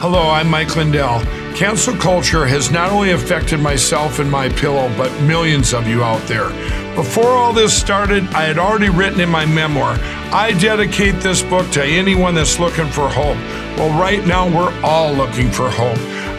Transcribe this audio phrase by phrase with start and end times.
[0.00, 1.22] Hello, I'm Mike Lindell.
[1.56, 6.22] Cancel culture has not only affected myself and my pillow, but millions of you out
[6.28, 6.50] there.
[6.94, 9.98] Before all this started, I had already written in my memoir,
[10.30, 13.38] I dedicate this book to anyone that's looking for hope.
[13.76, 15.98] Well, right now, we're all looking for hope.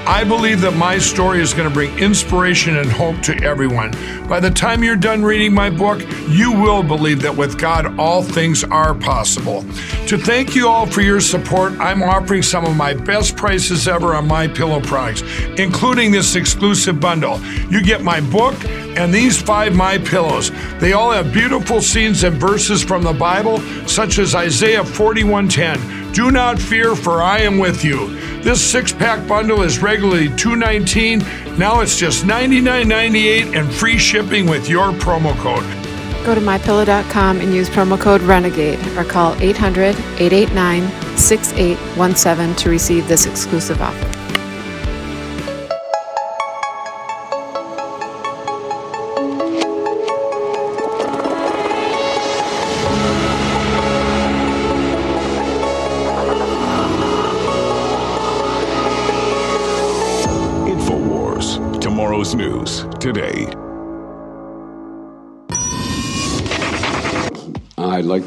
[0.10, 3.92] I believe that my story is going to bring inspiration and hope to everyone.
[4.28, 8.24] By the time you're done reading my book, you will believe that with God, all
[8.24, 9.62] things are possible.
[10.08, 14.16] To thank you all for your support, I'm offering some of my best prices ever
[14.16, 15.22] on my pillow products,
[15.60, 17.40] including this exclusive bundle.
[17.70, 20.52] You get my book and these five my pillows.
[20.80, 25.99] They all have beautiful scenes and verses from the Bible, such as Isaiah 41:10.
[26.14, 28.16] Do not fear, for I am with you.
[28.42, 31.20] This six pack bundle is regularly 219.
[31.58, 35.64] Now it's just $99.98 and free shipping with your promo code.
[36.26, 43.08] Go to mypillow.com and use promo code RENEGADE or call 800 889 6817 to receive
[43.08, 44.19] this exclusive offer.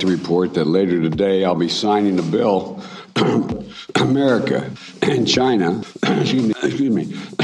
[0.02, 2.82] To report that later today I'll be signing a bill.
[3.96, 4.70] America
[5.02, 7.04] and China, excuse me, excuse me.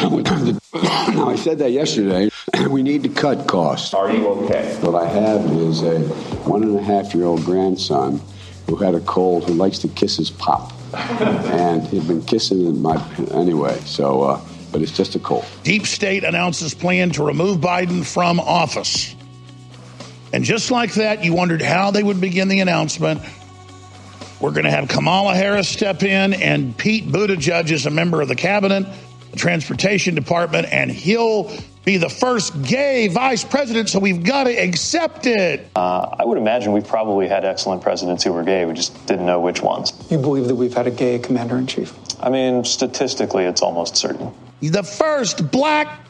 [1.15, 2.31] now I said that yesterday.
[2.69, 3.95] We need to cut costs.
[3.95, 4.77] Are you okay?
[4.81, 6.01] What I have is a
[6.49, 8.21] one and a half year old grandson
[8.67, 12.97] who had a cold who likes to kiss his pop, and he'd been kissing my
[13.31, 13.79] anyway.
[13.81, 14.41] So, uh,
[14.73, 15.45] but it's just a cold.
[15.63, 19.15] Deep State announces plan to remove Biden from office.
[20.33, 23.21] And just like that, you wondered how they would begin the announcement.
[24.41, 28.29] We're going to have Kamala Harris step in, and Pete Buttigieg is a member of
[28.29, 28.87] the cabinet,
[29.33, 31.51] the transportation department, and he'll
[31.85, 33.89] be the first gay vice president.
[33.89, 35.67] So we've got to accept it.
[35.75, 38.65] Uh, I would imagine we've probably had excellent presidents who were gay.
[38.65, 39.93] We just didn't know which ones.
[40.11, 41.95] You believe that we've had a gay commander in chief?
[42.21, 44.33] I mean, statistically, it's almost certain.
[44.61, 46.01] The first black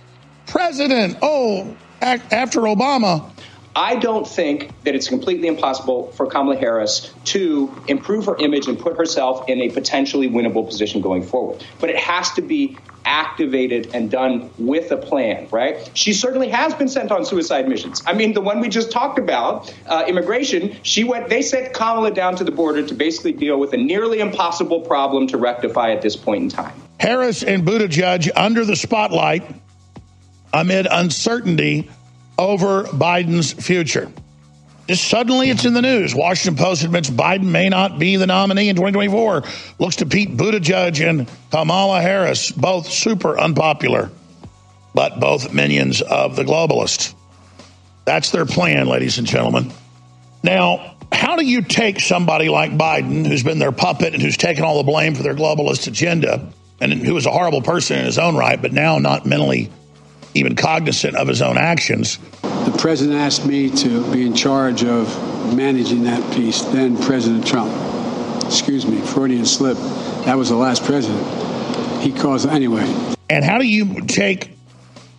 [0.47, 1.17] president.
[1.23, 3.31] Oh, ac- after Obama.
[3.77, 8.79] I don't think that it's completely impossible for Kamala Harris to improve her image and
[8.79, 11.65] put herself in a potentially winnable position going forward.
[11.81, 15.91] But it has to be activated and done with a plan, right?
[15.95, 18.03] She certainly has been sent on suicide missions.
[18.07, 22.11] I mean, the one we just talked about, uh, immigration, she went, they sent Kamala
[22.11, 26.03] down to the border to basically deal with a nearly impossible problem to rectify at
[26.03, 26.75] this point in time.
[27.01, 29.45] Harris and Buttigieg under the spotlight
[30.53, 31.89] amid uncertainty
[32.39, 34.11] over Biden's future.
[34.87, 36.15] Just suddenly it's in the news.
[36.15, 39.43] Washington Post admits Biden may not be the nominee in 2024.
[39.79, 44.11] Looks to Pete Buttigieg and Kamala Harris, both super unpopular,
[44.95, 47.13] but both minions of the globalist.
[48.07, 49.71] That's their plan, ladies and gentlemen.
[50.43, 54.65] Now, how do you take somebody like Biden, who's been their puppet and who's taken
[54.65, 56.51] all the blame for their globalist agenda,
[56.81, 59.71] and who is a horrible person in his own right, but now not mentally
[60.35, 62.19] even cognizant of his own actions?
[62.43, 65.09] The president asked me to be in charge of
[65.55, 67.73] managing that piece, then President Trump.
[68.45, 69.77] Excuse me, Freudian slip.
[70.25, 71.23] That was the last president.
[72.03, 72.85] He caused, anyway.
[73.31, 74.51] And how do you take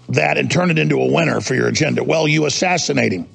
[0.10, 2.04] that and turn it into a winner for your agenda?
[2.04, 3.28] Well, you assassinate him.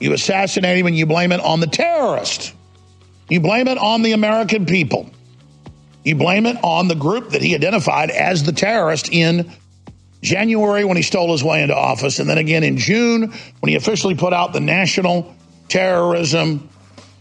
[0.00, 2.54] You assassinate him and you blame it on the terrorist.
[3.28, 5.10] You blame it on the American people.
[6.04, 9.50] You blame it on the group that he identified as the terrorist in
[10.24, 13.76] January when he stole his way into office, and then again in June when he
[13.76, 15.34] officially put out the national
[15.68, 16.68] terrorism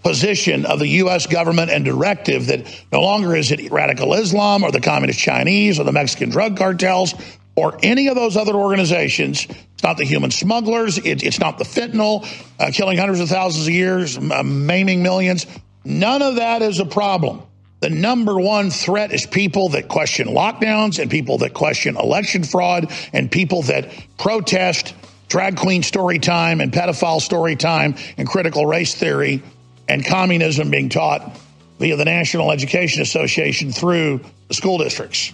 [0.03, 1.27] position of the U.S.
[1.27, 5.83] government and directive that no longer is it radical Islam or the communist Chinese or
[5.83, 7.13] the Mexican drug cartels
[7.55, 9.45] or any of those other organizations.
[9.45, 10.97] It's not the human smugglers.
[10.97, 12.27] It, it's not the fentanyl
[12.59, 15.45] uh, killing hundreds of thousands of years, uh, maiming millions.
[15.85, 17.43] None of that is a problem.
[17.83, 22.89] The number one threat is people that question lockdowns and people that question election fraud
[23.11, 24.93] and people that protest
[25.27, 29.43] drag queen story time and pedophile story time and critical race theory
[29.89, 31.37] and communism being taught
[31.77, 35.33] via the National Education Association through the school districts.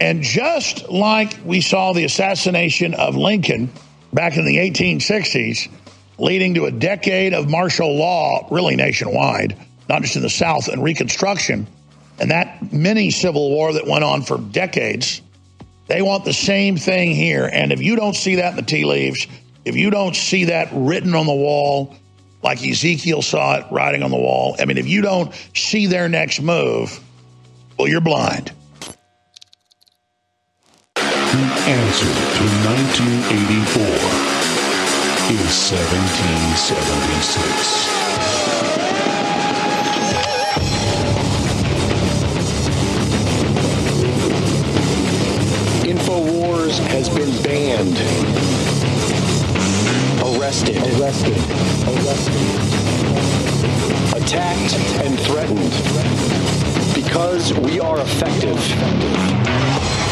[0.00, 3.72] And just like we saw the assassination of Lincoln
[4.12, 5.68] back in the 1860s,
[6.16, 9.56] leading to a decade of martial law, really nationwide,
[9.88, 11.66] not just in the South, and Reconstruction,
[12.18, 15.22] and that mini civil war that went on for decades,
[15.88, 17.48] they want the same thing here.
[17.52, 19.26] And if you don't see that in the tea leaves,
[19.64, 21.94] if you don't see that written on the wall,
[22.42, 26.08] like Ezekiel saw it writing on the wall, I mean, if you don't see their
[26.08, 26.98] next move,
[27.78, 28.52] well, you're blind.
[30.94, 31.02] The
[31.66, 34.32] answer to 1984
[35.32, 38.01] is 1776.
[50.22, 51.34] Arrested, arrested,
[51.88, 52.46] arrested,
[54.14, 54.74] attacked,
[55.04, 55.72] and threatened
[56.94, 58.56] because we are effective.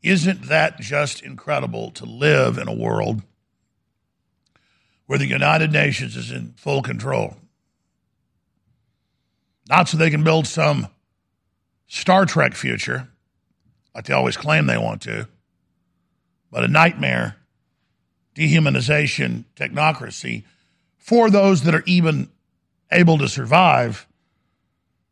[0.01, 3.23] Isn't that just incredible to live in a world
[5.09, 7.35] where the United Nations is in full control?
[9.67, 10.87] Not so they can build some
[11.87, 13.07] Star Trek future,
[13.95, 15.27] like they always claim they want to,
[16.51, 17.37] but a nightmare
[18.35, 20.43] dehumanization technocracy
[20.99, 22.29] for those that are even
[22.91, 24.05] able to survive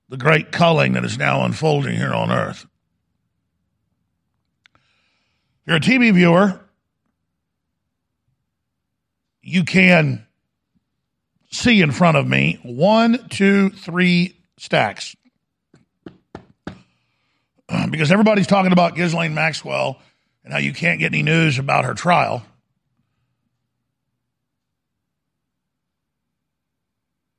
[0.10, 2.68] the great culling that is now unfolding here on Earth.
[4.76, 6.67] If you're a TV viewer,
[9.48, 10.28] you can
[11.50, 15.16] see in front of me one, two, three stacks.
[17.90, 20.00] Because everybody's talking about Ghislaine Maxwell
[20.44, 22.42] and how you can't get any news about her trial.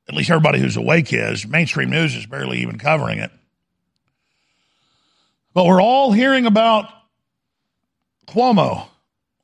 [0.06, 1.46] At least everybody who's awake is.
[1.46, 3.30] Mainstream news is barely even covering it.
[5.54, 6.90] But we're all hearing about
[8.26, 8.86] Cuomo,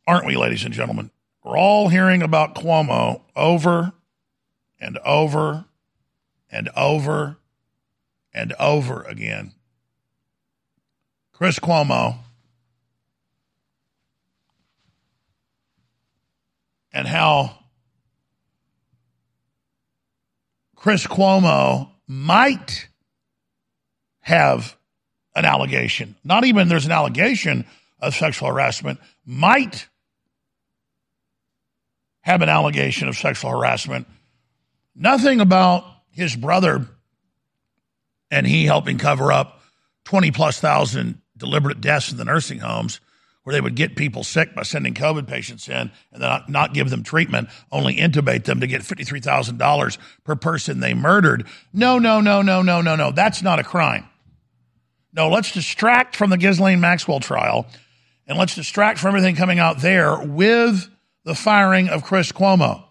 [0.07, 1.11] aren't we, ladies and gentlemen?
[1.45, 3.93] We're all hearing about Cuomo over
[4.81, 5.67] and over
[6.51, 7.37] and over
[8.33, 9.53] and over again.
[11.33, 12.17] Chris Cuomo
[16.95, 17.59] and how
[20.77, 22.89] Chris Cuomo might
[24.21, 24.77] have
[25.35, 26.15] an allegation.
[26.25, 27.67] Not even there's an allegation
[28.01, 29.89] of sexual harassment, might
[32.25, 34.07] have an allegation of sexual harassment.
[34.97, 36.87] Nothing about his brother
[38.31, 39.61] and he helping cover up
[40.05, 43.01] 20 plus thousand deliberate deaths in the nursing homes
[43.43, 46.89] where they would get people sick by sending COVID patients in and then not, give
[46.89, 51.47] them treatment, only intubate them to get $53,000 per person they murdered.
[51.75, 53.13] No, no, no, no, no, no, no.
[53.13, 54.09] That's not a crime.
[55.13, 57.67] No, let's distract from the Ghislaine Maxwell trial
[58.27, 60.89] and let's distract from everything coming out there with
[61.25, 62.85] the firing of Chris Cuomo.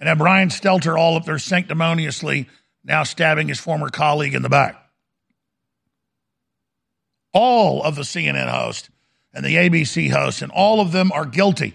[0.00, 2.48] And Brian Stelter all up there sanctimoniously
[2.84, 4.76] now stabbing his former colleague in the back.
[7.32, 8.90] All of the CNN hosts
[9.32, 11.74] and the ABC hosts, and all of them are guilty.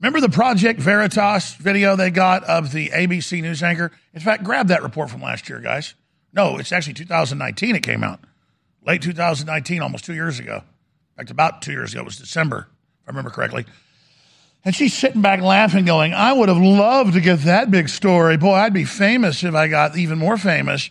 [0.00, 3.90] Remember the Project Veritas video they got of the ABC news anchor?
[4.14, 5.94] In fact, grab that report from last year, guys.
[6.32, 8.20] No, it's actually 2019 it came out.
[8.86, 10.56] Late 2019, almost two years ago.
[10.56, 12.02] In fact, about two years ago.
[12.02, 12.68] It was December,
[13.02, 13.66] if I remember correctly.
[14.64, 18.36] And she's sitting back laughing, going, I would have loved to get that big story.
[18.36, 20.90] Boy, I'd be famous if I got even more famous.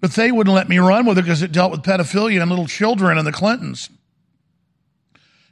[0.00, 2.66] But they wouldn't let me run with it because it dealt with pedophilia and little
[2.66, 3.88] children and the Clintons.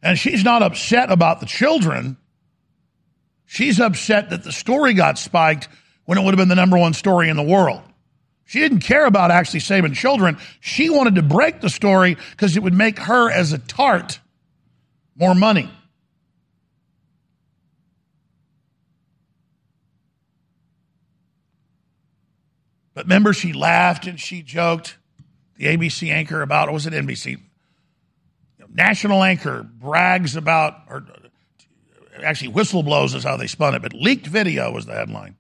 [0.03, 2.19] And she's not upset about the children.
[3.47, 5.69] She's upset that the story got spiked
[6.05, 7.81] when it would have been the number one story in the world.
[8.45, 10.37] She didn't care about actually saving children.
[10.61, 14.21] She wanted to break the story because it would make her, as a tart,
[15.17, 15.71] more money.
[22.95, 24.97] But remember, she laughed and she joked.
[25.57, 27.41] The ABC anchor about, was it NBC?
[28.73, 31.07] National anchor brags about, or
[32.23, 35.37] actually whistleblows is how they spun it, but leaked video was the headline.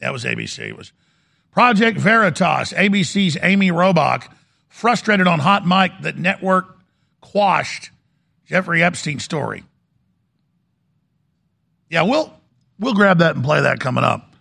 [0.00, 0.60] That was ABC.
[0.60, 0.92] It was
[1.50, 4.32] Project Veritas, ABC's Amy Robach,
[4.68, 6.78] frustrated on hot mic that network
[7.20, 7.90] quashed
[8.46, 9.64] Jeffrey Epstein story.
[11.90, 12.32] Yeah, we'll
[12.78, 14.31] we'll grab that and play that coming up.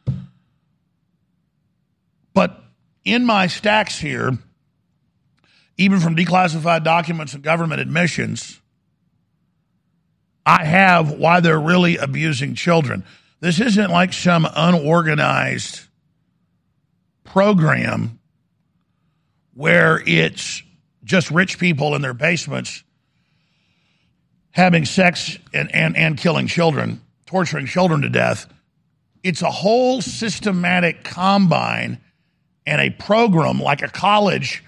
[3.04, 4.38] In my stacks here,
[5.78, 8.60] even from declassified documents and government admissions,
[10.46, 13.04] I have why they're really abusing children.
[13.40, 15.82] This isn't like some unorganized
[17.24, 18.20] program
[19.54, 20.62] where it's
[21.04, 22.84] just rich people in their basements
[24.52, 28.52] having sex and, and, and killing children, torturing children to death.
[29.24, 32.00] It's a whole systematic combine
[32.66, 34.64] and a program like a college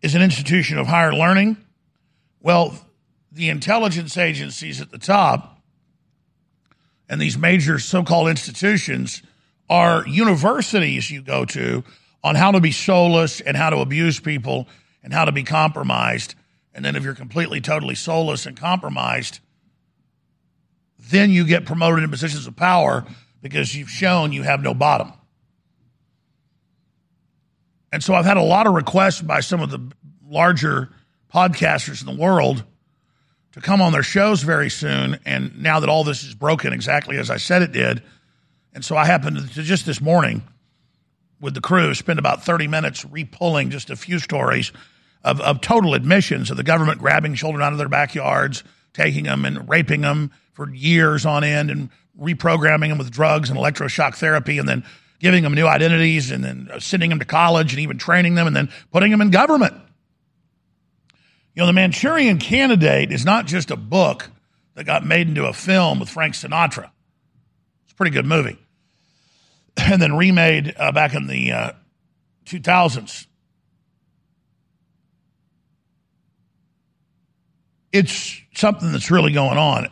[0.00, 1.56] is an institution of higher learning.
[2.40, 2.74] Well,
[3.30, 5.60] the intelligence agencies at the top
[7.08, 9.22] and these major so called institutions
[9.68, 11.84] are universities you go to
[12.24, 14.66] on how to be soulless and how to abuse people
[15.02, 16.34] and how to be compromised.
[16.74, 19.40] And then if you're completely, totally soulless and compromised,
[20.98, 23.04] then you get promoted in positions of power
[23.42, 25.12] because you've shown you have no bottom.
[27.92, 29.80] And so I've had a lot of requests by some of the
[30.26, 30.90] larger
[31.32, 32.64] podcasters in the world
[33.52, 35.18] to come on their shows very soon.
[35.26, 38.02] And now that all this is broken exactly as I said it did,
[38.72, 40.42] and so I happened to just this morning
[41.40, 44.72] with the crew spend about 30 minutes repulling just a few stories
[45.22, 49.44] of, of total admissions of the government grabbing children out of their backyards, taking them
[49.44, 54.58] and raping them for years on end and reprogramming them with drugs and electroshock therapy
[54.58, 54.84] and then
[55.18, 58.56] giving them new identities and then sending them to college and even training them and
[58.56, 59.74] then putting them in government.
[61.54, 64.30] You know, The Manchurian Candidate is not just a book
[64.74, 66.90] that got made into a film with Frank Sinatra.
[67.84, 68.58] It's a pretty good movie.
[69.74, 71.72] And then remade uh, back in the uh,
[72.44, 73.26] 2000s.
[77.90, 79.88] It's something that's really going on.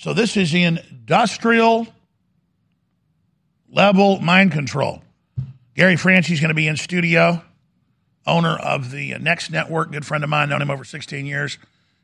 [0.00, 1.86] So this is industrial
[3.70, 5.02] level mind control.
[5.76, 7.42] Gary Franchi's going to be in studio
[8.26, 11.58] owner of the Next Network, good friend of mine, known him over 16 years.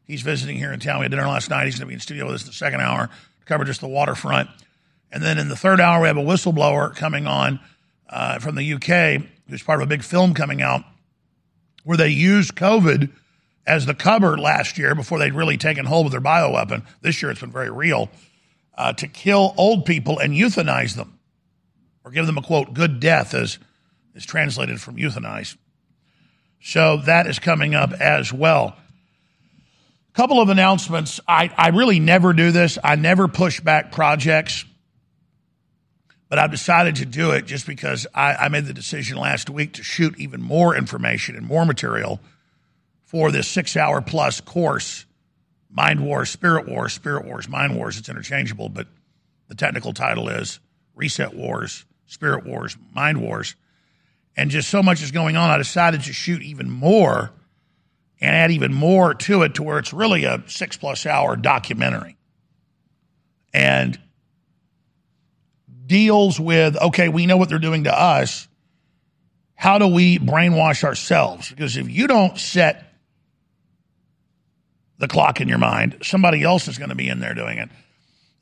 [0.05, 0.99] He's visiting here in town.
[0.99, 1.65] We had dinner last night.
[1.65, 3.81] He's going to be in studio with us in the second hour to cover just
[3.81, 4.51] the waterfront.
[5.11, 7.61] And then in the third hour, we have a whistleblower coming on
[8.11, 10.85] uh, from the UK who's part of a big film coming out
[11.85, 13.11] where they used COVID
[13.67, 16.85] as the cover last year before they'd really taken hold with their bioweapon.
[17.01, 18.11] This year it's been very real
[18.77, 21.19] uh, to kill old people and euthanize them
[22.05, 23.59] or give them a quote, good death, as
[24.15, 25.57] is translated from euthanize.
[26.61, 28.77] So that is coming up as well.
[30.15, 31.21] Couple of announcements.
[31.29, 34.65] I, I really never do this, I never push back projects,
[36.29, 39.75] but I've decided to do it just because I, I made the decision last week
[39.75, 42.21] to shoot even more information and more material
[43.07, 45.05] for this six hour plus course
[45.69, 47.99] Mind Wars, Spirit Wars, Spirit Wars, Mind Wars.
[47.99, 48.87] It's interchangeable, but
[49.49, 50.61] the technical title is
[50.95, 53.57] Reset Wars, Spirit Wars, Mind Wars
[54.37, 57.33] and just so much is going on, I decided to shoot even more
[58.21, 62.17] and add even more to it to where it's really a six plus hour documentary.
[63.55, 63.99] And
[65.87, 68.47] deals with okay, we know what they're doing to us.
[69.55, 71.49] How do we brainwash ourselves?
[71.49, 72.86] Because if you don't set
[74.99, 77.69] the clock in your mind, somebody else is going to be in there doing it.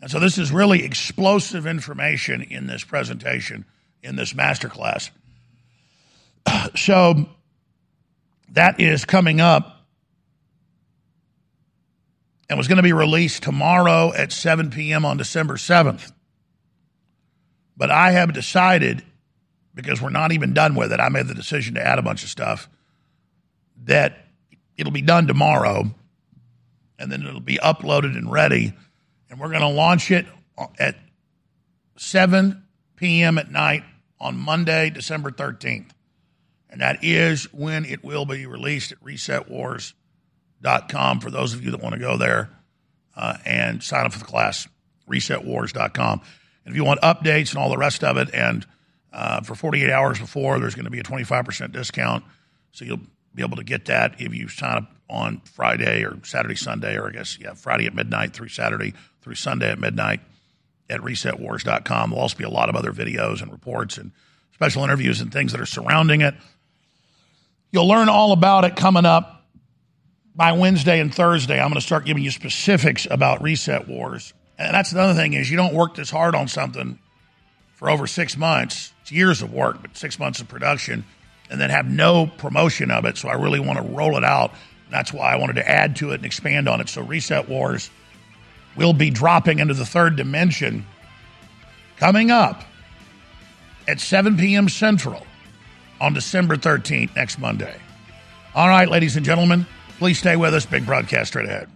[0.01, 3.65] And so this is really explosive information in this presentation,
[4.03, 5.11] in this masterclass.
[6.77, 7.27] so
[8.51, 9.75] that is coming up
[12.49, 15.05] and was going to be released tomorrow at 7 p.m.
[15.05, 16.13] on December 7th.
[17.77, 19.03] But I have decided,
[19.75, 22.23] because we're not even done with it, I made the decision to add a bunch
[22.23, 22.69] of stuff,
[23.85, 24.27] that
[24.77, 25.93] it'll be done tomorrow
[26.99, 28.75] and then it'll be uploaded and ready.
[29.31, 30.27] And we're going to launch it
[30.79, 30.97] at
[31.97, 32.63] 7
[32.97, 33.39] p.m.
[33.39, 33.85] at night
[34.21, 35.91] on Monday, December 13th
[36.75, 41.81] and that is when it will be released at resetwars.com for those of you that
[41.81, 42.51] want to go there
[43.15, 44.67] uh, and sign up for the class,
[45.09, 46.21] resetwars.com.
[46.65, 48.67] And if you want updates and all the rest of it, and
[49.13, 52.25] uh, for 48 hours before, there's going to be a 25% discount.
[52.73, 56.57] So you'll be able to get that if you sign up on Friday or Saturday,
[56.57, 60.21] Sunday, or I guess, yeah, Friday at midnight through Saturday through Sunday at midnight
[60.89, 62.11] at resetwars.com.
[62.11, 64.13] There'll also be a lot of other videos and reports and
[64.53, 66.35] special interviews and things that are surrounding it.
[67.73, 69.45] You'll learn all about it coming up
[70.35, 71.59] by Wednesday and Thursday.
[71.59, 74.33] I'm going to start giving you specifics about Reset Wars.
[74.59, 76.99] And that's another thing is you don't work this hard on something
[77.75, 78.93] for over six months.
[79.03, 81.05] It's years of work, but six months of production,
[81.51, 83.19] and then have no promotion of it.
[83.19, 84.53] So I really want to roll it out.
[84.91, 86.89] That's why I wanted to add to it and expand on it.
[86.89, 87.91] So Reset Wars
[88.77, 90.87] will be dropping into the third dimension
[91.97, 92.65] coming up
[93.89, 94.69] at 7 p.m.
[94.69, 95.27] Central
[96.01, 97.75] on December 13th, next Monday.
[98.55, 99.67] All right, ladies and gentlemen,
[99.99, 100.67] please stay with us.
[100.67, 101.69] Big broadcast straight ahead.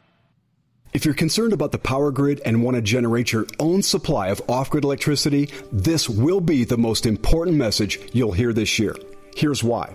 [0.92, 4.40] If you're concerned about the power grid and want to generate your own supply of
[4.48, 8.96] off grid electricity, this will be the most important message you'll hear this year.
[9.36, 9.94] Here's why.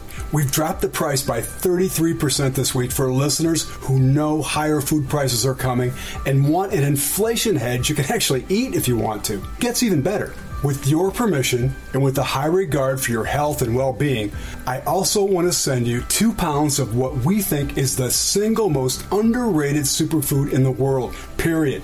[0.31, 5.45] We've dropped the price by 33% this week for listeners who know higher food prices
[5.45, 5.91] are coming
[6.25, 9.43] and want an inflation hedge you can actually eat if you want to.
[9.59, 10.33] Gets even better.
[10.63, 14.31] With your permission and with a high regard for your health and well being,
[14.65, 18.69] I also want to send you two pounds of what we think is the single
[18.69, 21.83] most underrated superfood in the world, period.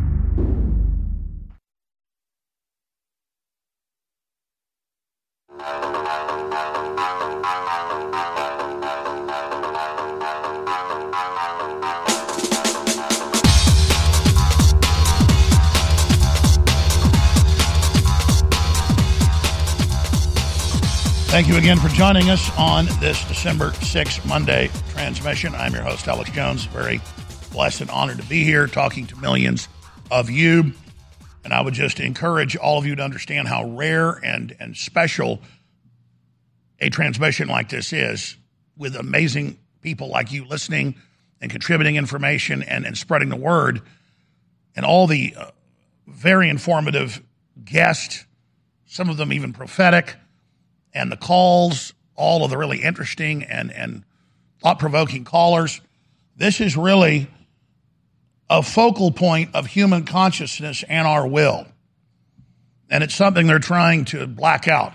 [21.31, 25.55] Thank you again for joining us on this December 6th Monday transmission.
[25.55, 26.65] I'm your host, Alex Jones.
[26.65, 26.99] Very
[27.53, 29.69] blessed and honored to be here talking to millions
[30.11, 30.73] of you.
[31.45, 35.39] And I would just encourage all of you to understand how rare and, and special
[36.81, 38.35] a transmission like this is
[38.75, 40.95] with amazing people like you listening
[41.39, 43.81] and contributing information and, and spreading the word
[44.75, 45.51] and all the uh,
[46.07, 47.23] very informative
[47.63, 48.25] guests,
[48.85, 50.17] some of them even prophetic
[50.93, 54.03] and the calls, all of the really interesting and, and
[54.61, 55.81] thought provoking callers.
[56.35, 57.27] This is really
[58.49, 61.65] a focal point of human consciousness and our will.
[62.89, 64.93] And it's something they're trying to black out,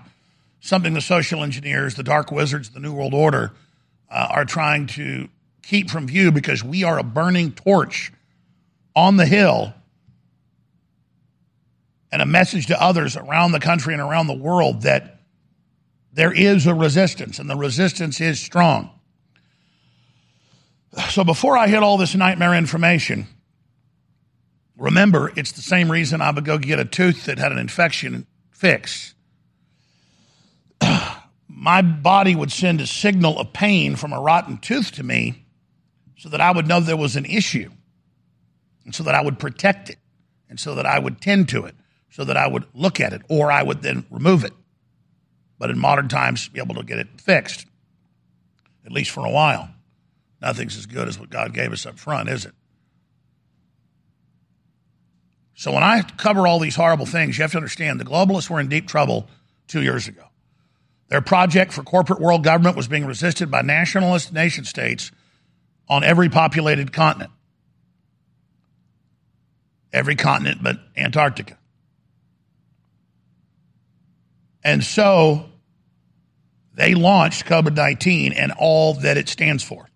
[0.61, 3.52] something the social engineers, the dark wizards, the New World Order
[4.11, 5.28] uh, are trying to
[5.62, 8.12] keep from view because we are a burning torch
[8.94, 9.74] on the hill
[12.12, 15.15] and a message to others around the country and around the world that
[16.16, 18.88] there is a resistance, and the resistance is strong.
[21.11, 23.26] So before I hit all this nightmare information,
[24.79, 28.26] remember it's the same reason I would go get a tooth that had an infection
[28.50, 29.14] fixed.
[31.48, 35.44] My body would send a signal of pain from a rotten tooth to me
[36.16, 37.70] so that I would know there was an issue,
[38.87, 39.98] and so that I would protect it,
[40.48, 41.74] and so that I would tend to it,
[42.09, 44.55] so that I would look at it, or I would then remove it
[45.59, 47.66] but in modern times, be able to get it fixed,
[48.85, 49.71] at least for a while.
[50.40, 52.53] nothing's as good as what God gave us up front, is it?
[55.55, 58.61] So when I cover all these horrible things, you have to understand the globalists were
[58.61, 59.27] in deep trouble
[59.66, 60.23] two years ago.
[61.09, 65.11] Their project for corporate world government was being resisted by nationalist nation states
[65.88, 67.31] on every populated continent.
[69.92, 71.59] Every continent but Antarctica.
[74.66, 75.44] And so
[76.74, 79.88] they launched COVID 19 and all that it stands for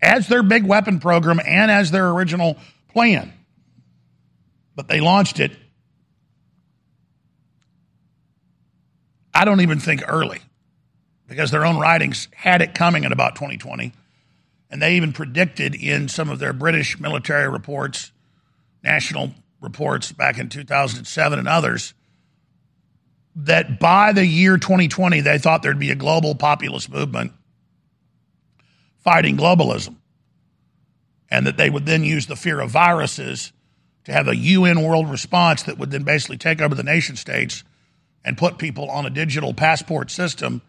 [0.00, 2.56] as their big weapon program and as their original
[2.88, 3.34] plan.
[4.74, 5.52] But they launched it,
[9.34, 10.40] I don't even think early,
[11.28, 13.92] because their own writings had it coming in about 2020.
[14.70, 18.10] And they even predicted in some of their British military reports,
[18.82, 21.92] national reports back in 2007 and others,
[23.34, 27.32] that by the year 2020, they thought there'd be a global populist movement
[28.98, 29.96] fighting globalism.
[31.30, 33.52] And that they would then use the fear of viruses
[34.04, 37.64] to have a UN world response that would then basically take over the nation states
[38.24, 40.60] and put people on a digital passport system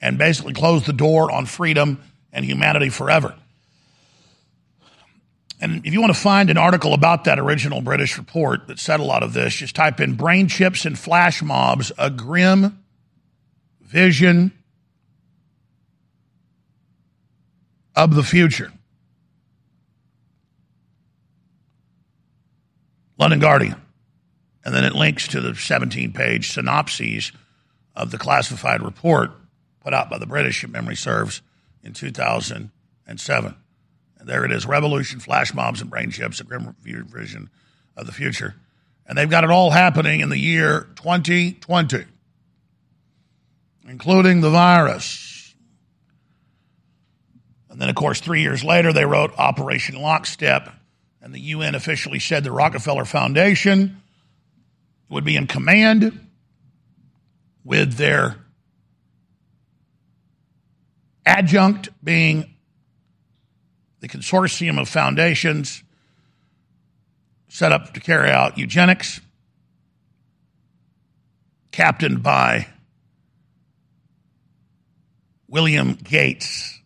[0.00, 3.34] and basically close the door on freedom and humanity forever.
[5.64, 9.00] And if you want to find an article about that original British report that said
[9.00, 12.84] a lot of this, just type in brain chips and flash mobs, a grim
[13.80, 14.52] vision
[17.96, 18.74] of the future.
[23.16, 23.80] London Guardian.
[24.66, 27.32] And then it links to the 17 page synopses
[27.96, 29.30] of the classified report
[29.80, 31.40] put out by the British, if memory serves,
[31.82, 33.56] in 2007.
[34.24, 37.50] There it is revolution, flash mobs, and brain chips, a grim vision
[37.96, 38.54] of the future.
[39.06, 42.04] And they've got it all happening in the year 2020,
[43.88, 45.54] including the virus.
[47.68, 50.72] And then, of course, three years later, they wrote Operation Lockstep,
[51.20, 54.00] and the UN officially said the Rockefeller Foundation
[55.08, 56.28] would be in command
[57.64, 58.36] with their
[61.26, 62.53] adjunct being
[64.04, 65.82] the consortium of foundations
[67.48, 69.18] set up to carry out eugenics,
[71.72, 72.66] captained by
[75.48, 76.82] William Gates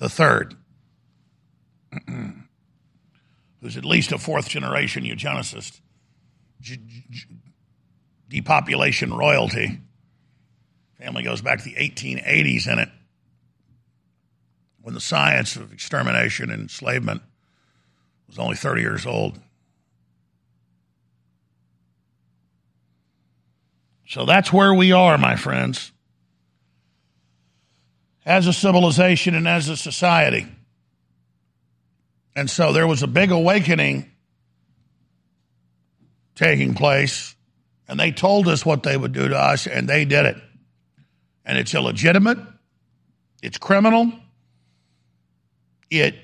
[0.00, 0.56] III,
[3.60, 5.82] who's at least a fourth generation eugenicist,
[8.26, 9.80] depopulation royalty.
[10.98, 12.88] Family goes back to the 1880s in it
[14.86, 17.20] when the science of extermination and enslavement
[18.28, 19.36] was only 30 years old.
[24.06, 25.90] So that's where we are, my friends,
[28.24, 30.46] as a civilization and as a society.
[32.36, 34.08] And so there was a big awakening
[36.36, 37.34] taking place,
[37.88, 40.36] and they told us what they would do to us, and they did it.
[41.44, 42.38] And it's illegitimate,
[43.42, 44.12] it's criminal,
[45.90, 46.14] it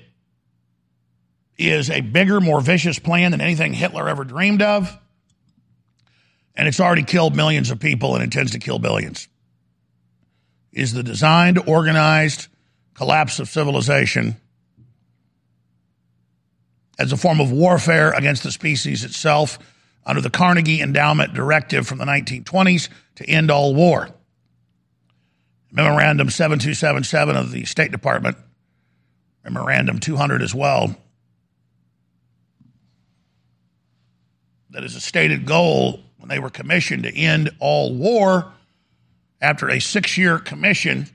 [1.57, 4.97] is a bigger, more vicious plan than anything Hitler ever dreamed of.
[6.55, 9.27] And it's already killed millions of people and intends to kill billions.
[10.71, 12.47] Is the designed, organized
[12.93, 14.35] collapse of civilization
[16.99, 19.57] as a form of warfare against the species itself
[20.05, 24.09] under the Carnegie Endowment Directive from the 1920s to end all war.
[25.71, 28.37] Memorandum 7277 of the State Department
[29.43, 30.95] Memorandum 200 as well.
[34.69, 38.51] That is a stated goal when they were commissioned to end all war.
[39.41, 41.07] After a six year commission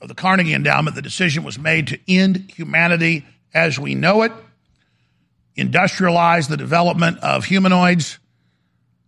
[0.00, 4.32] of the Carnegie Endowment, the decision was made to end humanity as we know it,
[5.56, 8.18] industrialize the development of humanoids,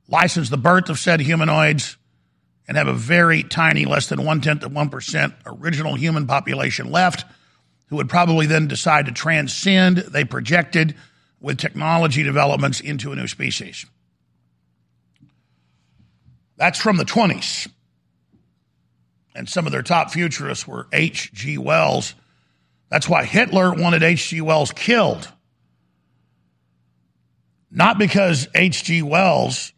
[0.08, 1.96] license the birth of said humanoids,
[2.66, 7.24] and have a very tiny, less than one tenth of 1% original human population left
[7.90, 10.94] who would probably then decide to transcend, they projected,
[11.40, 13.84] with technology developments into a new species.
[16.56, 17.68] That's from the 20s.
[19.34, 21.58] And some of their top futurists were H.G.
[21.58, 22.14] Wells.
[22.90, 24.40] That's why Hitler wanted H.G.
[24.40, 25.30] Wells killed.
[27.70, 29.02] Not because H.G.
[29.02, 29.72] Wells,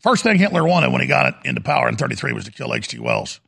[0.00, 2.98] first thing Hitler wanted when he got into power in 33 was to kill H.G.
[2.98, 3.40] Wells.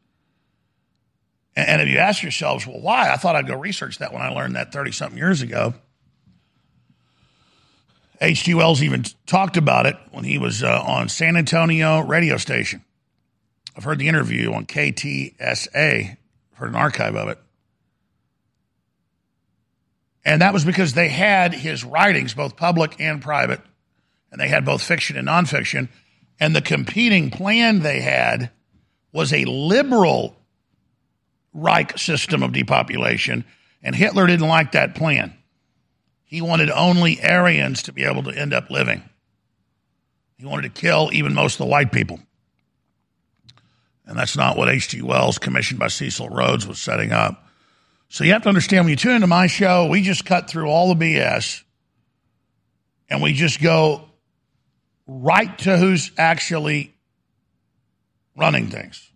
[1.57, 3.13] And if you ask yourselves, well, why?
[3.13, 5.75] I thought I'd go research that when I learned that 30 something years ago.
[8.21, 8.55] H.G.
[8.55, 12.85] Wells even talked about it when he was uh, on San Antonio radio station.
[13.77, 17.39] I've heard the interview on KTSA, I've heard an archive of it.
[20.25, 23.61] And that was because they had his writings, both public and private,
[24.33, 25.89] and they had both fiction and nonfiction.
[26.41, 28.51] And the competing plan they had
[29.13, 30.37] was a liberal
[31.55, 33.45] Reich system of depopulation,
[33.83, 35.33] and Hitler didn't like that plan.
[36.25, 39.03] He wanted only Aryans to be able to end up living.
[40.37, 42.19] He wanted to kill even most of the white people.
[44.07, 45.01] And that's not what H.G.
[45.03, 47.47] Wells, commissioned by Cecil Rhodes, was setting up.
[48.09, 50.69] So you have to understand when you tune into my show, we just cut through
[50.69, 51.63] all the BS
[53.09, 54.05] and we just go
[55.07, 56.95] right to who's actually
[58.37, 59.11] running things.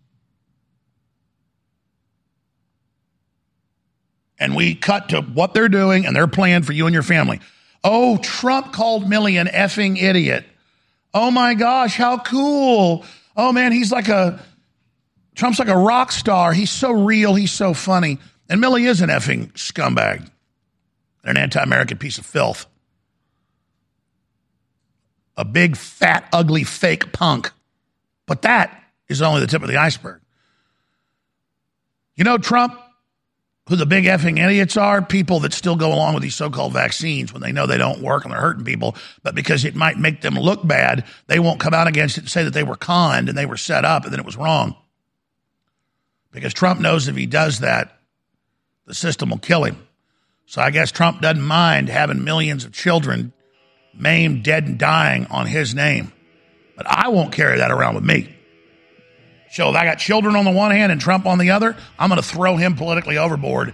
[4.39, 7.41] And we cut to what they're doing and their plan for you and your family.
[7.83, 10.45] Oh, Trump called Milley an effing idiot.
[11.13, 13.05] Oh my gosh, how cool.
[13.35, 14.43] Oh man, he's like a
[15.35, 16.51] Trump's like a rock star.
[16.51, 17.33] He's so real.
[17.33, 18.19] He's so funny.
[18.49, 20.29] And Milley is an effing scumbag,
[21.23, 22.65] an anti American piece of filth.
[25.37, 27.51] A big, fat, ugly, fake punk.
[28.25, 30.19] But that is only the tip of the iceberg.
[32.15, 32.77] You know, Trump,
[33.69, 35.01] who the big effing idiots are?
[35.01, 38.01] People that still go along with these so called vaccines when they know they don't
[38.01, 41.59] work and they're hurting people, but because it might make them look bad, they won't
[41.59, 44.03] come out against it and say that they were conned and they were set up
[44.03, 44.75] and then it was wrong
[46.31, 47.99] because Trump knows if he does that,
[48.85, 49.87] the system will kill him.
[50.45, 53.33] So I guess Trump doesn't mind having millions of children
[53.93, 56.11] maimed, dead, and dying on his name.
[56.75, 58.35] But I won't carry that around with me.
[59.51, 62.09] So if I got children on the one hand and Trump on the other, I'm
[62.09, 63.73] going to throw him politically overboard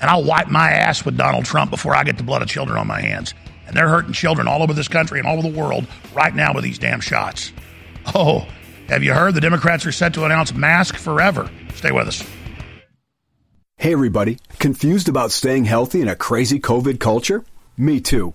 [0.00, 2.78] and I'll wipe my ass with Donald Trump before I get the blood of children
[2.78, 3.32] on my hands.
[3.66, 6.52] And they're hurting children all over this country and all over the world right now
[6.52, 7.52] with these damn shots.
[8.14, 8.46] Oh,
[8.88, 11.50] have you heard the Democrats are set to announce mask forever?
[11.74, 12.22] Stay with us.
[13.78, 14.38] Hey, everybody.
[14.58, 17.44] Confused about staying healthy in a crazy COVID culture?
[17.78, 18.34] Me too.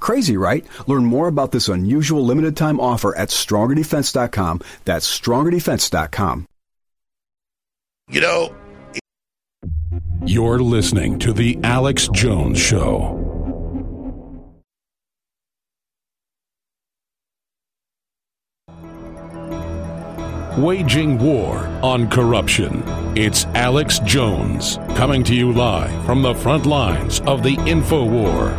[0.00, 0.66] Crazy, right?
[0.86, 4.60] Learn more about this unusual limited time offer at strongerdefense.com.
[4.84, 6.46] That's strongerdefense.com.
[8.08, 8.54] You know,
[10.24, 13.26] you're listening to The Alex Jones Show.
[20.58, 22.82] Waging war on corruption.
[23.16, 28.50] It's Alex Jones coming to you live from the front lines of the info war.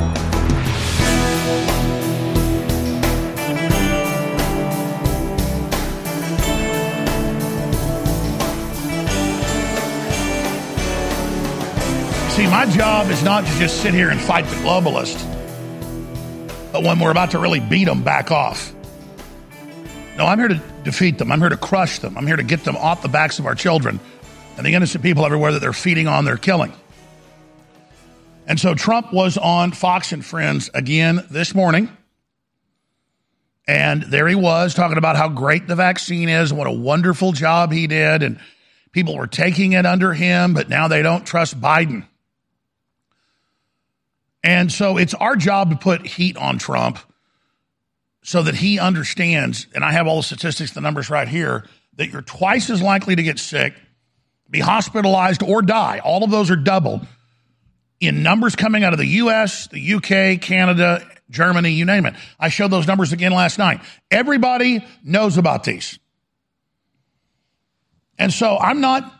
[12.41, 15.21] See, my job is not to just sit here and fight the globalist,
[16.71, 18.73] but when we're about to really beat them, back off.
[20.17, 21.31] No, I'm here to defeat them.
[21.31, 22.17] I'm here to crush them.
[22.17, 23.99] I'm here to get them off the backs of our children
[24.57, 26.73] and the innocent people everywhere that they're feeding on, they're killing.
[28.47, 31.95] And so Trump was on Fox and Friends again this morning.
[33.67, 37.33] And there he was talking about how great the vaccine is and what a wonderful
[37.33, 38.23] job he did.
[38.23, 38.39] And
[38.93, 42.07] people were taking it under him, but now they don't trust Biden.
[44.43, 46.97] And so it's our job to put heat on Trump
[48.23, 52.09] so that he understands, and I have all the statistics, the numbers right here, that
[52.09, 53.73] you're twice as likely to get sick,
[54.49, 55.99] be hospitalized, or die.
[56.03, 57.05] All of those are doubled
[57.99, 62.15] in numbers coming out of the US, the UK, Canada, Germany, you name it.
[62.39, 63.81] I showed those numbers again last night.
[64.09, 65.97] Everybody knows about these.
[68.17, 69.11] And so I'm not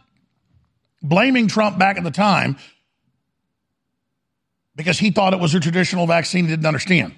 [1.01, 2.57] blaming Trump back at the time
[4.81, 7.13] because he thought it was a traditional vaccine he didn't understand.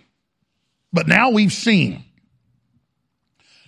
[0.92, 2.04] But now we've seen.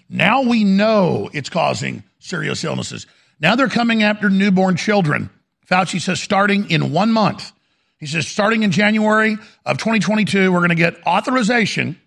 [0.09, 3.07] Now we know it's causing serious illnesses.
[3.39, 5.29] Now they're coming after newborn children.
[5.65, 7.53] Fauci says starting in one month.
[7.97, 11.97] He says starting in January of 2022, we're going to get authorization,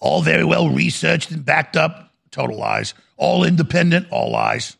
[0.00, 4.76] all very well researched and backed up, total lies, all independent, all lies,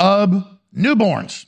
[0.00, 0.44] of
[0.76, 1.46] newborns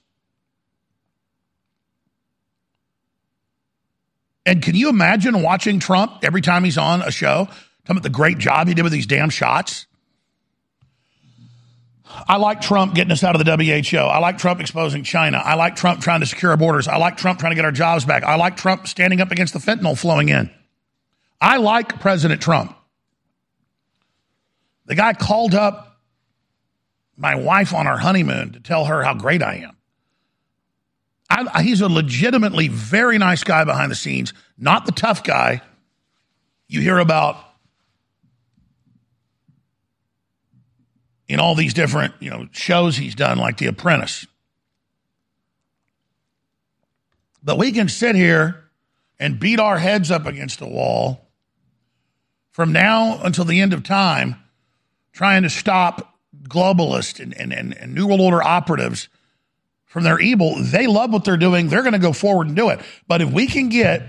[4.49, 7.59] And can you imagine watching Trump every time he's on a show, talking
[7.89, 9.87] about the great job he did with these damn shots?
[12.27, 13.99] I like Trump getting us out of the WHO.
[13.99, 15.37] I like Trump exposing China.
[15.37, 16.89] I like Trump trying to secure our borders.
[16.89, 18.25] I like Trump trying to get our jobs back.
[18.25, 20.51] I like Trump standing up against the fentanyl flowing in.
[21.43, 22.75] I like President Trump.
[24.87, 26.01] The guy called up
[27.19, 29.78] my wife on our honeymoon to tell her how great I am.
[31.31, 35.62] I, uh, he's a legitimately very nice guy behind the scenes, not the tough guy
[36.67, 37.37] you hear about
[41.27, 44.27] in all these different you know shows he's done, like The Apprentice.
[47.43, 48.64] But we can sit here
[49.19, 51.29] and beat our heads up against the wall
[52.51, 54.37] from now until the end of time,
[55.12, 59.09] trying to stop globalists and, and, and, and New World Order operatives
[59.88, 60.55] from their evil.
[60.59, 61.68] They love what they're doing.
[61.68, 62.81] They're going to go forward and do it.
[63.07, 64.03] But if we can get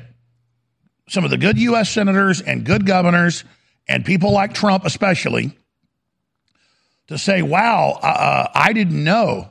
[1.07, 1.89] some of the good U.S.
[1.89, 3.43] senators and good governors
[3.87, 5.57] and people like Trump, especially,
[7.07, 9.49] to say, wow, uh, uh, I didn't know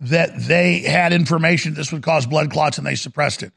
[0.00, 3.52] that they had information this would cause blood clots and they suppressed it.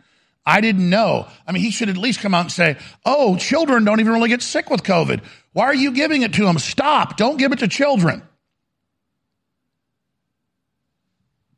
[0.45, 1.27] I didn't know.
[1.47, 4.27] I mean, he should at least come out and say, oh, children don't even really
[4.27, 5.21] get sick with COVID.
[5.53, 6.59] Why are you giving it to them?
[6.59, 7.15] Stop.
[7.15, 8.21] Don't give it to children.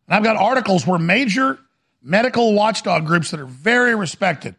[0.08, 1.60] And I've got articles where major
[2.02, 4.56] medical watchdog groups that are very respected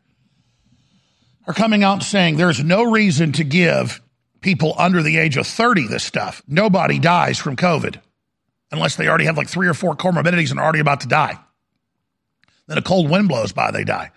[1.46, 4.00] are coming out saying there's no reason to give
[4.40, 6.42] people under the age of 30 this stuff.
[6.48, 8.00] Nobody dies from COVID
[8.72, 11.38] unless they already have like three or four comorbidities and are already about to die.
[12.66, 14.10] Then a cold wind blows by, they die.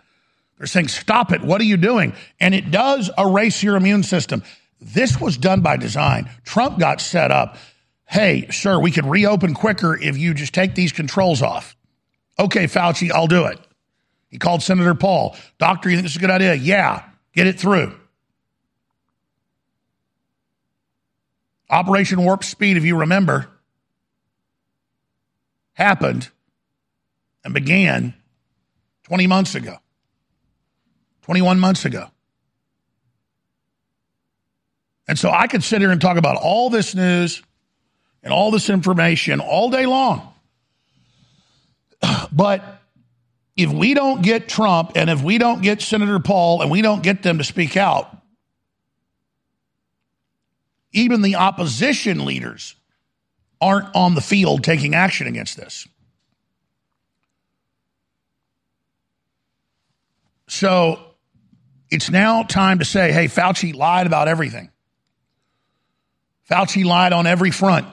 [0.58, 1.42] They're saying, stop it.
[1.42, 2.14] What are you doing?
[2.40, 4.44] And it does erase your immune system.
[4.82, 6.30] This was done by design.
[6.44, 7.58] Trump got set up
[8.10, 11.78] hey, sir, we could reopen quicker if you just take these controls off.
[12.40, 13.60] Okay, Fauci, I'll do it.
[14.30, 15.36] He called Senator Paul.
[15.60, 16.56] Doctor, you think this is a good idea?
[16.56, 17.96] Yeah, get it through.
[21.70, 23.48] Operation Warp Speed, if you remember,
[25.74, 26.30] happened
[27.44, 28.16] and began
[29.04, 29.78] 20 months ago,
[31.24, 32.08] 21 months ago.
[35.08, 37.44] And so I could sit here and talk about all this news
[38.24, 40.34] and all this information all day long.
[42.32, 42.64] But
[43.58, 47.04] if we don't get Trump and if we don't get Senator Paul and we don't
[47.04, 48.16] get them to speak out,
[50.92, 52.76] even the opposition leaders
[53.60, 55.88] aren't on the field taking action against this.
[60.48, 61.00] So
[61.92, 64.72] it's now time to say, hey, Fauci lied about everything.
[66.50, 67.88] Fauci lied on every front.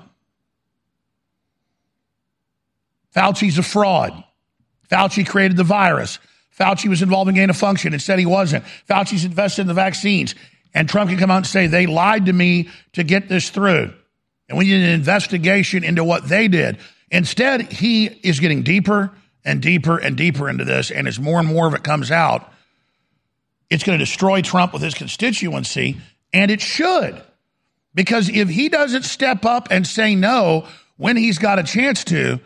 [3.16, 4.22] Fauci's a fraud.
[4.90, 6.18] Fauci created the virus.
[6.58, 8.64] Fauci was involved in gain of function and said he wasn't.
[8.88, 10.34] Fauci's invested in the vaccines.
[10.74, 13.92] And Trump can come out and say, they lied to me to get this through.
[14.48, 16.78] And we need an investigation into what they did.
[17.10, 19.10] Instead, he is getting deeper
[19.44, 20.90] and deeper and deeper into this.
[20.90, 22.52] And as more and more of it comes out,
[23.70, 25.96] it's going to destroy Trump with his constituency.
[26.32, 27.22] And it should.
[27.94, 30.66] Because if he doesn't step up and say no
[30.98, 32.40] when he's got a chance to,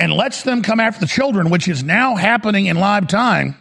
[0.00, 3.54] and lets them come after the children, which is now happening in live time,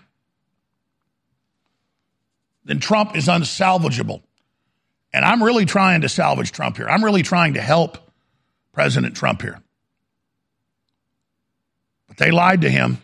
[2.63, 4.21] then Trump is unsalvageable.
[5.12, 6.88] And I'm really trying to salvage Trump here.
[6.88, 7.97] I'm really trying to help
[8.71, 9.60] President Trump here.
[12.08, 12.99] But they lied to him.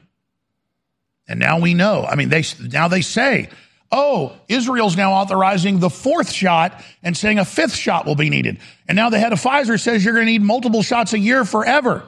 [1.27, 2.05] And now we know.
[2.05, 3.49] I mean, they now they say,
[3.91, 8.59] "Oh, Israel's now authorizing the fourth shot and saying a fifth shot will be needed."
[8.87, 11.43] And now the head of Pfizer says you're going to need multiple shots a year
[11.43, 12.03] forever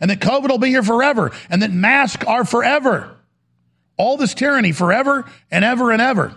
[0.00, 3.16] and that COVID will be here forever and that masks are forever.
[3.96, 6.36] All this tyranny forever and ever and ever.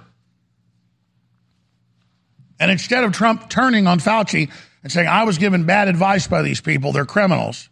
[2.60, 4.52] And instead of Trump turning on Fauci
[4.84, 7.70] and saying, I was given bad advice by these people, they're criminals,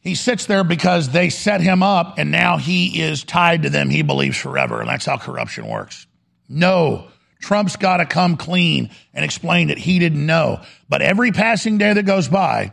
[0.00, 3.90] he sits there because they set him up and now he is tied to them,
[3.90, 4.80] he believes forever.
[4.80, 6.06] And that's how corruption works.
[6.48, 7.08] No,
[7.40, 10.62] Trump's got to come clean and explain that he didn't know.
[10.88, 12.72] But every passing day that goes by,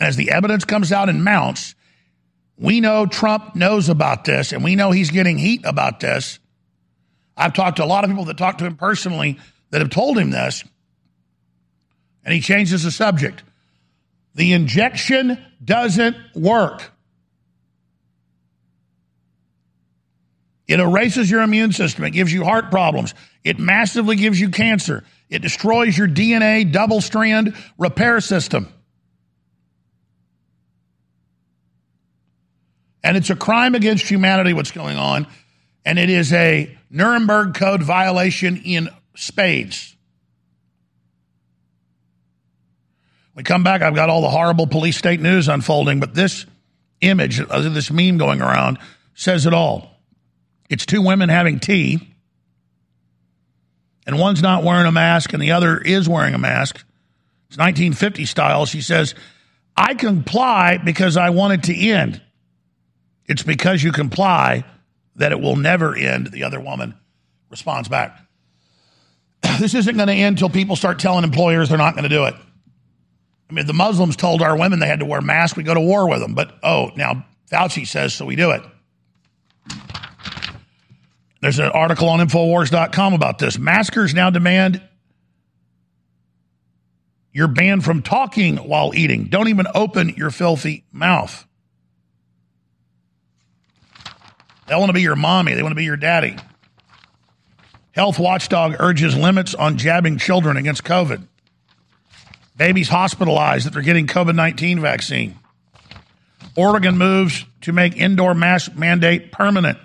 [0.00, 1.74] and as the evidence comes out and mounts,
[2.56, 6.40] we know Trump knows about this and we know he's getting heat about this.
[7.36, 9.38] I've talked to a lot of people that talked to him personally
[9.70, 10.64] that have told him this,
[12.24, 13.42] and he changes the subject.
[14.34, 16.90] The injection doesn't work.
[20.66, 22.04] It erases your immune system.
[22.04, 23.14] It gives you heart problems.
[23.42, 25.04] It massively gives you cancer.
[25.28, 28.72] It destroys your DNA double strand repair system.
[33.02, 35.26] And it's a crime against humanity what's going on.
[35.84, 39.96] And it is a Nuremberg Code violation in spades.
[43.34, 46.44] We come back, I've got all the horrible police state news unfolding, but this
[47.00, 48.78] image, uh, this meme going around,
[49.14, 49.90] says it all.
[50.68, 52.14] It's two women having tea,
[54.06, 56.76] and one's not wearing a mask, and the other is wearing a mask.
[57.48, 58.66] It's 1950 style.
[58.66, 59.14] She says,
[59.76, 62.20] I comply because I want it to end.
[63.30, 64.64] It's because you comply
[65.14, 66.96] that it will never end, the other woman
[67.48, 68.18] responds back.
[69.60, 72.24] This isn't going to end until people start telling employers they're not going to do
[72.24, 72.34] it.
[73.48, 75.56] I mean, the Muslims told our women they had to wear masks.
[75.56, 76.34] We go to war with them.
[76.34, 78.62] But, oh, now Fauci says, so we do it.
[81.40, 83.58] There's an article on Infowars.com about this.
[83.58, 84.82] Maskers now demand
[87.32, 89.26] you're banned from talking while eating.
[89.26, 91.46] Don't even open your filthy mouth.
[94.70, 96.36] They want to be your mommy, they want to be your daddy.
[97.90, 101.26] Health watchdog urges limits on jabbing children against COVID.
[102.56, 105.36] Babies hospitalized that they're getting COVID 19 vaccine.
[106.54, 109.76] Oregon moves to make indoor mask mandate permanent.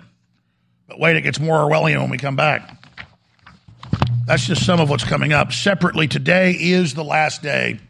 [0.86, 2.80] But wait, it gets more Orwellian when we come back.
[4.28, 5.52] That's just some of what's coming up.
[5.52, 7.80] Separately, today is the last day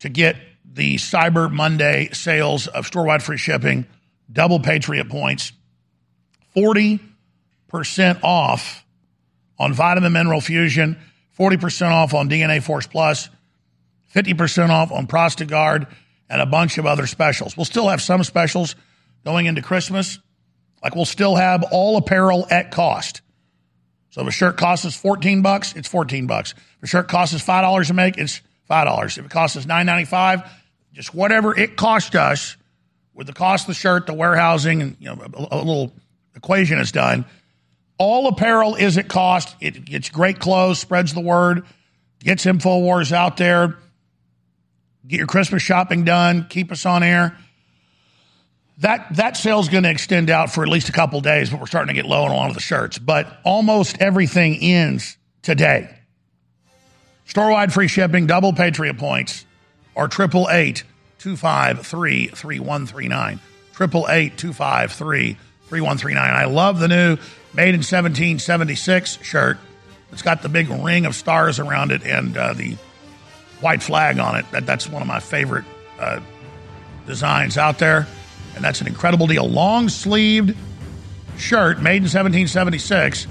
[0.00, 3.86] to get the Cyber Monday sales of store wide free shipping,
[4.30, 5.52] double Patriot points,
[6.56, 7.00] 40%
[8.22, 8.84] off
[9.58, 10.98] on vitamin mineral fusion,
[11.38, 13.28] 40% off on DNA Force Plus,
[14.14, 15.86] 50% off on Prostagard,
[16.28, 17.56] and a bunch of other specials.
[17.56, 18.74] We'll still have some specials
[19.24, 20.18] going into Christmas.
[20.82, 23.20] Like we'll still have all apparel at cost.
[24.10, 26.54] So if a shirt costs us 14 bucks, it's 14 bucks.
[26.78, 29.18] If a shirt costs us $5 to make, it's $5.
[29.18, 30.48] If it costs us $9.95,
[30.92, 32.56] just whatever it cost us
[33.16, 35.92] with the cost of the shirt, the warehousing, and you know, a, a little
[36.36, 37.24] equation is done.
[37.98, 39.56] All apparel is at cost.
[39.60, 41.64] It gets great clothes, spreads the word,
[42.20, 43.76] gets InfoWars out there.
[45.08, 46.46] Get your Christmas shopping done.
[46.48, 47.36] Keep us on air
[48.78, 51.66] that that sale's going to extend out for at least a couple days, but we're
[51.66, 52.98] starting to get low on a lot of the shirts.
[52.98, 55.90] But almost everything ends today.
[57.26, 59.44] Storewide free shipping, double Patriot points,
[59.94, 60.84] or triple eight
[61.18, 63.40] two five three three one three nine.
[63.72, 65.36] Triple eight two five three
[65.68, 66.32] three one three nine.
[66.32, 67.16] I love the new
[67.54, 69.58] made in 1776 shirt.
[70.12, 72.76] It's got the big ring of stars around it and uh, the
[73.60, 74.50] white flag on it.
[74.52, 75.64] That, that's one of my favorite
[75.98, 76.20] uh,
[77.06, 78.06] designs out there
[78.56, 79.48] and that's an incredible deal.
[79.48, 80.56] Long sleeved
[81.36, 83.26] shirt made in 1776.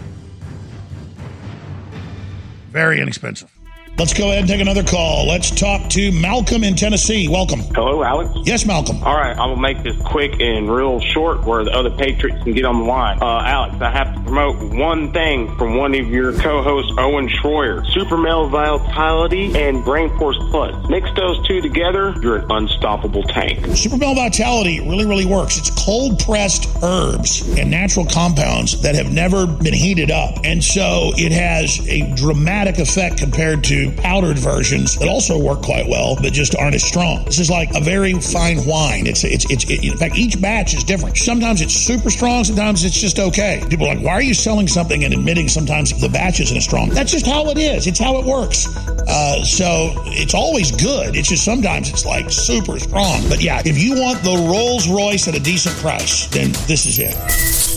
[2.70, 3.55] Very inexpensive.
[3.98, 5.26] Let's go ahead and take another call.
[5.26, 7.30] Let's talk to Malcolm in Tennessee.
[7.30, 7.62] Welcome.
[7.74, 8.30] Hello, Alex.
[8.43, 9.02] Yes, Malcolm.
[9.02, 12.54] All right, I will make this quick and real short where the other Patriots can
[12.54, 13.20] get on the line.
[13.22, 17.89] Uh, Alex, I have to promote one thing from one of your co-hosts, Owen Schroyer.
[17.93, 20.89] Super Male Vitality and Brain Force Plus.
[20.89, 23.66] Mix those two together, you're an unstoppable tank.
[23.78, 25.58] Super Male Vitality really, really works.
[25.58, 30.39] It's cold pressed herbs and natural compounds that have never been heated up.
[30.43, 35.88] And so it has a dramatic effect compared to powdered versions that also work quite
[35.88, 37.26] well, but just aren't as strong.
[37.26, 39.08] This is like a very fine wine.
[39.08, 41.18] It's it's it's it, in fact each batch is different.
[41.18, 43.64] Sometimes it's super strong, sometimes it's just okay.
[43.70, 46.64] People are like, why are you selling something and admitting sometimes the batch isn't as
[46.64, 46.90] strong?
[46.90, 47.88] That's just how it is.
[47.88, 48.68] It's how it works.
[49.08, 51.16] Uh, so it's always good.
[51.16, 53.28] It's just sometimes it's like super strong.
[53.30, 57.00] But yeah, if you want the Rolls Royce at a decent price, then this is
[57.00, 57.74] it.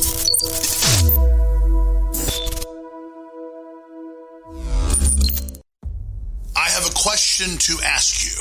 [7.59, 8.39] To ask you.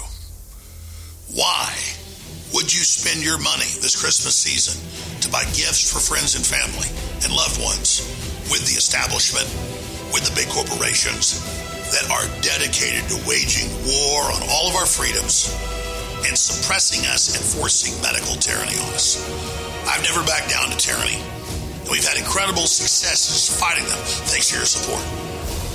[1.33, 1.73] Why
[2.53, 4.77] would you spend your money this Christmas season
[5.21, 6.87] to buy gifts for friends and family
[7.25, 8.05] and loved ones
[8.47, 9.47] with the establishment,
[10.15, 11.43] with the big corporations
[11.91, 15.51] that are dedicated to waging war on all of our freedoms
[16.27, 19.19] and suppressing us and forcing medical tyranny on us?
[19.89, 21.19] I've never backed down to tyranny.
[21.19, 23.99] And we've had incredible successes fighting them
[24.31, 25.03] thanks to your support.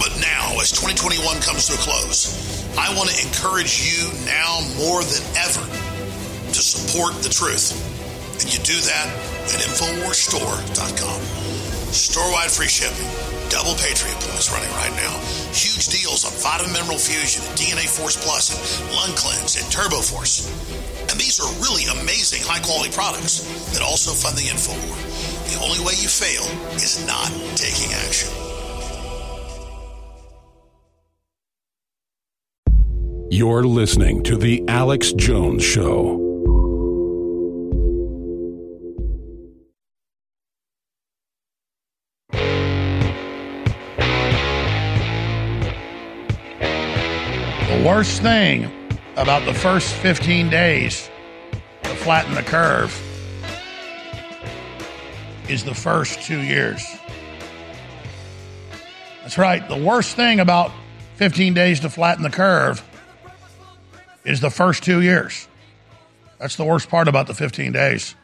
[0.01, 5.03] But now, as 2021 comes to a close, I want to encourage you now more
[5.05, 5.65] than ever
[6.53, 7.73] to support the truth.
[8.41, 9.07] And you do that
[9.53, 11.21] at InfoWarsStore.com.
[11.93, 13.09] Store-wide free shipping.
[13.53, 15.13] Double Patriot points running right now.
[15.53, 20.01] Huge deals on Vitamin Mineral Fusion and DNA Force Plus and Lung Cleanse and Turbo
[20.01, 20.49] Force.
[21.13, 23.45] And these are really amazing high quality products
[23.77, 24.97] that also fund the InfoWar.
[25.53, 26.49] The only way you fail
[26.81, 28.33] is not taking action.
[33.35, 36.19] You're listening to The Alex Jones Show.
[42.31, 42.39] The
[47.87, 48.71] worst thing
[49.17, 51.09] about the first 15 days
[51.85, 52.95] to flatten the curve
[55.49, 56.85] is the first two years.
[59.23, 59.67] That's right.
[59.67, 60.71] The worst thing about
[61.15, 62.87] 15 days to flatten the curve
[64.25, 65.49] is the first two years.
[66.39, 68.15] That's the worst part about the 15 days.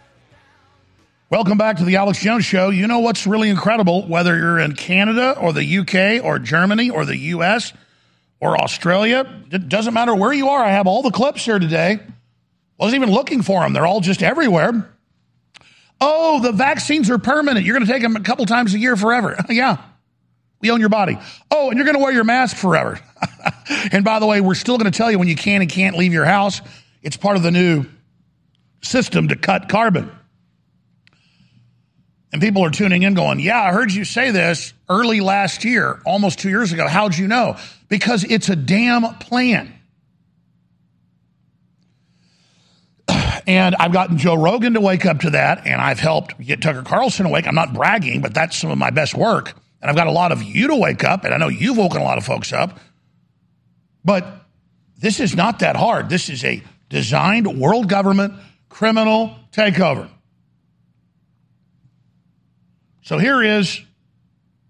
[1.31, 2.71] Welcome back to the Alex Jones Show.
[2.71, 4.07] You know what's really incredible?
[4.07, 7.73] Whether you're in Canada or the UK or Germany or the US
[8.41, 10.65] or Australia, it doesn't matter where you are.
[10.65, 12.01] I have all the clips here today.
[12.79, 14.91] Wasn't even looking for them, they're all just everywhere.
[16.01, 17.67] Oh, the vaccines are permanent.
[17.67, 19.37] You're going to take them a couple times a year forever.
[19.51, 19.83] yeah.
[20.61, 21.19] We own your body.
[21.51, 23.01] Oh, and you're going to wear your mask forever.
[23.93, 25.97] and by the way, we're still going to tell you when you can and can't
[25.97, 26.61] leave your house.
[27.03, 27.87] It's part of the new
[28.83, 30.11] system to cut carbon.
[32.33, 36.01] And people are tuning in going, Yeah, I heard you say this early last year,
[36.05, 36.87] almost two years ago.
[36.87, 37.57] How'd you know?
[37.89, 39.75] Because it's a damn plan.
[43.47, 46.83] And I've gotten Joe Rogan to wake up to that, and I've helped get Tucker
[46.83, 47.47] Carlson awake.
[47.47, 49.55] I'm not bragging, but that's some of my best work.
[49.81, 52.03] And I've got a lot of you to wake up, and I know you've woken
[52.03, 52.79] a lot of folks up.
[54.09, 54.25] But
[54.97, 56.09] this is not that hard.
[56.09, 58.33] This is a designed world government
[58.71, 60.09] criminal takeover.
[63.03, 63.83] So here is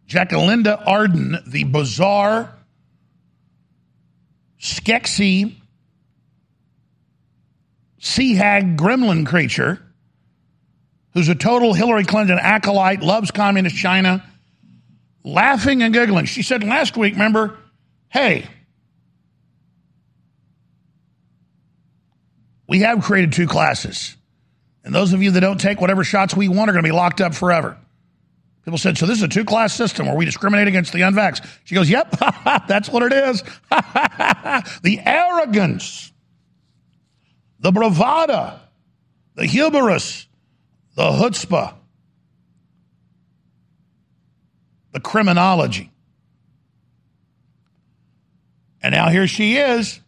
[0.09, 2.53] Jacinda Ardern, the bizarre,
[4.61, 5.55] skexy,
[8.01, 9.81] sea hag gremlin creature
[11.15, 14.25] who's a total Hillary Clinton acolyte, loves communist China,
[15.23, 16.25] laughing and giggling.
[16.25, 17.57] She said last week, remember,
[18.09, 18.45] hey,
[22.69, 24.17] we have created two classes.
[24.85, 26.95] And those of you that don't take whatever shots we want are going to be
[26.95, 27.77] locked up forever.
[28.65, 31.47] People said, so this is a two class system where we discriminate against the unvaxxed.
[31.65, 32.11] She goes, yep,
[32.69, 33.43] that's what it is.
[33.71, 36.13] the arrogance,
[37.59, 38.59] the bravada,
[39.35, 40.27] the hubris,
[40.95, 41.75] the chutzpah,
[44.93, 45.91] the criminology.
[48.83, 50.01] And now here she is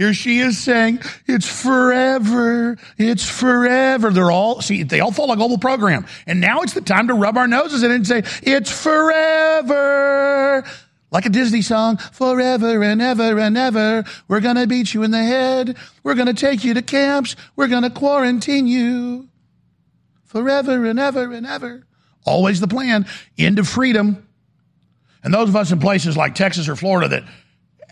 [0.00, 2.78] here she is saying, it's forever.
[2.96, 4.08] It's forever.
[4.08, 6.06] They're all, see, they all follow a global program.
[6.26, 10.64] And now it's the time to rub our noses in it and say, it's forever.
[11.10, 14.04] Like a Disney song, forever and ever and ever.
[14.26, 15.76] We're going to beat you in the head.
[16.02, 17.36] We're going to take you to camps.
[17.54, 19.28] We're going to quarantine you.
[20.24, 21.86] Forever and ever and ever.
[22.24, 23.04] Always the plan.
[23.36, 24.26] End of freedom.
[25.22, 27.24] And those of us in places like Texas or Florida that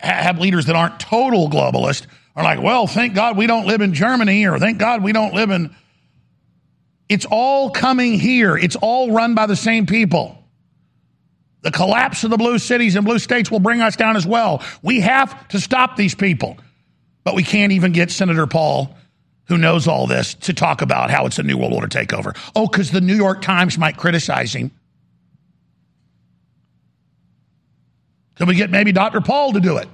[0.01, 3.95] have leaders that aren't total globalists are like, well, thank God we don't live in
[3.95, 5.75] Germany or thank God we don't live in.
[7.09, 8.57] It's all coming here.
[8.57, 10.39] It's all run by the same people.
[11.63, 14.63] The collapse of the blue cities and blue states will bring us down as well.
[14.83, 16.59] We have to stop these people.
[17.25, 18.97] But we can't even get Senator Paul,
[19.49, 22.37] who knows all this, to talk about how it's a New World Order takeover.
[22.55, 24.71] Oh, because the New York Times might criticize him.
[28.39, 29.21] Can we get maybe Dr.
[29.21, 29.89] Paul to do it?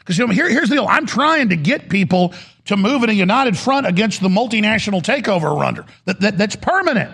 [0.00, 0.86] Because you know, here, here's the deal.
[0.88, 2.34] I'm trying to get people
[2.66, 5.86] to move in a united front against the multinational takeover under.
[6.04, 7.12] That, that, that's permanent.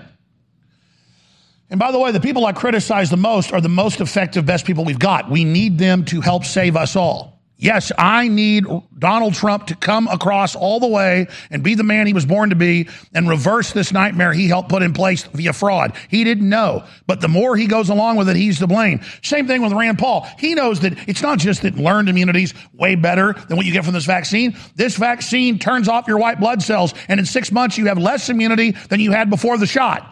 [1.71, 4.65] And by the way, the people I criticize the most are the most effective, best
[4.65, 5.31] people we've got.
[5.31, 7.38] We need them to help save us all.
[7.61, 12.07] Yes, I need Donald Trump to come across all the way and be the man
[12.07, 15.53] he was born to be and reverse this nightmare he helped put in place via
[15.53, 15.97] fraud.
[16.09, 19.01] He didn't know, but the more he goes along with it, he's to blame.
[19.25, 20.25] Same thing with Rand Paul.
[20.39, 23.85] He knows that it's not just that learned immunity's way better than what you get
[23.85, 24.57] from this vaccine.
[24.77, 28.29] This vaccine turns off your white blood cells, and in six months, you have less
[28.31, 30.09] immunity than you had before the shot.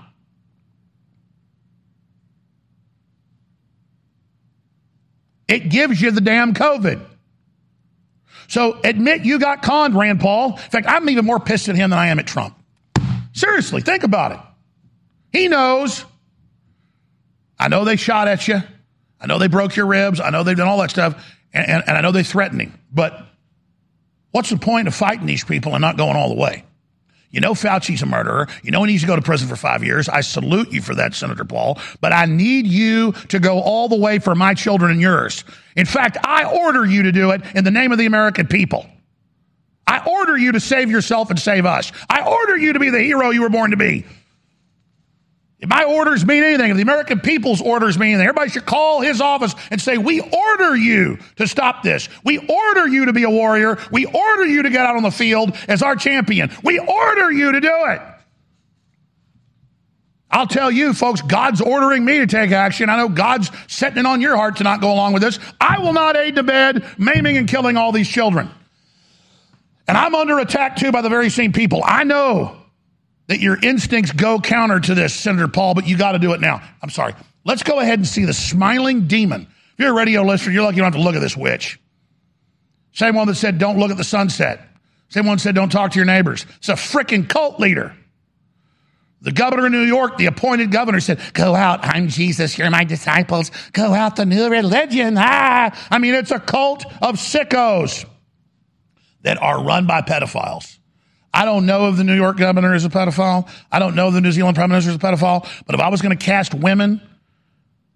[5.47, 7.07] It gives you the damn COVID.
[8.49, 10.53] So admit you got conned, Rand Paul.
[10.53, 12.59] In fact, I'm even more pissed at him than I am at Trump.
[13.33, 14.39] Seriously, think about it.
[15.33, 16.05] He knows.
[17.59, 18.63] I know they shot at you.
[19.21, 20.21] I know they broke your ribs.
[20.21, 21.23] I know they've done all that stuff.
[21.53, 22.79] And, and, and I know they threatened him.
[22.93, 23.19] But
[24.31, 26.65] what's the point of fighting these people and not going all the way?
[27.31, 28.49] You know Fauci's a murderer.
[28.63, 30.09] You know he needs to go to prison for five years.
[30.09, 31.79] I salute you for that, Senator Paul.
[32.01, 35.45] But I need you to go all the way for my children and yours.
[35.77, 38.87] In fact, I order you to do it in the name of the American people.
[39.87, 41.93] I order you to save yourself and save us.
[42.09, 44.05] I order you to be the hero you were born to be.
[45.59, 49.01] If my orders mean anything, if the American people's orders mean anything, everybody should call
[49.01, 52.11] his office and say, We order you to stop this.
[52.25, 53.79] We order you to be a warrior.
[53.91, 56.51] We order you to get out on the field as our champion.
[56.63, 58.03] We order you to do it.
[60.31, 62.91] I'll tell you, folks, God's ordering me to take action.
[62.91, 65.39] I know God's setting it on your heart to not go along with this.
[65.59, 68.51] I will not aid to bed maiming and killing all these children.
[69.89, 71.81] And I'm under attack too by the very same people.
[71.83, 72.59] I know
[73.29, 76.41] that your instincts go counter to this, Senator Paul, but you got to do it
[76.41, 76.63] now.
[76.83, 77.15] I'm sorry.
[77.45, 79.43] Let's go ahead and see the smiling demon.
[79.43, 81.79] If you're a radio listener, you're lucky you don't have to look at this witch.
[82.93, 84.61] Same one that said, don't look at the sunset.
[85.09, 86.47] Same one said, don't talk to your neighbors.
[86.57, 87.95] It's a freaking cult leader.
[89.23, 92.85] The governor of New York, the appointed governor, said, Go out, I'm Jesus, you're my
[92.85, 93.51] disciples.
[93.73, 95.17] Go out, the new religion.
[95.19, 95.89] Ah!
[95.91, 98.05] I mean, it's a cult of sickos
[99.23, 100.79] that are run by pedophiles.
[101.33, 103.49] I don't know if the New York governor is a pedophile.
[103.71, 105.47] I don't know if the New Zealand prime minister is a pedophile.
[105.67, 107.01] But if I was going to cast women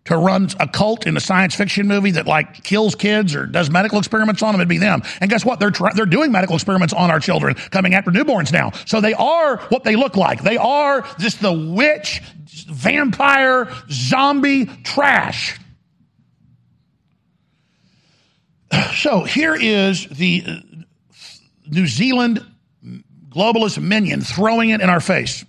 [0.07, 3.71] to run a cult in a science fiction movie that like kills kids or does
[3.71, 5.03] medical experiments on them, it'd be them.
[5.21, 5.61] And guess what?
[5.61, 8.73] They're try- they're doing medical experiments on our children, coming after newborns now.
[8.87, 10.43] So they are what they look like.
[10.43, 12.23] They are just the witch,
[12.69, 15.59] vampire, zombie trash.
[18.95, 20.53] So here is the uh,
[21.69, 22.45] New Zealand
[23.31, 25.45] globalist minion throwing it in our face.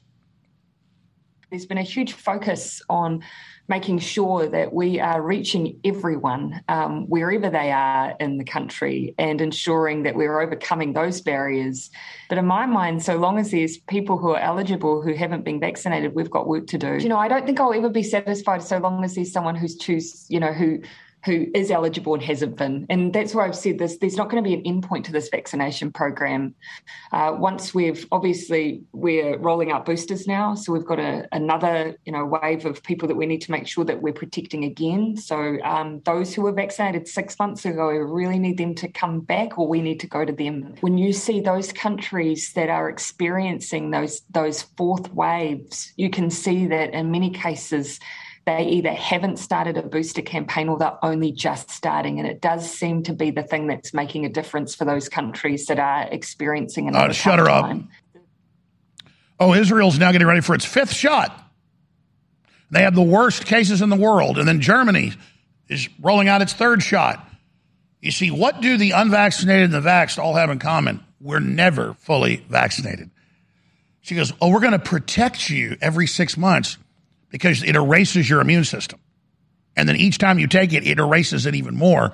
[1.50, 3.22] There's been a huge focus on
[3.68, 9.40] making sure that we are reaching everyone um, wherever they are in the country and
[9.40, 11.90] ensuring that we're overcoming those barriers.
[12.28, 15.60] But in my mind, so long as there's people who are eligible who haven't been
[15.60, 16.98] vaccinated, we've got work to do.
[16.98, 19.78] You know, I don't think I'll ever be satisfied so long as there's someone who's
[19.78, 20.82] choose, you know, who
[21.26, 22.86] who is eligible and hasn't been.
[22.90, 25.30] And that's why I've said this there's not going to be an endpoint to this
[25.30, 26.56] vaccination program.
[27.12, 30.56] Uh, once we've obviously, we're rolling out boosters now.
[30.56, 33.68] So we've got a, another you know, wave of people that we need to make
[33.68, 35.18] sure that we're protecting again.
[35.18, 39.20] So um, those who were vaccinated six months ago, we really need them to come
[39.22, 40.76] back or we need to go to them.
[40.82, 46.68] When you see those countries that are experiencing those, those fourth waves, you can see
[46.68, 48.00] that in many cases,
[48.46, 52.20] they either haven't started a booster campaign or they're only just starting.
[52.20, 55.68] And it does seem to be the thing that's making a difference for those countries
[55.68, 57.90] that are experiencing an uh, shut her time.
[58.16, 58.24] up.
[59.40, 61.38] Oh, Israel's now getting ready for its fifth shot.
[62.72, 64.38] They have the worst cases in the world.
[64.38, 65.14] And then Germany
[65.68, 67.28] is rolling out its third shot.
[68.00, 71.04] You see, what do the unvaccinated and the vaxxed all have in common?
[71.20, 73.12] We're never fully vaccinated.
[74.02, 76.78] She goes, Oh, we're going to protect you every six months
[77.32, 79.00] because it erases your immune system.
[79.76, 82.12] And then each time you take it, it erases it even more.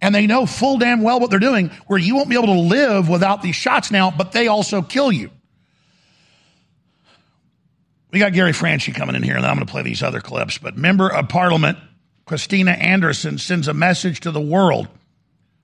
[0.00, 2.60] And they know full damn well what they're doing, where you won't be able to
[2.60, 5.30] live without these shots now, but they also kill you.
[8.12, 10.58] We got Gary Franchi coming in here, and I'm going to play these other clips.
[10.58, 11.78] But member of parliament,
[12.24, 14.88] Christina Anderson, sends a message to the world.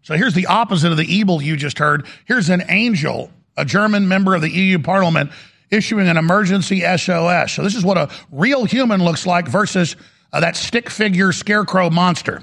[0.03, 2.07] So here's the opposite of the evil you just heard.
[2.24, 5.30] Here's an angel, a German member of the EU parliament,
[5.73, 7.53] issuing an emergency SOS.
[7.53, 9.97] So this is what a real human looks like versus
[10.33, 12.43] uh, that stick figure scarecrow monster.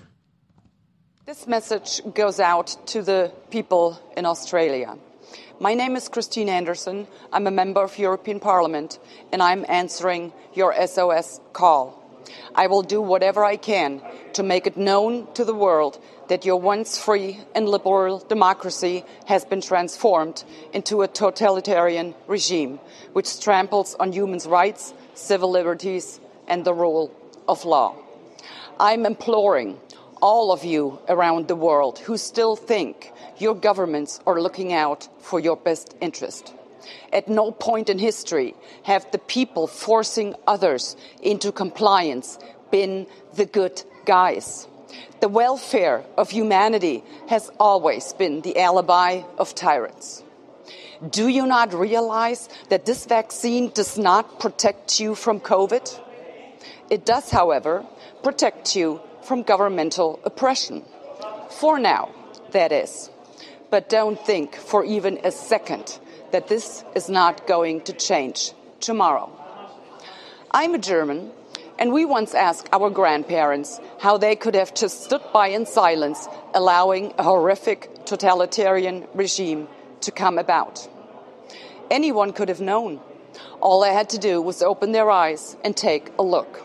[1.26, 4.98] This message goes out to the people in Australia.
[5.60, 7.08] My name is Christine Anderson.
[7.32, 8.98] I'm a member of European Parliament
[9.32, 12.00] and I'm answering your SOS call.
[12.56, 14.02] I will do whatever I can
[14.34, 19.44] to make it known to the world that your once free and liberal democracy has
[19.44, 22.80] been transformed into a totalitarian regime
[23.14, 27.12] which tramples on human rights, civil liberties, and the rule
[27.48, 27.96] of law.
[28.80, 29.78] I'm imploring
[30.22, 35.40] all of you around the world who still think your governments are looking out for
[35.40, 36.54] your best interest.
[37.12, 42.40] At no point in history have the people forcing others into compliance
[42.72, 44.69] been the good guys.
[45.20, 50.24] The welfare of humanity has always been the alibi of tyrants.
[51.08, 56.00] Do you not realize that this vaccine does not protect you from COVID?
[56.90, 57.86] It does, however,
[58.24, 60.84] protect you from governmental oppression.
[61.50, 62.10] For now,
[62.52, 63.10] that is.
[63.70, 66.00] But don't think for even a second
[66.32, 69.32] that this is not going to change tomorrow.
[70.52, 71.32] I'm a German
[71.80, 76.28] and we once asked our grandparents how they could have just stood by in silence,
[76.54, 79.68] allowing a horrific totalitarian regime
[80.02, 80.88] to come about.
[81.90, 83.00] Anyone could have known.
[83.62, 86.62] All they had to do was open their eyes and take a look.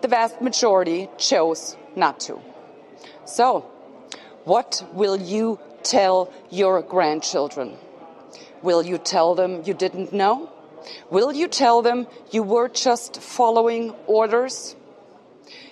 [0.00, 2.40] The vast majority chose not to.
[3.26, 3.70] So,
[4.44, 7.76] what will you tell your grandchildren?
[8.62, 10.50] Will you tell them you didn't know?
[11.10, 14.76] Will you tell them you were just following orders?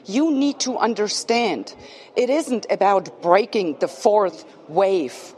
[0.04, 1.74] You need to understand
[2.16, 5.34] it isn't about breaking the fourth wave,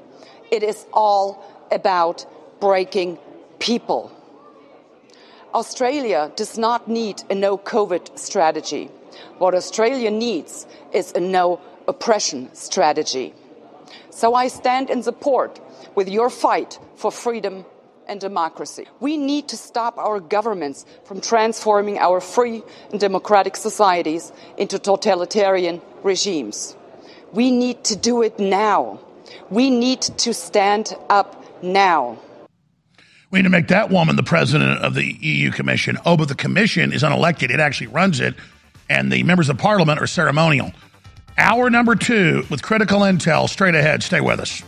[0.51, 2.27] it is all about
[2.61, 3.18] breaking
[3.59, 4.12] people.
[5.55, 8.91] Australia does not need a no COVID strategy.
[9.39, 13.35] What Australia needs is a no oppression strategy.
[14.11, 15.61] So I stand in support
[15.95, 17.66] with your fight for freedom
[18.13, 18.87] and democracy.
[19.01, 25.81] We need to stop our governments from transforming our free and democratic societies into totalitarian
[26.05, 26.77] regimes.
[27.33, 29.01] We need to do it now.
[29.51, 32.19] We need to stand up now.
[33.31, 35.97] We need to make that woman the president of the EU Commission.
[36.05, 37.51] Oh, but the commission is unelected.
[37.51, 38.35] It actually runs it,
[38.91, 40.71] and the members of parliament are ceremonial.
[41.39, 44.03] Hour number two with critical intel straight ahead.
[44.03, 44.63] Stay with us.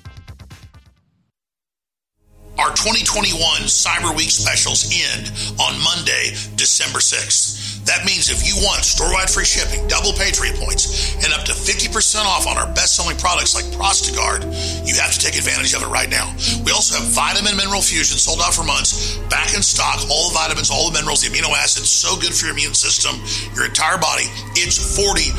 [2.55, 5.27] Our 2021 Cyber Week specials end
[5.59, 7.83] on Monday, December 6th.
[7.91, 11.91] That means if you want store-wide free shipping, double Patriot points, and up to 50%
[12.23, 14.47] off on our best-selling products like Prostagard,
[14.87, 16.31] you have to take advantage of it right now.
[16.63, 20.39] We also have Vitamin Mineral Fusion sold out for months, back in stock, all the
[20.39, 23.19] vitamins, all the minerals, the amino acids, so good for your immune system,
[23.59, 24.31] your entire body.
[24.55, 25.35] It's 40%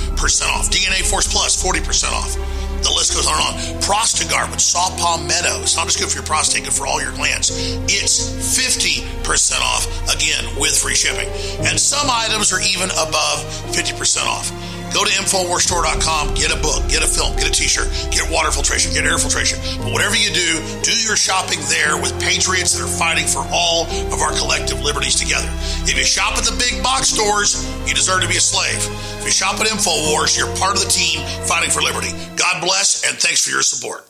[0.52, 0.68] off.
[0.68, 2.36] DNA Force Plus, 40% off.
[2.84, 3.56] The list goes on and on.
[3.86, 5.62] Prostagard with saw palmetto.
[5.62, 7.52] It's not just good for your prostate, good for all your glands.
[7.86, 11.30] It's 50% off, again, with free shipping.
[11.70, 14.50] And some items are even above 50% off.
[14.96, 18.50] Go to InfoWarsStore.com, get a book, get a film, get a t shirt, get water
[18.50, 19.60] filtration, get air filtration.
[19.84, 23.92] But whatever you do, do your shopping there with patriots that are fighting for all
[24.08, 25.52] of our collective liberties together.
[25.84, 28.80] If you shop at the big box stores, you deserve to be a slave.
[29.20, 32.16] If you shop at InfoWars, you're part of the team fighting for liberty.
[32.40, 34.08] God bless, and thanks for your support.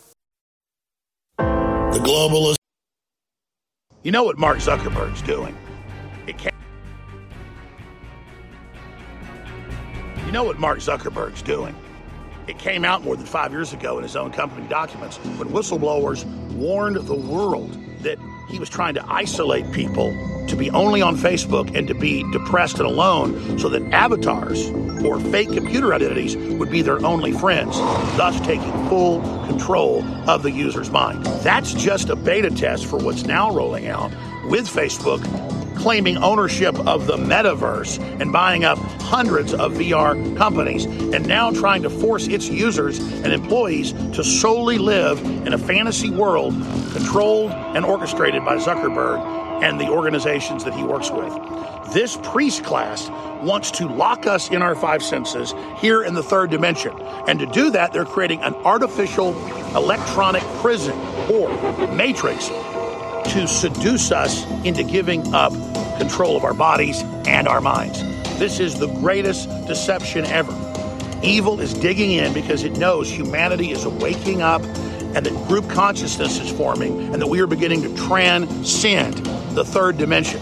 [1.37, 2.57] The globalist.
[4.03, 5.57] You know what Mark Zuckerberg's doing?
[10.25, 11.75] You know what Mark Zuckerberg's doing?
[12.47, 16.25] It came out more than five years ago in his own company documents when whistleblowers
[16.53, 18.17] warned the world that
[18.49, 20.11] he was trying to isolate people
[20.47, 24.69] to be only on Facebook and to be depressed and alone so that avatars
[25.03, 27.77] or fake computer identities would be their only friends,
[28.17, 31.23] thus taking full control of the user's mind.
[31.43, 34.11] That's just a beta test for what's now rolling out
[34.49, 35.23] with Facebook
[35.77, 41.83] claiming ownership of the metaverse and buying up hundreds of VR companies, and now trying
[41.83, 46.53] to force its users and employees to solely live in a fantasy world
[46.93, 51.33] controlled and orchestrated by Zuckerberg and the organizations that he works with.
[51.93, 53.09] This priest class
[53.41, 56.93] wants to lock us in our five senses here in the third dimension.
[57.27, 59.35] And to do that, they're creating an artificial
[59.75, 60.97] electronic prison
[61.31, 61.49] or
[61.95, 62.49] matrix
[63.29, 65.53] to seduce us into giving up
[65.97, 68.01] control of our bodies and our minds.
[68.37, 70.53] This is the greatest deception ever.
[71.23, 76.39] Evil is digging in because it knows humanity is waking up and that group consciousness
[76.39, 79.15] is forming and that we are beginning to transcend
[79.55, 80.41] the third dimension.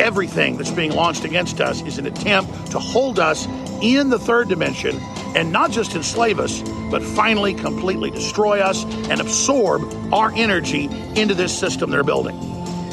[0.00, 3.46] Everything that's being launched against us is an attempt to hold us
[3.82, 5.00] in the third dimension
[5.36, 9.82] and not just enslave us, but finally completely destroy us and absorb
[10.12, 12.38] our energy into this system they're building.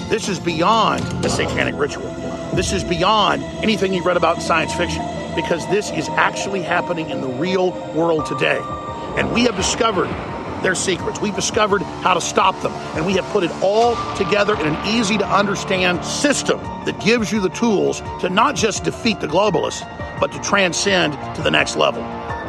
[0.09, 2.09] This is beyond a satanic ritual.
[2.53, 5.01] This is beyond anything you've read about in science fiction
[5.35, 8.59] because this is actually happening in the real world today.
[9.17, 10.09] And we have discovered
[10.63, 11.19] their secrets.
[11.21, 12.71] We've discovered how to stop them.
[12.95, 17.31] And we have put it all together in an easy to understand system that gives
[17.31, 19.81] you the tools to not just defeat the globalists,
[20.19, 22.01] but to transcend to the next level.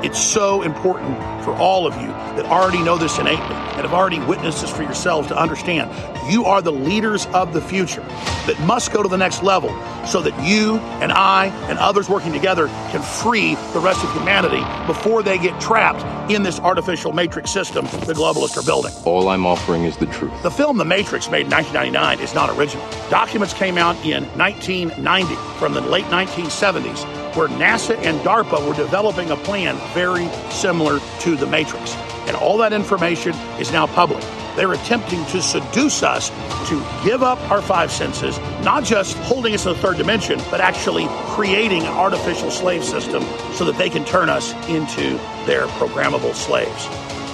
[0.04, 4.18] It's so important for all of you that already know this innately and have already
[4.18, 5.90] witnessed this for yourselves to understand.
[6.30, 8.02] You are the leaders of the future
[8.46, 9.70] that must go to the next level
[10.04, 14.62] so that you and I and others working together can free the rest of humanity
[14.86, 18.92] before they get trapped in this artificial matrix system the globalists are building.
[19.06, 20.42] All I'm offering is the truth.
[20.42, 22.86] The film The Matrix, made in 1999, is not original.
[23.08, 29.30] Documents came out in 1990 from the late 1970s where NASA and DARPA were developing
[29.30, 31.94] a plan very similar to the Matrix.
[32.26, 34.22] And all that information is now public.
[34.56, 36.30] They're attempting to seduce us
[36.68, 40.60] to give up our five senses, not just holding us in the third dimension, but
[40.60, 43.22] actually creating an artificial slave system
[43.54, 46.88] so that they can turn us into their programmable slaves.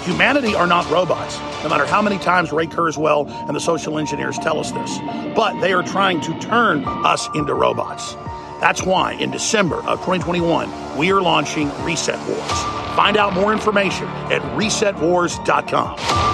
[0.07, 4.39] Humanity are not robots, no matter how many times Ray Kurzweil and the social engineers
[4.39, 4.99] tell us this.
[5.37, 8.17] But they are trying to turn us into robots.
[8.61, 12.63] That's why in December of 2021, we are launching Reset Wars.
[12.95, 16.30] Find out more information at resetwars.com.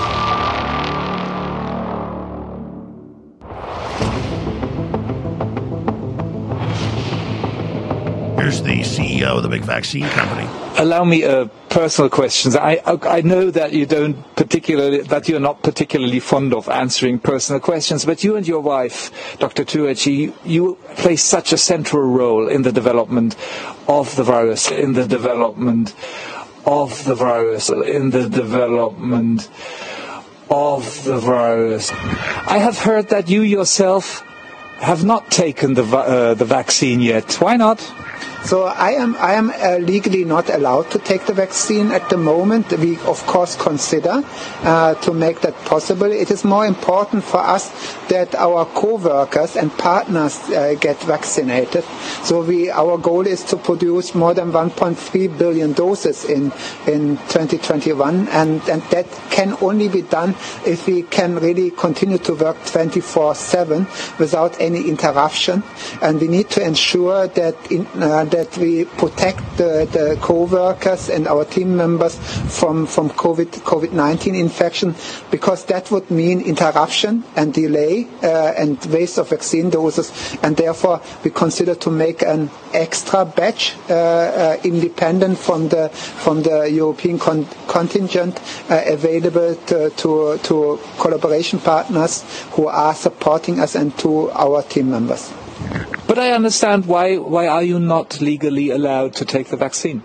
[9.26, 10.48] Of the big vaccine company.
[10.78, 12.56] Allow me a personal question.
[12.56, 17.60] I I know that you don't particularly that you're not particularly fond of answering personal
[17.60, 19.64] questions, but you and your wife, Dr.
[19.64, 23.36] Tureci, you, you play such a central role in the development
[23.88, 25.94] of the virus, in the development
[26.64, 29.48] of the virus, in the development
[30.50, 31.90] of the virus.
[32.46, 34.22] I have heard that you yourself
[34.78, 37.34] have not taken the, uh, the vaccine yet.
[37.40, 37.80] Why not?
[38.46, 42.16] So I am I am uh, legally not allowed to take the vaccine at the
[42.16, 42.70] moment.
[42.78, 44.22] We of course consider
[44.62, 46.06] uh, to make that possible.
[46.12, 47.72] It is more important for us
[48.06, 51.82] that our co-workers and partners uh, get vaccinated.
[52.22, 54.94] So we our goal is to produce more than 1.3
[55.36, 56.52] billion doses in
[56.86, 62.34] in 2021, and and that can only be done if we can really continue to
[62.34, 63.88] work 24/7
[64.20, 65.64] without any interruption.
[66.00, 71.26] And we need to ensure that in, uh, that we protect the, the co-workers and
[71.26, 72.16] our team members
[72.58, 74.94] from, from COVID, COVID-19 infection
[75.30, 81.00] because that would mean interruption and delay uh, and waste of vaccine doses and therefore
[81.24, 87.18] we consider to make an extra batch uh, uh, independent from the from the European
[87.18, 88.38] con- contingent
[88.70, 92.22] uh, available to, to, to collaboration partners
[92.52, 95.32] who are supporting us and to our team members.
[96.06, 100.02] But I understand why why are you not legally allowed to take the vaccine?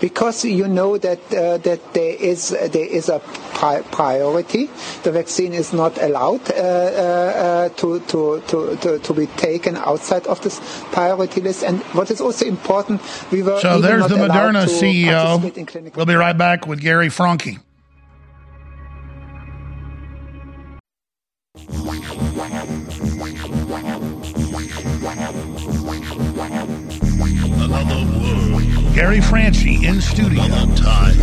[0.00, 3.20] Because you know that uh, that there is there is a
[3.54, 4.68] pri- priority.
[5.02, 10.26] The vaccine is not allowed uh, uh, to, to, to, to, to be taken outside
[10.26, 10.60] of this
[10.92, 11.62] priority list.
[11.62, 15.96] And what is also important, we were so there's the Moderna CEO.
[15.96, 17.58] We'll be right back with Gary Franchi.
[29.00, 30.42] Gary Franchi in studio.
[30.44, 31.18] Another time.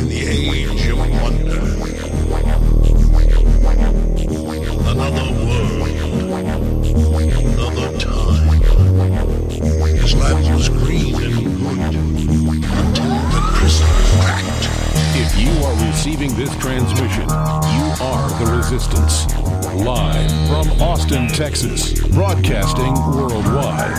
[0.00, 1.60] In the age of wonder.
[4.88, 5.88] Another world.
[7.58, 8.60] Another time.
[9.98, 11.49] His land was green and
[15.36, 19.32] you are receiving this transmission, you are the resistance.
[19.74, 23.92] Live from Austin, Texas, broadcasting worldwide,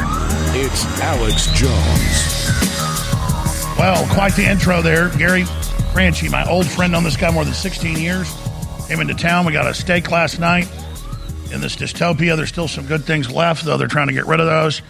[0.56, 2.42] it's Alex Jones.
[3.78, 5.10] Well, quite the intro there.
[5.18, 5.46] Gary
[5.94, 8.34] Franchi, my old friend on this guy more than 16 years,
[8.88, 9.46] came into town.
[9.46, 10.68] We got a steak last night
[11.52, 12.36] in this dystopia.
[12.36, 14.82] There's still some good things left, though they're trying to get rid of those.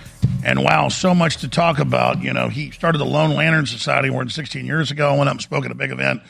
[0.43, 2.21] And wow, so much to talk about.
[2.23, 5.33] You know, he started the Lone Lantern Society more than 16 years ago, went up
[5.33, 6.21] and spoke at a big event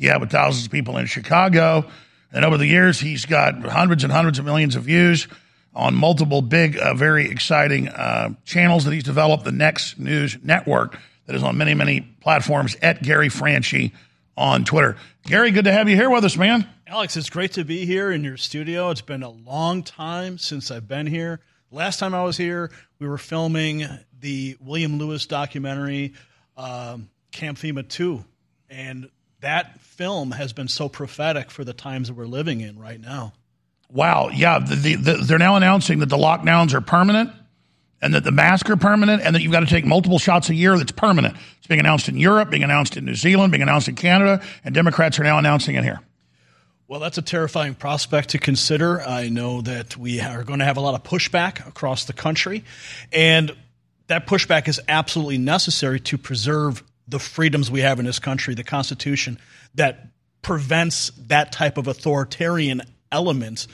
[0.00, 1.84] he had with thousands of people in Chicago.
[2.32, 5.28] And over the years, he's got hundreds and hundreds of millions of views
[5.74, 9.44] on multiple big, uh, very exciting uh, channels that he's developed.
[9.44, 13.92] The Next News Network that is on many, many platforms at Gary Franchi
[14.36, 14.96] on Twitter.
[15.24, 16.66] Gary, good to have you here with us, man.
[16.90, 18.90] Alex, it's great to be here in your studio.
[18.90, 21.38] It's been a long time since I've been here.
[21.70, 23.86] Last time I was here, we were filming
[24.18, 26.14] the William Lewis documentary,
[26.56, 28.24] um, Camp FEMA 2.
[28.70, 33.00] And that film has been so prophetic for the times that we're living in right
[33.00, 33.34] now.
[33.88, 34.30] Wow.
[34.30, 34.58] Yeah.
[34.58, 37.30] The, the, the, they're now announcing that the lockdowns are permanent
[38.02, 40.56] and that the masks are permanent and that you've got to take multiple shots a
[40.56, 41.36] year that's permanent.
[41.58, 44.74] It's being announced in Europe, being announced in New Zealand, being announced in Canada, and
[44.74, 46.00] Democrats are now announcing it here.
[46.90, 49.00] Well, that's a terrifying prospect to consider.
[49.00, 52.64] I know that we are going to have a lot of pushback across the country,
[53.12, 53.52] and
[54.08, 58.64] that pushback is absolutely necessary to preserve the freedoms we have in this country, the
[58.64, 59.38] Constitution,
[59.76, 60.08] that
[60.42, 62.82] prevents that type of authoritarian
[63.12, 63.68] element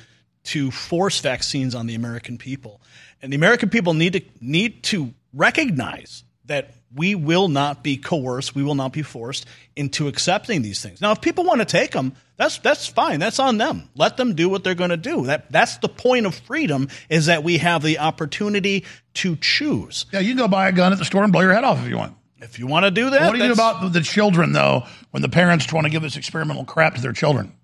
[0.44, 2.82] to force vaccines on the American people.
[3.22, 8.54] And the American people need to need to recognize that we will not be coerced,
[8.54, 11.00] we will not be forced into accepting these things.
[11.00, 13.18] Now, if people want to take them, that's that's fine.
[13.18, 13.89] That's on them.
[13.95, 15.26] Let them do what they're going to do.
[15.26, 18.84] That that's the point of freedom is that we have the opportunity
[19.14, 20.07] to choose.
[20.12, 21.82] Yeah, you can go buy a gun at the store and blow your head off
[21.82, 22.14] if you want.
[22.39, 24.84] If you want to do that, what do you do about the children though?
[25.11, 27.55] When the parents want to give this experimental crap to their children,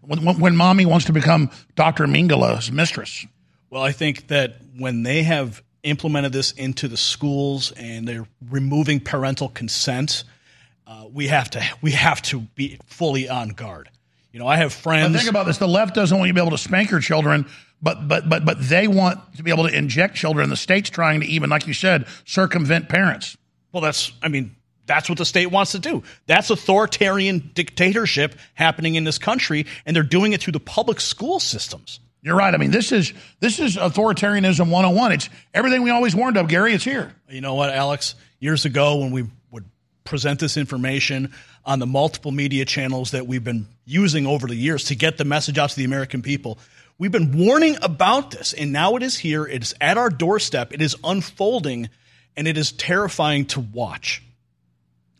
[0.00, 3.24] when, when, when mommy wants to become Doctor Mengele's mistress.
[3.70, 8.98] Well, I think that when they have implemented this into the schools and they're removing
[8.98, 10.24] parental consent,
[10.86, 13.88] uh, we have to we have to be fully on guard.
[14.36, 15.14] You know, I have friends.
[15.14, 17.00] But think about this: the left doesn't want you to be able to spank your
[17.00, 17.46] children,
[17.80, 20.50] but but but but they want to be able to inject children.
[20.50, 23.38] The state's trying to even, like you said, circumvent parents.
[23.72, 26.02] Well, that's, I mean, that's what the state wants to do.
[26.26, 31.40] That's authoritarian dictatorship happening in this country, and they're doing it through the public school
[31.40, 31.98] systems.
[32.20, 32.52] You're right.
[32.52, 35.12] I mean, this is this is authoritarianism 101.
[35.12, 36.74] It's everything we always warned of, Gary.
[36.74, 37.14] It's here.
[37.30, 38.14] You know what, Alex?
[38.38, 39.64] Years ago, when we would
[40.04, 41.32] present this information
[41.66, 45.24] on the multiple media channels that we've been using over the years to get the
[45.24, 46.58] message out to the American people,
[46.96, 49.44] we've been warning about this, and now it is here.
[49.44, 50.72] It is at our doorstep.
[50.72, 51.90] It is unfolding,
[52.36, 54.22] and it is terrifying to watch.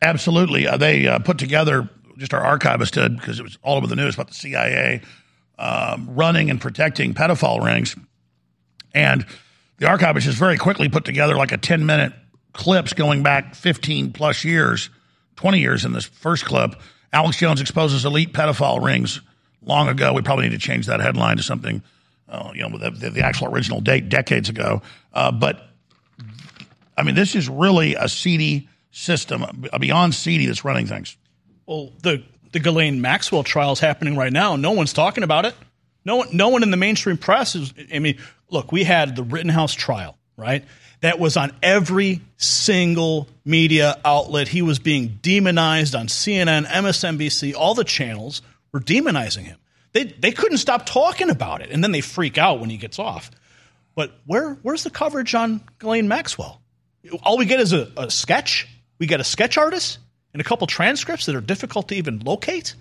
[0.01, 0.69] Absolutely.
[0.69, 3.97] Uh, they uh, put together, just our archivist did, because it was all over the
[3.97, 5.03] news about the CIA
[5.59, 7.97] um, running and protecting pedophile rings.
[8.95, 9.27] And
[9.79, 12.13] the archivist has very quickly put together like a 10 minute
[12.53, 14.91] clips going back 15 plus years,
[15.37, 16.75] 20 years in this first clip.
[17.13, 19.21] Alex Jones exposes elite pedophile rings
[19.63, 20.13] long ago.
[20.13, 21.83] We probably need to change that headline to something,
[22.29, 24.83] uh, you know, the, the, the, actual original date decades ago.
[25.13, 25.69] Uh, but
[26.97, 29.45] I mean, this is really a seedy system,
[29.79, 31.17] beyond seedy that's running things.
[31.67, 32.23] Well, the
[32.53, 34.57] the Ghislaine Maxwell trial is happening right now.
[34.57, 35.55] No one's talking about it.
[36.05, 37.75] No one, no one in the mainstream press is.
[37.93, 38.19] I mean,
[38.49, 40.65] look, we had the Rittenhouse trial, right?
[41.01, 44.49] That was on every single media outlet.
[44.49, 49.59] He was being demonized on CNN, MSNBC, all the channels were demonizing him.
[49.93, 52.99] They they couldn't stop talking about it, and then they freak out when he gets
[52.99, 53.31] off.
[53.95, 56.61] But where where's the coverage on Ghislaine Maxwell?
[57.23, 58.69] All we get is a, a sketch.
[58.99, 59.99] We get a sketch artist
[60.33, 62.75] and a couple transcripts that are difficult to even locate.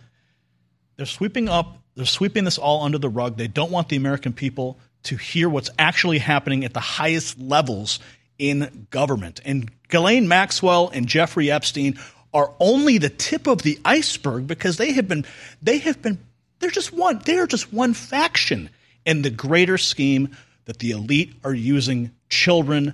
[0.98, 3.38] They're sweeping up, they're sweeping this all under the rug.
[3.38, 8.00] They don't want the American people to hear what's actually happening at the highest levels
[8.38, 9.40] in government.
[9.46, 12.00] And Ghislaine Maxwell and Jeffrey Epstein
[12.34, 15.26] are only the tip of the iceberg because they have been
[15.62, 16.20] they have been
[16.60, 18.70] they're just one they're just one faction
[19.06, 20.36] in the greater scheme
[20.66, 22.94] that the elite are using children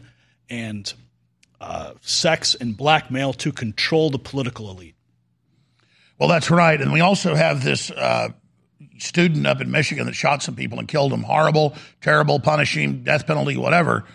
[0.50, 0.94] and
[1.60, 4.96] uh, sex and blackmail to control the political elite.
[6.20, 6.80] Well, that's right.
[6.80, 8.30] And we also have this uh,
[9.02, 11.24] student up in Michigan that shot some people and killed them.
[11.24, 14.06] Horrible, terrible, punishing, death penalty, whatever.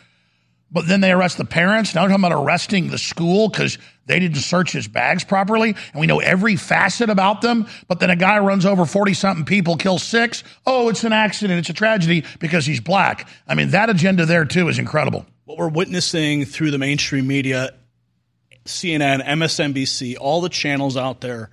[0.71, 1.95] But then they arrest the parents.
[1.95, 5.71] Now we're talking about arresting the school because they didn't search his bags properly.
[5.93, 7.67] And we know every facet about them.
[7.87, 10.43] But then a guy runs over 40 something people, kills six.
[10.67, 11.61] Oh, it's an accident.
[11.61, 13.29] It's a tragedy because he's black.
[13.47, 17.73] I mean, that agenda there, too, is incredible what we're witnessing through the mainstream media,
[18.65, 21.51] CNN, MSNBC, all the channels out there,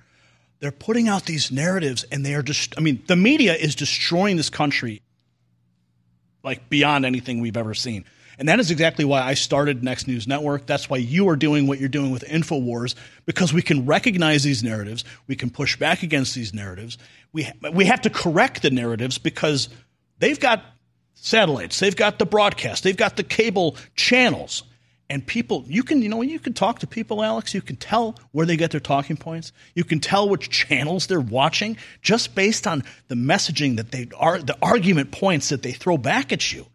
[0.64, 4.38] they're putting out these narratives and they are just, I mean, the media is destroying
[4.38, 5.02] this country
[6.42, 8.06] like beyond anything we've ever seen.
[8.38, 10.64] And that is exactly why I started Next News Network.
[10.64, 12.94] That's why you are doing what you're doing with InfoWars,
[13.26, 15.04] because we can recognize these narratives.
[15.26, 16.96] We can push back against these narratives.
[17.34, 19.68] We, we have to correct the narratives because
[20.18, 20.64] they've got
[21.12, 24.62] satellites, they've got the broadcast, they've got the cable channels.
[25.10, 28.16] And people, you can, you know, you can talk to people, Alex, you can tell
[28.32, 29.52] where they get their talking points.
[29.74, 34.38] You can tell which channels they're watching just based on the messaging that they are,
[34.38, 36.66] the argument points that they throw back at you.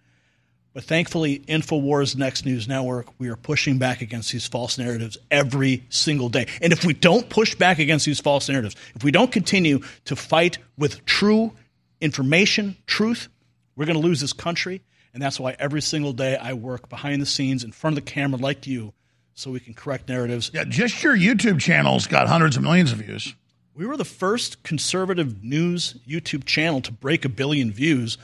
[0.74, 5.84] But thankfully, InfoWars Next News Network, we are pushing back against these false narratives every
[5.90, 6.46] single day.
[6.62, 10.16] And if we don't push back against these false narratives, if we don't continue to
[10.16, 11.54] fight with true
[12.00, 13.28] information, truth,
[13.76, 14.82] we're going to lose this country.
[15.14, 18.12] And that's why every single day I work behind the scenes in front of the
[18.12, 18.94] camera like you
[19.34, 20.52] so we can correct narratives.
[20.54, 23.34] Yeah, just your YouTube channel's got hundreds of millions of views.
[23.74, 28.18] We were the first conservative news YouTube channel to break a billion views.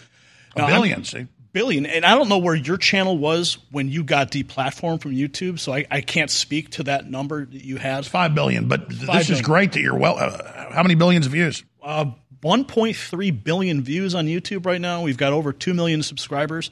[0.55, 1.27] A now, 1000000000 see?
[1.53, 1.85] Billion.
[1.85, 5.73] And I don't know where your channel was when you got deplatformed from YouTube, so
[5.73, 7.99] I, I can't speak to that number that you had.
[7.99, 10.17] It's five billion, but th- this is great that you're well.
[10.17, 11.63] Uh, how many billions of views?
[11.81, 12.11] Uh,
[12.45, 15.01] 1.3 billion views on YouTube right now.
[15.01, 16.69] We've got over 2 million subscribers.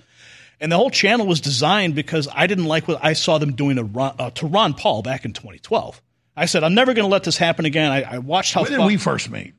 [0.61, 3.77] And the whole channel was designed because I didn't like what I saw them doing
[3.77, 5.99] to Ron, uh, to Ron Paul back in 2012.
[6.37, 7.91] I said, I'm never going to let this happen again.
[7.91, 8.61] I, I watched how.
[8.61, 9.55] When did we first meet?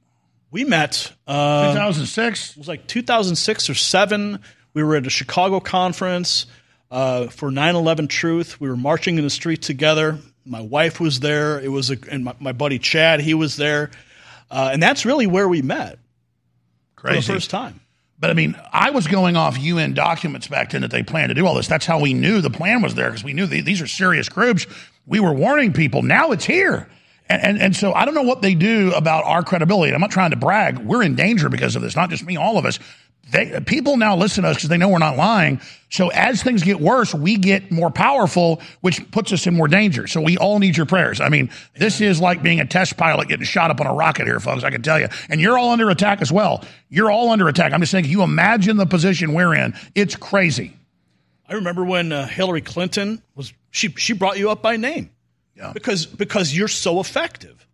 [0.53, 1.13] We met.
[1.27, 2.51] Uh, 2006?
[2.53, 4.39] It was like 2006 or 7.
[4.73, 6.47] We were at a Chicago conference
[6.93, 8.61] uh, for 9 11 Truth.
[8.61, 10.21] We were marching in the street together.
[10.47, 11.59] My wife was there.
[11.59, 13.91] It was a, and my, my buddy Chad, he was there.
[14.49, 15.99] Uh, and that's really where we met.
[17.05, 17.21] Crazy.
[17.21, 17.81] For the first time.
[18.19, 21.35] But I mean, I was going off UN documents back then that they planned to
[21.35, 21.69] do all this.
[21.69, 24.67] That's how we knew the plan was there because we knew these are serious groups.
[25.07, 26.03] We were warning people.
[26.03, 26.89] Now it's here.
[27.29, 29.93] And, and, and so I don't know what they do about our credibility.
[29.93, 30.79] I'm not trying to brag.
[30.79, 32.79] We're in danger because of this, not just me, all of us.
[33.31, 35.61] They, people now listen to us because they know we're not lying.
[35.91, 40.07] So as things get worse, we get more powerful, which puts us in more danger.
[40.07, 41.21] So we all need your prayers.
[41.21, 44.27] I mean, this is like being a test pilot getting shot up on a rocket
[44.27, 44.65] here, folks.
[44.65, 45.09] I can tell you.
[45.29, 46.65] And you're all under attack as well.
[46.89, 47.73] You're all under attack.
[47.73, 49.75] I'm just saying, you imagine the position we're in.
[49.95, 50.77] It's crazy.
[51.49, 55.11] I remember when uh, Hillary Clinton was she she brought you up by name.
[55.57, 55.73] Yeah.
[55.73, 57.67] Because because you're so effective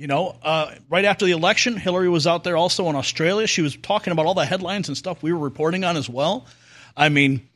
[0.00, 3.46] You know, uh, right after the election, Hillary was out there also in Australia.
[3.46, 6.46] She was talking about all the headlines and stuff we were reporting on as well.
[6.96, 7.46] I mean,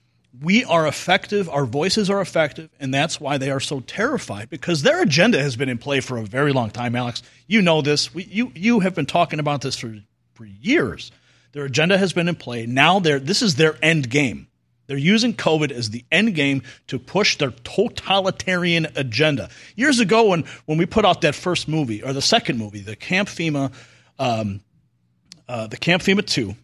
[0.42, 4.82] we are effective, our voices are effective, and that's why they are so terrified because
[4.82, 7.22] their agenda has been in play for a very long time, Alex.
[7.46, 8.12] You know this.
[8.12, 9.96] We, you, you have been talking about this for,
[10.34, 11.12] for years.
[11.52, 12.66] Their agenda has been in play.
[12.66, 14.48] Now they're, this is their end game.
[14.86, 19.48] They're using COVID as the end game to push their totalitarian agenda.
[19.76, 22.96] Years ago, when, when we put out that first movie, or the second movie, the
[22.96, 23.72] Camp FEMA,
[24.18, 24.60] um,
[25.48, 26.54] uh, the Camp FEMA 2,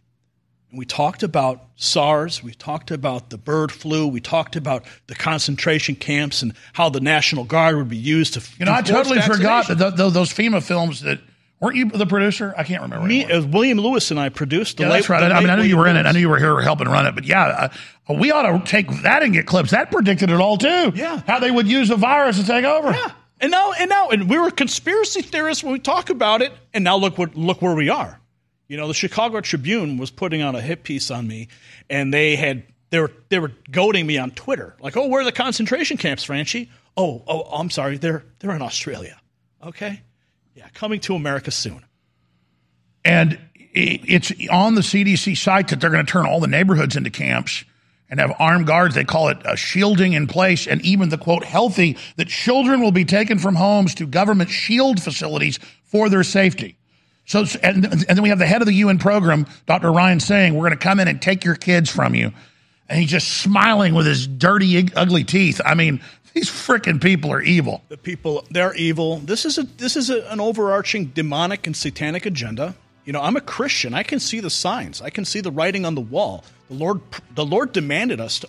[0.71, 5.15] and we talked about SARS, we talked about the bird flu, we talked about the
[5.15, 8.43] concentration camps and how the National Guard would be used to.
[8.59, 11.21] You know, I totally forgot that th- th- those FEMA films that
[11.61, 12.55] weren't you the producer?
[12.57, 13.07] I can't remember.
[13.07, 14.79] Me, uh, William Lewis and I produced.
[14.79, 15.29] The yeah, late, that's right.
[15.29, 16.07] the I mean, I knew late you were in it.
[16.07, 17.15] I knew you were here helping run it.
[17.15, 17.71] But yeah,
[18.09, 19.71] uh, we ought to take that and get clips.
[19.71, 20.93] That predicted it all too.
[20.95, 22.93] Yeah, how they would use a virus to take over.
[22.93, 26.53] Yeah, and now and now and we were conspiracy theorists when we talk about it,
[26.75, 28.21] and now look what look where we are.
[28.69, 31.49] You know, the Chicago Tribune was putting out a hit piece on me,
[31.89, 35.25] and they had they were they were goading me on Twitter, like, "Oh, where are
[35.25, 36.71] the concentration camps, Franchi?
[36.97, 39.21] Oh, oh, I'm sorry, they're they're in Australia.
[39.63, 40.03] Okay,
[40.61, 41.85] yeah, coming to America soon."
[43.05, 43.39] And
[43.73, 47.65] it's on the CDC site that they're going to turn all the neighborhoods into camps
[48.09, 48.95] and have armed guards.
[48.95, 52.93] They call it a shielding in place, and even the quote healthy that children will
[52.93, 56.77] be taken from homes to government shield facilities for their safety.
[57.25, 59.93] So, and, and then we have the head of the UN program, Dr.
[59.93, 62.33] Ryan, saying we're going to come in and take your kids from you,
[62.89, 65.61] and he's just smiling with his dirty, ugly teeth.
[65.65, 66.01] I mean,
[66.35, 67.83] these freaking people are evil.
[67.89, 69.19] The people, they're evil.
[69.19, 72.75] This is a this is a, an overarching demonic and satanic agenda.
[73.05, 73.95] You know, I'm a Christian.
[73.95, 75.03] I can see the signs.
[75.03, 76.45] I can see the writing on the wall.
[76.69, 77.01] The Lord,
[77.35, 78.49] the Lord demanded us to,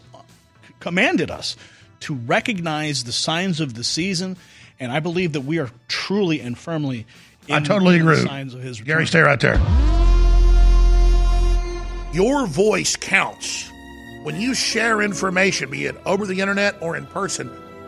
[0.80, 1.56] commanded us
[2.02, 4.38] to recognize the signs of the season,
[4.80, 7.06] and I believe that we are truly and firmly.
[7.48, 8.26] In I totally the agree.
[8.26, 8.94] Signs of His return.
[8.94, 9.60] Gary, stay right there.
[12.14, 13.70] Your voice counts.
[14.24, 17.50] When you share information, be it over the internet or in person,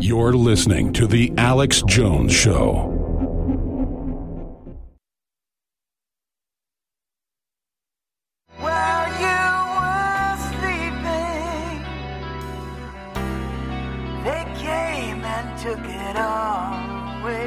[0.00, 2.90] You're listening to The Alex Jones Show.
[8.58, 9.44] While you
[9.78, 11.84] were sleeping,
[14.24, 16.74] they came and took it all
[17.20, 17.46] away.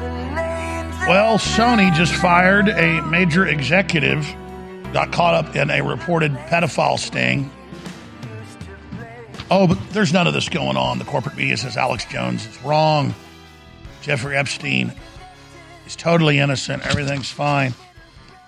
[0.00, 4.26] The lanes Well, Sony just fired a major executive,
[4.92, 7.48] got caught up in a reported pedophile sting.
[9.54, 10.98] Oh, but there's none of this going on.
[10.98, 13.14] The corporate media says Alex Jones is wrong.
[14.00, 14.94] Jeffrey Epstein
[15.86, 16.86] is totally innocent.
[16.86, 17.74] Everything's fine.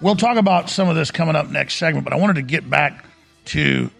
[0.01, 2.71] We'll talk about some of this coming up next segment, but I wanted to get
[2.71, 3.05] back
[3.47, 3.91] to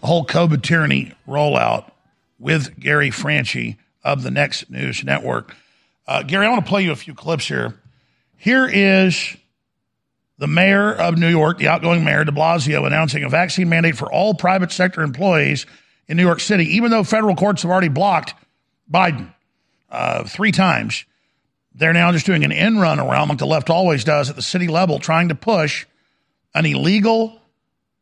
[0.00, 1.90] the whole COVID tyranny rollout
[2.38, 5.56] with Gary Franchi of the Next News Network.
[6.06, 7.74] Uh, Gary, I want to play you a few clips here.
[8.36, 9.36] Here is
[10.38, 14.06] the mayor of New York, the outgoing mayor de Blasio, announcing a vaccine mandate for
[14.12, 15.66] all private sector employees
[16.08, 18.34] in New York City, even though federal courts have already blocked
[18.90, 19.32] Biden
[19.90, 21.04] uh, three times.
[21.74, 24.42] They're now just doing an end run around, like the left always does at the
[24.42, 25.86] city level, trying to push
[26.54, 27.40] an illegal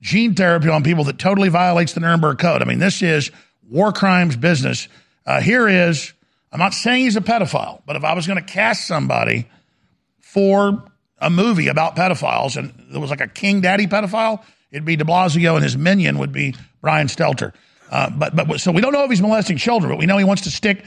[0.03, 2.61] gene therapy on people that totally violates the Nuremberg Code.
[2.61, 3.31] I mean, this is
[3.71, 4.89] war crimes business.
[5.25, 6.13] Uh, here is,
[6.51, 9.49] I'm not saying he's a pedophile, but if I was going to cast somebody
[10.21, 10.85] for
[11.19, 15.05] a movie about pedophiles and there was like a king daddy pedophile, it'd be de
[15.05, 17.53] Blasio and his minion would be Brian Stelter.
[17.93, 20.25] Uh, but, but so we don't know if he's molesting children, but we know he
[20.25, 20.83] wants to stick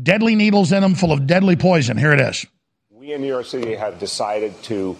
[0.00, 1.96] deadly needles in them full of deadly poison.
[1.96, 2.46] Here it is.
[2.90, 4.94] We in New York City have decided to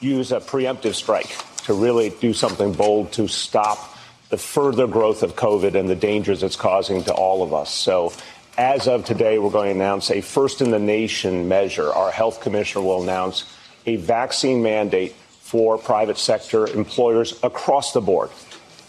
[0.00, 1.30] use a preemptive strike
[1.64, 3.94] to really do something bold to stop
[4.30, 7.70] the further growth of COVID and the dangers it's causing to all of us.
[7.70, 8.14] So,
[8.56, 11.92] as of today, we're going to announce a first in the nation measure.
[11.92, 13.44] Our health commissioner will announce
[13.84, 18.30] a vaccine mandate for private sector employers across the board.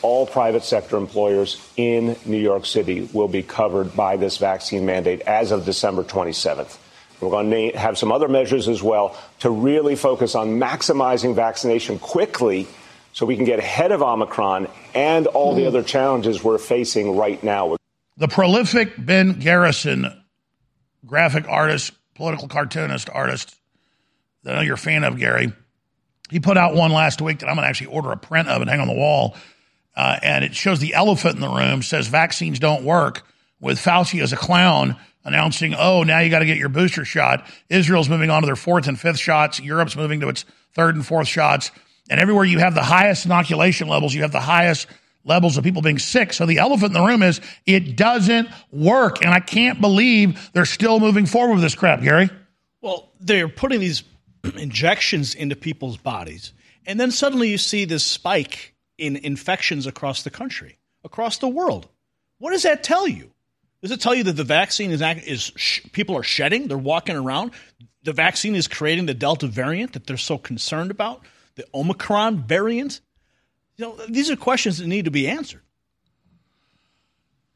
[0.04, 5.22] All private sector employers in New York City will be covered by this vaccine mandate
[5.22, 6.78] as of December 27th.
[7.22, 11.98] We're going to have some other measures as well to really focus on maximizing vaccination
[11.98, 12.68] quickly
[13.14, 15.68] so we can get ahead of Omicron and all the hmm.
[15.68, 17.78] other challenges we're facing right now.
[18.18, 20.24] The prolific Ben Garrison,
[21.06, 23.56] graphic artist, political cartoonist, artist
[24.44, 25.54] that I know you're a fan of, Gary,
[26.30, 28.62] he put out one last week that I'm going to actually order a print of
[28.62, 29.36] and hang on the wall.
[29.96, 33.26] Uh, and it shows the elephant in the room, says vaccines don't work,
[33.60, 37.48] with Fauci as a clown announcing, oh, now you got to get your booster shot.
[37.70, 39.60] Israel's moving on to their fourth and fifth shots.
[39.60, 41.72] Europe's moving to its third and fourth shots.
[42.10, 44.88] And everywhere you have the highest inoculation levels, you have the highest
[45.24, 46.34] levels of people being sick.
[46.34, 49.24] So the elephant in the room is it doesn't work.
[49.24, 52.30] And I can't believe they're still moving forward with this crap, Gary.
[52.82, 54.04] Well, they're putting these
[54.58, 56.52] injections into people's bodies.
[56.86, 61.88] And then suddenly you see this spike in infections across the country, across the world.
[62.38, 63.32] What does that tell you?
[63.82, 66.68] Does it tell you that the vaccine is is sh- people are shedding?
[66.68, 67.52] They're walking around.
[68.04, 71.22] The vaccine is creating the Delta variant that they're so concerned about,
[71.56, 73.02] the Omicron variant.
[73.78, 75.62] You know, these are questions that need to be answered.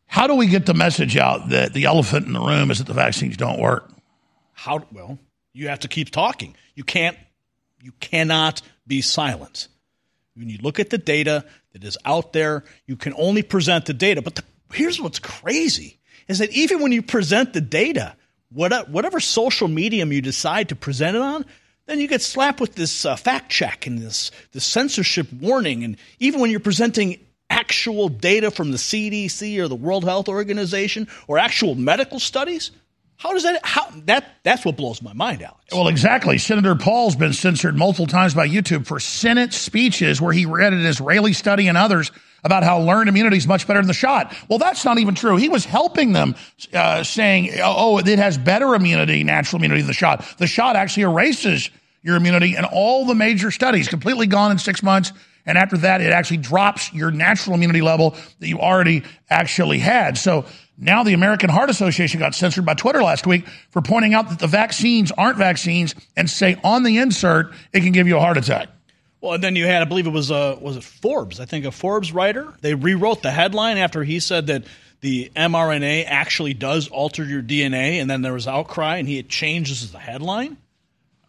[0.06, 2.88] How do we get the message out that the elephant in the room is that
[2.88, 3.90] the vaccines don't work?
[4.54, 5.20] How well,
[5.54, 6.56] you have to keep talking.
[6.76, 7.18] You can't
[7.82, 9.68] you cannot be silent.
[10.38, 13.94] When you look at the data that is out there, you can only present the
[13.94, 14.22] data.
[14.22, 15.98] But the, here's what's crazy
[16.28, 18.16] is that even when you present the data,
[18.50, 21.46] whatever social medium you decide to present it on,
[21.88, 25.84] then you get slapped with this uh, fact check and this, this censorship warning.
[25.84, 27.20] And even when you're presenting
[27.50, 32.72] actual data from the CDC or the World Health Organization or actual medical studies,
[33.18, 35.60] how does that how that that's what blows my mind, Alex.
[35.72, 36.38] Well, exactly.
[36.38, 40.86] Senator Paul's been censored multiple times by YouTube for Senate speeches where he read an
[40.86, 42.12] Israeli study and others
[42.44, 44.36] about how learned immunity is much better than the shot.
[44.48, 45.36] Well, that's not even true.
[45.36, 46.36] He was helping them,
[46.74, 50.24] uh, saying, "Oh, it has better immunity, natural immunity than the shot.
[50.38, 51.72] The shot actually erases
[52.04, 55.12] your immunity." And all the major studies completely gone in six months.
[55.48, 60.18] And after that, it actually drops your natural immunity level that you already actually had.
[60.18, 60.46] So
[60.80, 64.38] now, the American Heart Association got censored by Twitter last week for pointing out that
[64.38, 68.38] the vaccines aren't vaccines and say on the insert it can give you a heart
[68.38, 68.70] attack.
[69.20, 71.40] Well, and then you had, I believe it was, uh, was it Forbes?
[71.40, 72.54] I think a Forbes writer.
[72.62, 74.66] They rewrote the headline after he said that
[75.02, 79.30] the mRNA actually does alter your DNA, and then there was outcry, and he had
[79.30, 80.58] changes the headline.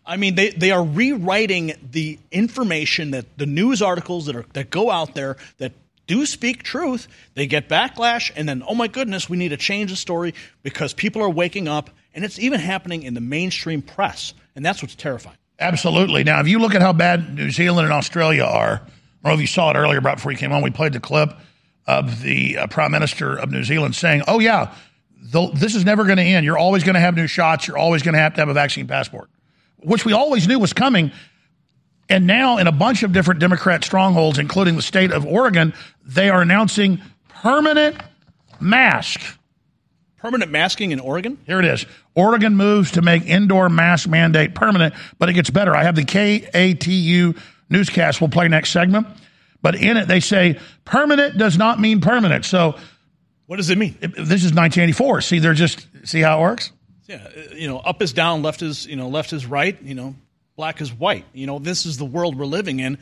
[0.05, 4.71] I mean, they, they are rewriting the information that the news articles that are that
[4.71, 5.73] go out there that
[6.09, 9.91] do speak truth, they get backlash, and then, oh my goodness, we need to change
[9.91, 14.35] the story because people are waking up, and it's even happening in the mainstream press,
[14.57, 15.37] and that's what's terrifying.
[15.61, 16.25] Absolutely.
[16.25, 19.35] Now, if you look at how bad New Zealand and Australia are, I don't know
[19.35, 21.31] if you saw it earlier, right before you came on, we played the clip
[21.87, 24.75] of the uh, Prime Minister of New Zealand saying, oh, yeah,
[25.21, 26.45] the, this is never going to end.
[26.45, 27.67] You're always going to have new shots.
[27.67, 29.31] You're always going to have to have a vaccine passport,
[29.79, 31.13] which we always knew was coming.
[32.09, 35.75] And now, in a bunch of different Democrat strongholds, including the state of Oregon,
[36.05, 37.97] they are announcing permanent
[38.61, 39.21] mask.
[40.17, 41.39] Permanent masking in Oregon?
[41.47, 41.87] Here it is.
[42.15, 45.77] Oregon moves to make indoor mask mandate permanent, but it gets better.
[45.77, 47.39] I have the KATU
[47.71, 49.07] newscast we'll play next segment.
[49.61, 52.45] But in it, they say permanent does not mean permanent.
[52.45, 52.77] So,
[53.47, 53.97] what does it mean?
[54.01, 55.21] This is 1984.
[55.23, 56.73] See, they're just see how it works.
[57.07, 59.81] Yeah, uh, you know, up is down, left is you know, left is right.
[59.83, 60.15] You know,
[60.59, 61.25] black is white.
[61.33, 62.99] You know, this is the world we're living in.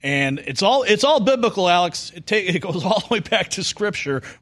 [0.00, 2.12] And it's all it's all biblical, Alex.
[2.14, 4.22] It, take, it goes all the way back to Scripture.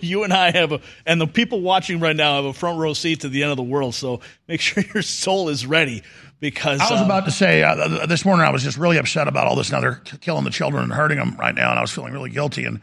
[0.00, 2.92] You and I have, a, and the people watching right now have a front row
[2.92, 3.94] seat to the end of the world.
[3.94, 6.02] So make sure your soul is ready
[6.40, 9.28] because I was um, about to say uh, this morning I was just really upset
[9.28, 9.70] about all this.
[9.70, 12.30] Now they're killing the children and hurting them right now, and I was feeling really
[12.30, 12.64] guilty.
[12.64, 12.80] And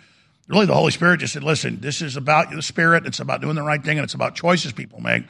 [0.47, 3.05] really, the Holy Spirit just said, "Listen, this is about the Spirit.
[3.05, 5.23] It's about doing the right thing, and it's about choices people make.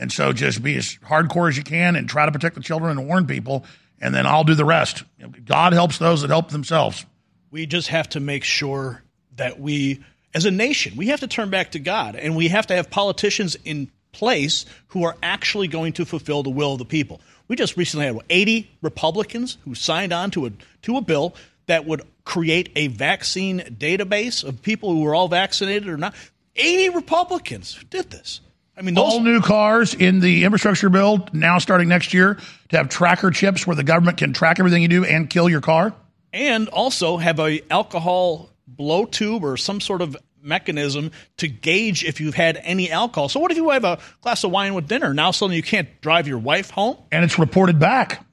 [0.00, 2.96] And so, just be as hardcore as you can, and try to protect the children
[2.98, 3.66] and warn people,
[4.00, 5.04] and then I'll do the rest.
[5.44, 7.04] God helps those that help themselves.
[7.50, 9.02] we just have to make sure
[9.36, 10.02] that we,
[10.34, 12.88] as a nation, we have to turn back to God, and we have to have
[12.88, 17.20] politicians in place who are actually going to fulfill the will of the people.
[17.46, 20.52] We just recently had what, 80 Republicans who signed on to a
[20.82, 21.34] to a bill
[21.66, 26.14] that would create a vaccine database of people who were all vaccinated or not.
[26.56, 28.40] 80 Republicans did this.
[28.80, 32.38] I mean, those all new cars in the infrastructure bill now starting next year
[32.70, 35.60] to have tracker chips where the government can track everything you do and kill your
[35.60, 35.92] car.
[36.32, 42.20] and also have a alcohol blow tube or some sort of mechanism to gauge if
[42.22, 43.28] you've had any alcohol.
[43.28, 45.12] So what if you have a glass of wine with dinner?
[45.12, 46.96] Now suddenly you can't drive your wife home?
[47.12, 48.24] and it's reported back.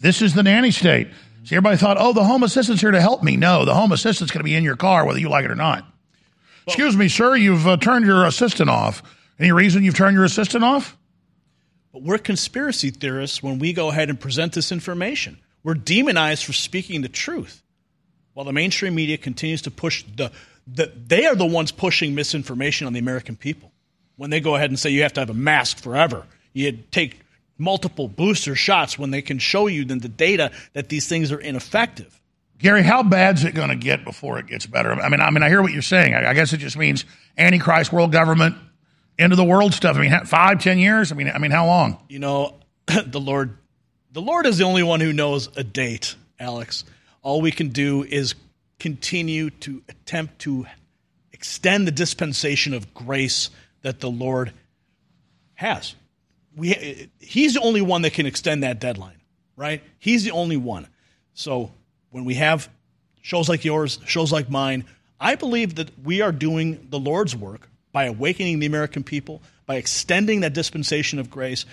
[0.00, 1.08] This is the nanny state.
[1.44, 3.36] See, everybody thought, oh, the home assistant's here to help me.
[3.36, 5.56] No, the home assistant's going to be in your car whether you like it or
[5.56, 5.84] not.
[6.66, 9.02] Excuse me, sir, you've uh, turned your assistant off.
[9.38, 10.96] Any reason you've turned your assistant off?
[11.92, 15.38] But we're conspiracy theorists when we go ahead and present this information.
[15.62, 17.62] We're demonized for speaking the truth.
[18.34, 20.32] While the mainstream media continues to push the,
[20.66, 23.72] the they are the ones pushing misinformation on the American people.
[24.16, 27.20] When they go ahead and say you have to have a mask forever, you take
[27.58, 31.40] multiple booster shots when they can show you then the data that these things are
[31.40, 32.20] ineffective.
[32.58, 34.92] Gary, how bad's it going to get before it gets better?
[34.92, 36.14] I mean, I mean, I hear what you're saying.
[36.14, 37.04] I, I guess it just means
[37.36, 38.56] Antichrist, world government,
[39.18, 39.96] end of the world stuff.
[39.96, 41.12] I mean, five, ten years.
[41.12, 42.02] I mean, I mean, how long?
[42.08, 42.54] You know,
[43.06, 43.56] the Lord
[44.12, 46.84] the Lord is the only one who knows a date, Alex.
[47.22, 48.34] All we can do is
[48.78, 50.66] continue to attempt to
[51.32, 53.48] extend the dispensation of grace
[53.80, 54.52] that the Lord
[55.54, 55.94] has.
[56.54, 59.20] We, he's the only one that can extend that deadline,
[59.56, 59.82] right?
[59.98, 60.88] He's the only one.
[61.32, 61.72] So
[62.10, 62.68] when we have
[63.22, 64.84] shows like yours, shows like mine,
[65.18, 69.76] I believe that we are doing the Lord's work by awakening the American people, by
[69.76, 71.64] extending that dispensation of grace,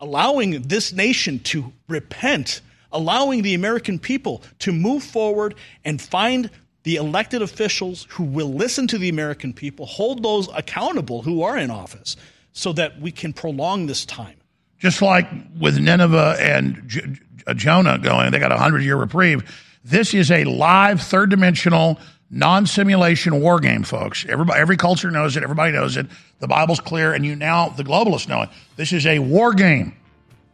[0.00, 2.60] allowing this nation to repent,
[2.92, 6.50] allowing the American people to move forward and find
[6.84, 11.58] the elected officials who will listen to the American people, hold those accountable who are
[11.58, 12.16] in office,
[12.52, 14.36] so that we can prolong this time.
[14.78, 15.28] Just like
[15.58, 17.16] with Nineveh and J-
[17.54, 19.42] Jonah going, they got a hundred year reprieve.
[19.84, 21.98] This is a live, third dimensional,
[22.30, 24.26] non simulation war game, folks.
[24.28, 25.42] Everybody, every culture knows it.
[25.42, 26.06] Everybody knows it.
[26.40, 28.48] The Bible's clear, and you now, the globalists know it.
[28.76, 29.96] This is a war game.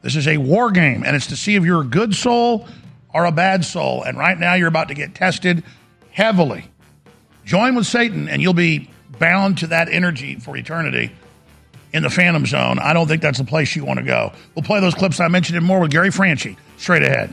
[0.03, 2.67] This is a war game, and it's to see if you're a good soul
[3.15, 4.03] or a bad soul.
[4.03, 5.63] And right now, you're about to get tested
[6.11, 6.65] heavily.
[7.45, 11.13] Join with Satan, and you'll be bound to that energy for eternity
[11.93, 12.79] in the Phantom Zone.
[12.79, 14.33] I don't think that's the place you want to go.
[14.55, 17.33] We'll play those clips I mentioned and more with Gary Franchi straight ahead.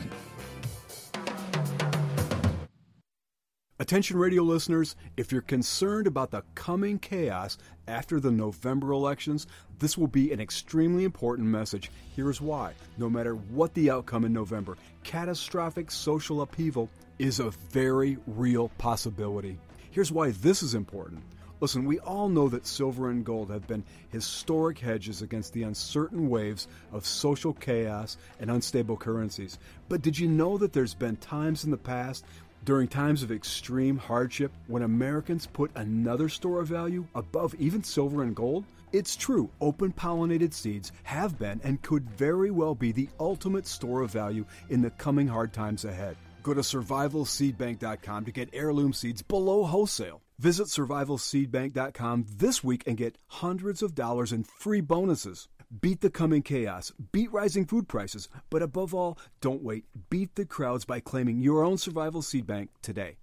[3.80, 7.56] Attention radio listeners, if you're concerned about the coming chaos
[7.88, 9.46] after the November elections,
[9.78, 11.90] this will be an extremely important message.
[12.14, 12.74] Here's why.
[12.98, 19.56] No matter what the outcome in November, catastrophic social upheaval is a very real possibility.
[19.92, 21.22] Here's why this is important.
[21.60, 26.28] Listen, we all know that silver and gold have been historic hedges against the uncertain
[26.28, 29.58] waves of social chaos and unstable currencies.
[29.88, 32.26] But did you know that there's been times in the past
[32.64, 38.22] during times of extreme hardship, when Americans put another store of value above even silver
[38.22, 43.08] and gold, it's true, open pollinated seeds have been and could very well be the
[43.18, 46.16] ultimate store of value in the coming hard times ahead.
[46.42, 50.22] Go to survivalseedbank.com to get heirloom seeds below wholesale.
[50.38, 55.48] Visit survivalseedbank.com this week and get hundreds of dollars in free bonuses.
[55.78, 59.84] Beat the coming chaos, beat rising food prices, but above all, don't wait.
[60.10, 63.18] Beat the crowds by claiming your own survival seed bank today.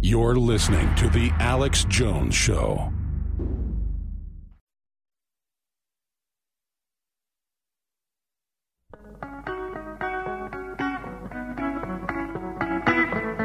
[0.00, 2.90] You're listening to The Alex Jones Show.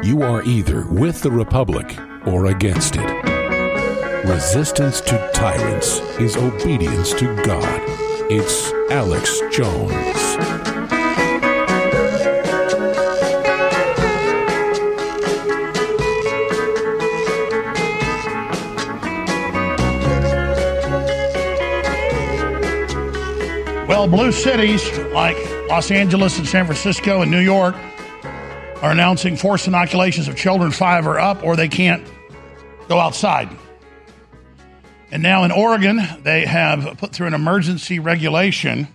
[0.02, 1.94] You are either with the Republic
[2.26, 3.27] or against it.
[4.24, 7.82] Resistance to tyrants is obedience to God.
[8.30, 9.92] It's Alex Jones.
[23.88, 25.36] Well, blue cities like
[25.68, 27.74] Los Angeles and San Francisco and New York
[28.82, 32.06] are announcing forced inoculations of children five or up, or they can't
[32.88, 33.48] go outside.
[35.10, 38.88] And now in Oregon, they have put through an emergency regulation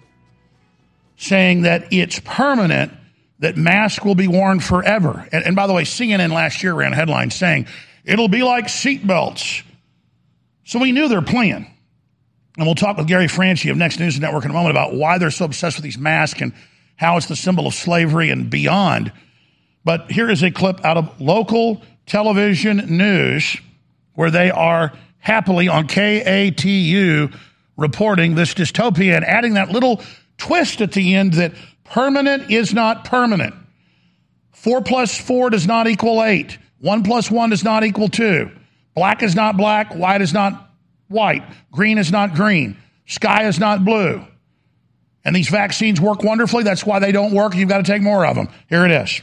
[1.17, 2.91] saying that it's permanent
[3.39, 5.27] that masks will be worn forever.
[5.31, 7.67] And, and by the way, CNN last year ran headlines saying
[8.05, 9.63] it'll be like seatbelts.
[10.65, 11.67] So we knew their plan.
[12.57, 15.17] And we'll talk with Gary Franchi of Next News Network in a moment about why
[15.17, 16.53] they're so obsessed with these masks and
[16.95, 19.11] how it's the symbol of slavery and beyond.
[19.83, 23.57] But here is a clip out of local television news
[24.13, 24.93] where they are
[25.23, 27.33] happily on KATU
[27.77, 30.01] reporting this dystopia and adding that little
[30.37, 31.53] twist at the end that
[31.85, 33.55] permanent is not permanent.
[34.51, 36.57] Four plus four does not equal eight.
[36.79, 38.51] One plus one does not equal two.
[38.95, 39.95] Black is not black.
[39.95, 40.69] White is not
[41.07, 41.43] white.
[41.71, 42.77] Green is not green.
[43.05, 44.25] Sky is not blue.
[45.23, 46.63] And these vaccines work wonderfully.
[46.63, 47.55] That's why they don't work.
[47.55, 48.49] You've got to take more of them.
[48.67, 49.21] Here it is.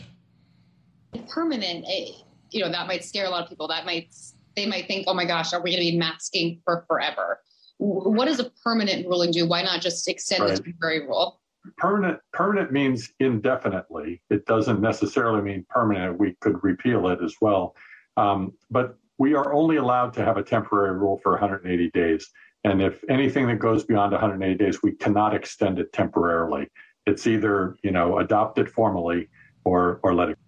[1.29, 2.13] Permanent, eh,
[2.51, 3.69] you know, that might scare a lot of people.
[3.69, 4.15] That might,
[4.61, 7.41] they might think, oh my gosh, are we going to be masking for forever?
[7.79, 9.47] What does a permanent ruling do?
[9.47, 10.57] Why not just extend Right.
[10.57, 11.41] the temporary rule?
[11.77, 14.23] Permanent permanent means indefinitely.
[14.31, 16.19] It doesn't necessarily mean permanent.
[16.19, 17.75] We could repeal it as well.
[18.17, 22.31] Um, but we are only allowed to have a temporary rule for 180 days.
[22.65, 26.69] And if anything that goes beyond 180 days, we cannot extend it temporarily.
[27.07, 29.29] It's either you know adopt it formally
[29.65, 30.39] or or let it.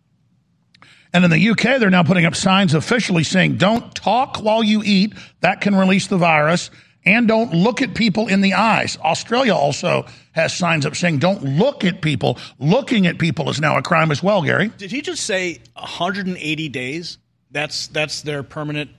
[1.12, 4.82] And in the UK, they're now putting up signs officially saying, don't talk while you
[4.84, 5.14] eat.
[5.40, 6.70] That can release the virus.
[7.04, 8.96] And don't look at people in the eyes.
[9.02, 12.38] Australia also has signs up saying, don't look at people.
[12.58, 14.68] Looking at people is now a crime as well, Gary.
[14.78, 17.18] Did he just say 180 days?
[17.50, 18.90] That's that's their permanent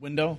[0.00, 0.38] window.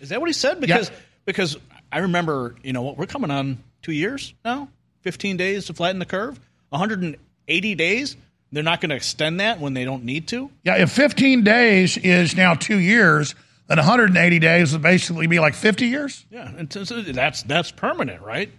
[0.00, 0.60] Is that what he said?
[0.60, 0.90] Because
[1.24, 1.56] because
[1.92, 4.68] I remember, you know, what we're coming on two years now,
[5.02, 6.40] 15 days to flatten the curve,
[6.70, 8.16] 180 days.
[8.54, 10.50] They're not going to extend that when they don't need to.
[10.62, 13.34] Yeah, if 15 days is now two years,
[13.66, 16.24] then 180 days would basically be like 50 years.
[16.30, 18.50] Yeah, and that's that's permanent, right?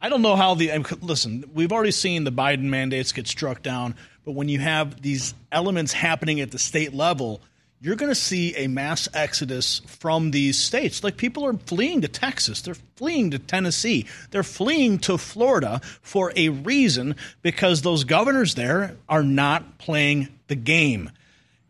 [0.00, 0.70] I don't know how the
[1.02, 1.50] listen.
[1.52, 5.92] We've already seen the Biden mandates get struck down, but when you have these elements
[5.92, 7.40] happening at the state level,
[7.80, 11.02] you're going to see a mass exodus from these states.
[11.02, 16.32] Like people are fleeing to Texas, they're fleeing to Tennessee, they're fleeing to Florida for
[16.36, 21.10] a reason because those governors there are not playing the game,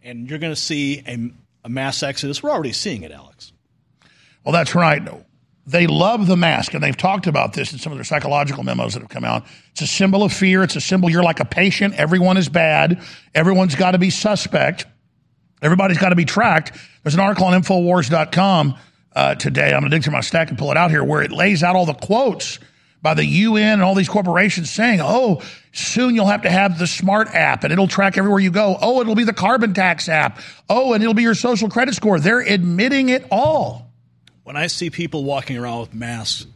[0.03, 1.33] and you're going to see a,
[1.65, 2.43] a mass exodus.
[2.43, 3.53] We're already seeing it, Alex.
[4.45, 5.07] Well, that's right.
[5.67, 8.95] They love the mask, and they've talked about this in some of their psychological memos
[8.95, 9.45] that have come out.
[9.73, 10.65] It's a symbol of fear.
[10.65, 11.95] It's a symbol you're like a patient.
[11.95, 13.01] Everyone is bad.
[13.35, 14.87] Everyone's got to be suspect.
[15.63, 16.77] Everybody's got to be tracked.
[17.03, 18.77] There's an article on Infowars.com
[19.15, 19.73] uh, today.
[19.73, 21.63] I'm going to dig through my stack and pull it out here where it lays
[21.63, 22.59] out all the quotes
[23.03, 25.43] by the UN and all these corporations saying, oh,
[25.73, 28.77] soon you'll have to have the smart app and it'll track everywhere you go.
[28.81, 30.39] Oh, it'll be the carbon tax app.
[30.69, 32.21] Oh, and it'll be your social credit score.
[32.21, 33.91] They're admitting it all.
[34.45, 36.47] when I see people walking around with masks,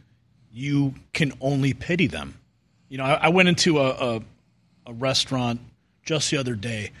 [0.51, 2.39] you can only pity them.
[2.89, 4.21] You know, I, I went into a, a
[4.87, 5.61] a restaurant
[6.03, 6.91] just the other day.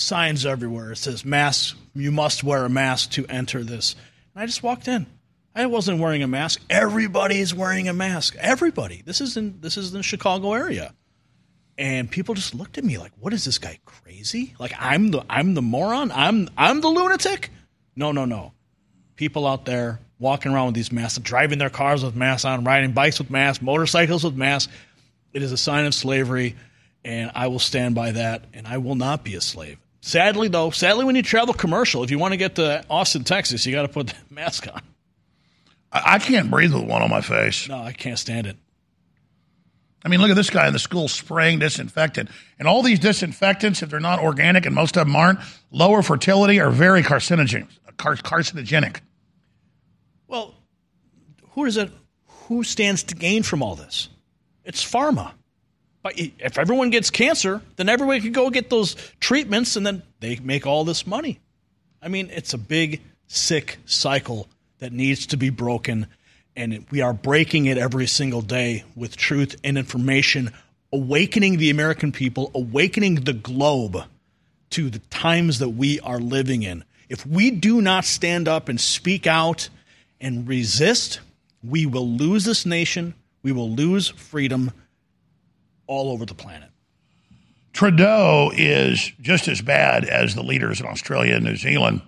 [0.00, 0.92] Signs everywhere.
[0.92, 1.76] It says mask.
[1.94, 3.94] You must wear a mask to enter this.
[4.34, 5.06] And I just walked in.
[5.54, 6.60] I wasn't wearing a mask.
[6.70, 8.36] Everybody's wearing a mask.
[8.38, 9.02] Everybody.
[9.04, 10.94] This is in this is in the Chicago area.
[11.76, 14.54] And people just looked at me like, "What is this guy crazy?
[14.58, 16.12] Like I'm the I'm the moron.
[16.12, 17.50] I'm I'm the lunatic."
[17.96, 18.52] No, no, no
[19.20, 22.92] people out there walking around with these masks, driving their cars with masks on, riding
[22.92, 24.72] bikes with masks, motorcycles with masks.
[25.34, 26.56] It is a sign of slavery,
[27.04, 29.76] and I will stand by that, and I will not be a slave.
[30.00, 33.66] Sadly, though, sadly, when you travel commercial, if you want to get to Austin, Texas,
[33.66, 34.80] you got to put the mask on.
[35.92, 37.68] I, I can't breathe with one on my face.
[37.68, 38.56] No, I can't stand it.
[40.02, 42.30] I mean, look at this guy in the school spraying disinfectant.
[42.58, 45.40] And all these disinfectants, if they're not organic, and most of them aren't,
[45.70, 47.68] lower fertility are very carcinogen,
[47.98, 49.00] car- carcinogenic.
[50.26, 50.54] Well,
[51.50, 51.90] who is it?
[52.46, 54.08] Who stands to gain from all this?
[54.64, 55.32] It's pharma.
[56.02, 60.36] But if everyone gets cancer, then everyone can go get those treatments, and then they
[60.36, 61.40] make all this money.
[62.02, 64.48] I mean, it's a big, sick cycle
[64.78, 66.06] that needs to be broken,
[66.56, 70.52] and we are breaking it every single day with truth and information,
[70.90, 74.04] awakening the American people, awakening the globe
[74.70, 76.84] to the times that we are living in.
[77.10, 79.68] If we do not stand up and speak out
[80.20, 81.20] and resist,
[81.62, 83.14] we will lose this nation.
[83.42, 84.72] We will lose freedom
[85.90, 86.70] all over the planet.
[87.72, 92.00] Trudeau is just as bad as the leaders in Australia and New Zealand.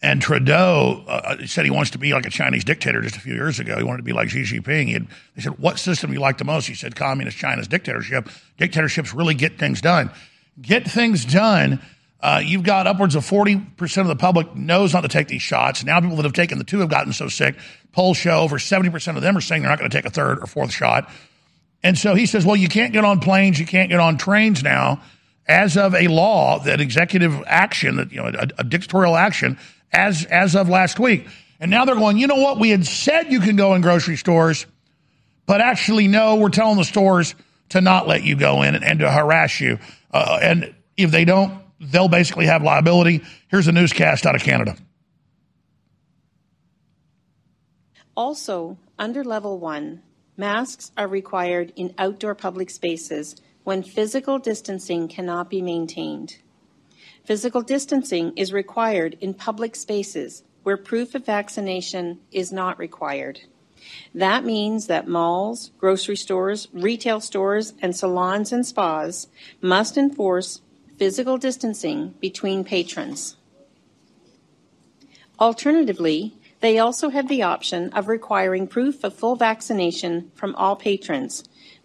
[0.00, 3.34] And Trudeau uh, said he wants to be like a Chinese dictator just a few
[3.34, 3.76] years ago.
[3.76, 4.92] He wanted to be like Xi Jinping.
[4.92, 6.66] Had, they said, What system do you like the most?
[6.66, 8.28] He said, Communist China's dictatorship.
[8.58, 10.10] Dictatorships really get things done.
[10.60, 11.82] Get things done.
[12.20, 15.84] Uh, you've got upwards of 40% of the public knows not to take these shots.
[15.84, 17.56] Now, people that have taken the two have gotten so sick.
[17.92, 20.38] Polls show over 70% of them are saying they're not going to take a third
[20.38, 21.10] or fourth shot.
[21.82, 24.62] And so he says, Well, you can't get on planes, you can't get on trains
[24.62, 25.02] now
[25.48, 29.58] as of a law that executive action, that you know, a, a dictatorial action,
[29.92, 31.26] as as of last week.
[31.60, 32.58] And now they're going, you know what?
[32.58, 34.66] We had said you can go in grocery stores,
[35.46, 37.34] but actually, no, we're telling the stores
[37.70, 39.78] to not let you go in and, and to harass you.
[40.12, 43.22] Uh, and if they don't, they'll basically have liability.
[43.48, 44.76] Here's a newscast out of Canada.
[48.16, 50.02] Also, under level one,
[50.36, 56.36] masks are required in outdoor public spaces when physical distancing cannot be maintained.
[57.24, 63.40] Physical distancing is required in public spaces where proof of vaccination is not required.
[64.14, 69.28] That means that malls, grocery stores, retail stores, and salons and spas
[69.60, 70.60] must enforce
[70.98, 73.36] physical distancing between patrons.
[75.38, 81.44] Alternatively, they also have the option of requiring proof of full vaccination from all patrons,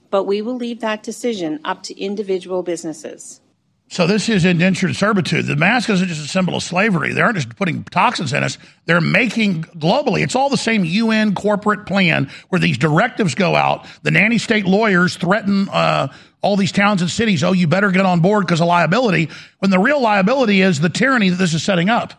[0.10, 3.42] but we will leave that decision up to individual businesses.
[3.90, 5.46] So this is indentured servitude.
[5.46, 7.14] The mask isn't just a symbol of slavery.
[7.14, 8.58] They aren't just putting toxins in us.
[8.86, 10.24] They're making globally.
[10.24, 13.86] It's all the same UN corporate plan where these directives go out.
[14.02, 16.08] The nanny state lawyers threaten uh,
[16.42, 17.44] all these towns and cities.
[17.44, 19.30] Oh, you better get on board because of liability.
[19.60, 22.14] When the real liability is the tyranny that this is setting up.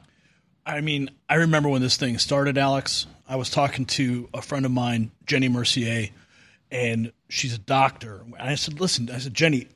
[0.64, 3.06] I mean, I remember when this thing started, Alex.
[3.28, 6.10] I was talking to a friend of mine, Jenny Mercier,
[6.70, 8.22] and she's a doctor.
[8.38, 9.66] And I said, "Listen," I said, "Jenny,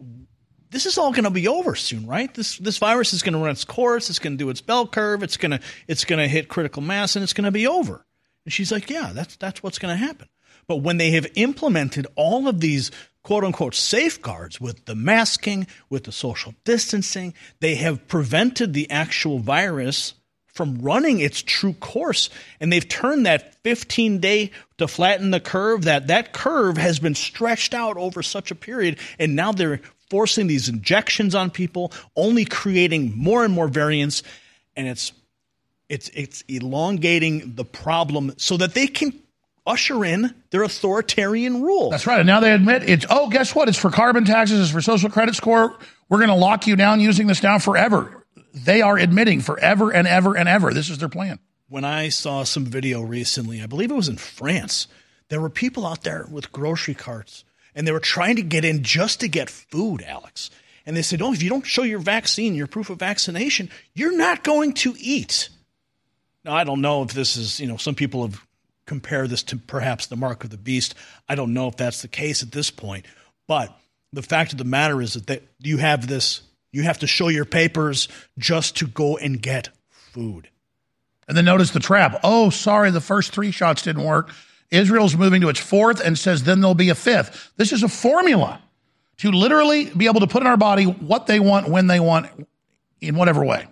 [0.71, 2.33] this is all going to be over soon, right?
[2.33, 4.11] This this virus is going to run its course.
[4.11, 5.23] It's going to do its bell curve.
[5.23, 8.07] It's going to it's going to hit critical mass, and it's going to be over."
[8.45, 10.29] And she's like, "Yeah, that's that's what's going to happen."
[10.69, 12.91] But when they have implemented all of these
[13.23, 19.41] quote unquote safeguards with the masking, with the social distancing, they have prevented the actual
[19.41, 20.15] virus
[20.57, 22.31] from running its true course
[22.61, 27.15] and they've turned that 15 day to flatten the curve that that curve has been
[27.15, 32.45] stretched out over such a period and now they're forcing these injections on people only
[32.45, 34.23] creating more and more variants
[34.77, 35.12] and it's
[35.89, 39.12] it's it's elongating the problem so that they can
[39.66, 41.91] usher in their authoritarian rule.
[41.91, 42.20] That's right.
[42.20, 43.69] And now they admit it's, oh, guess what?
[43.69, 45.77] It's for carbon taxes, it's for social credit score.
[46.09, 48.26] We're going to lock you down using this now forever
[48.57, 50.73] they are admitting forever and ever and ever.
[50.73, 51.39] This is their plan.
[51.69, 54.87] When I saw some video recently, I believe it was in France,
[55.28, 58.83] there were people out there with grocery carts and they were trying to get in
[58.83, 60.51] just to get food, Alex.
[60.87, 64.16] And they said, Oh, if you don't show your vaccine, your proof of vaccination, you're
[64.16, 65.51] not going to eat.
[66.45, 68.41] Now, I don't know if this is, you know, some people have
[68.87, 70.95] compared this to perhaps the mark of the beast.
[71.28, 73.05] I don't know if that's the case at this point.
[73.49, 73.77] But
[74.12, 76.41] the fact of the matter is that you have this
[76.73, 80.49] you have to show your papers just to go and get food.
[81.29, 82.21] And then notice the trap.
[82.23, 84.31] Oh, sorry, the first three shots didn't work.
[84.71, 87.53] Israel's moving to its fourth and says then there'll be a fifth.
[87.57, 88.61] This is a formula
[89.19, 92.29] to literally be able to put in our body what they want, when they want,
[93.01, 93.67] in whatever way.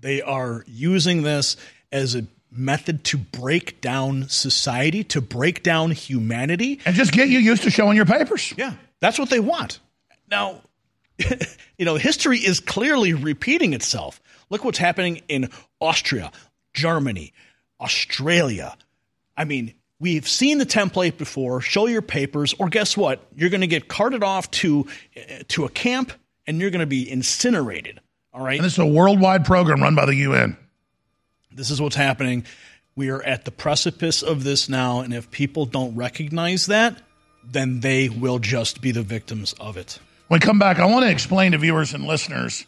[0.00, 1.56] They are using this
[1.92, 6.80] as a method to break down society, to break down humanity.
[6.84, 8.52] And just get you used to showing your papers.
[8.56, 9.80] Yeah, that's what they want.
[10.28, 10.62] Now,
[11.78, 14.20] you know, history is clearly repeating itself.
[14.50, 16.30] Look what's happening in Austria,
[16.74, 17.32] Germany,
[17.80, 18.76] Australia.
[19.36, 21.60] I mean, we've seen the template before.
[21.60, 23.26] Show your papers, or guess what?
[23.34, 26.12] You're going to get carted off to eh, to a camp,
[26.46, 28.00] and you're going to be incinerated.
[28.32, 28.56] All right.
[28.56, 30.56] And this is a worldwide program run by the UN.
[31.50, 32.44] This is what's happening.
[32.94, 37.00] We are at the precipice of this now, and if people don't recognize that,
[37.44, 39.98] then they will just be the victims of it.
[40.28, 42.66] When we come back, I want to explain to viewers and listeners.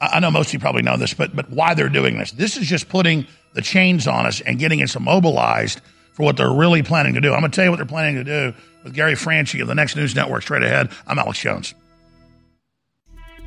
[0.00, 2.32] I know most of you probably know this, but but why they're doing this.
[2.32, 5.80] This is just putting the chains on us and getting us immobilized
[6.12, 7.32] for what they're really planning to do.
[7.32, 8.54] I'm going to tell you what they're planning to do
[8.84, 10.90] with Gary Franchi of the Next News Network straight ahead.
[11.06, 11.74] I'm Alex Jones.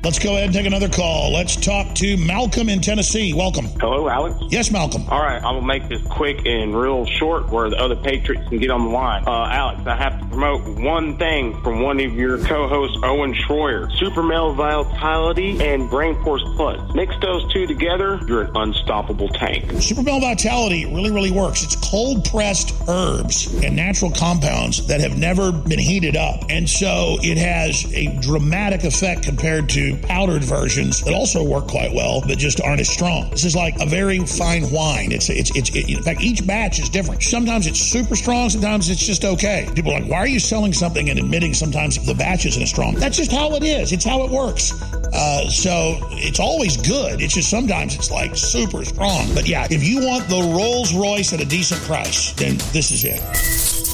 [0.02, 1.30] Let's go ahead and take another call.
[1.30, 3.34] Let's talk to Malcolm in Tennessee.
[3.34, 3.66] Welcome.
[3.66, 4.34] Hello, Alex.
[4.48, 5.04] Yes, Malcolm.
[5.10, 8.58] All right, I'm gonna make this quick and real short, where the other Patriots can
[8.58, 9.24] get on the line.
[9.26, 13.94] Uh, Alex, I have to promote one thing from one of your co-hosts, Owen Schroyer:
[13.98, 16.80] Super Male Vitality and Brain Force Plus.
[16.94, 19.70] Mix those two together, you're an unstoppable tank.
[19.82, 21.62] Super Male Vitality really, really works.
[21.62, 27.18] It's cold pressed herbs and natural compounds that have never been heated up, and so
[27.20, 32.38] it has a dramatic effect compared to powdered versions that also work quite well, but
[32.38, 33.30] just aren't as strong.
[33.30, 35.12] This is like a very fine wine.
[35.12, 37.22] It's it's it's it, in fact each batch is different.
[37.22, 39.68] Sometimes it's super strong, sometimes it's just okay.
[39.74, 42.70] People are like, why are you selling something and admitting sometimes the batch isn't as
[42.70, 42.94] strong?
[42.94, 43.92] That's just how it is.
[43.92, 44.72] It's how it works.
[45.12, 47.20] Uh, so it's always good.
[47.20, 49.34] It's just sometimes it's like super strong.
[49.34, 53.04] But yeah, if you want the Rolls Royce at a decent price, then this is
[53.04, 53.89] it.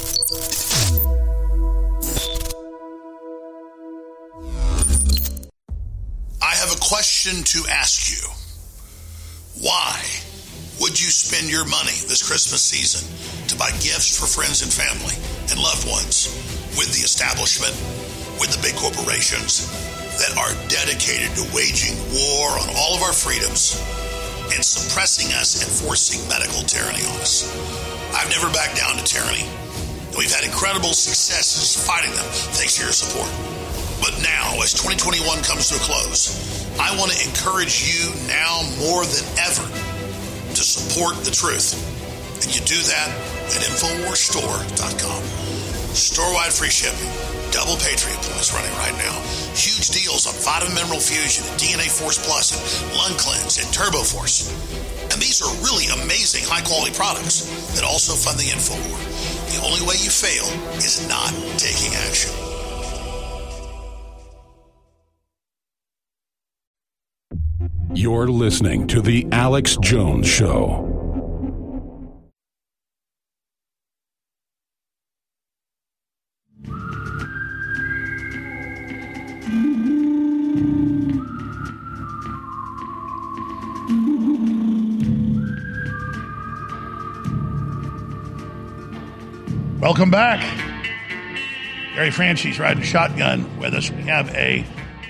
[6.87, 8.23] Question to ask you.
[9.59, 9.99] Why
[10.79, 13.03] would you spend your money this Christmas season
[13.51, 15.19] to buy gifts for friends and family
[15.51, 16.31] and loved ones
[16.79, 17.75] with the establishment,
[18.39, 19.67] with the big corporations
[20.23, 23.83] that are dedicated to waging war on all of our freedoms
[24.55, 27.51] and suppressing us and forcing medical tyranny on us?
[28.15, 29.43] I've never backed down to tyranny.
[29.43, 33.27] And we've had incredible successes fighting them thanks to your support.
[33.99, 39.05] But now, as 2021 comes to a close, I want to encourage you now more
[39.05, 39.67] than ever
[40.53, 41.73] to support the truth.
[42.41, 43.09] And you do that
[43.53, 45.23] at InfoWarsStore.com.
[45.97, 47.09] Store-wide free shipping.
[47.51, 49.17] Double Patriot points running right now.
[49.57, 54.05] Huge deals on Vitamin Mineral Fusion and DNA Force Plus and Lung Cleanse and Turbo
[54.05, 54.53] Force.
[55.09, 59.01] And these are really amazing high quality products that also fund the InfoWar.
[59.49, 60.45] The only way you fail
[60.77, 62.46] is not taking action.
[68.07, 70.79] You're listening to The Alex Jones Show.
[89.81, 90.41] Welcome back.
[91.97, 93.91] Gary Franchi riding shotgun with us.
[93.91, 94.65] We have a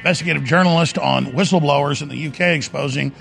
[0.07, 3.13] investigative journalist on whistleblowers in the UK exposing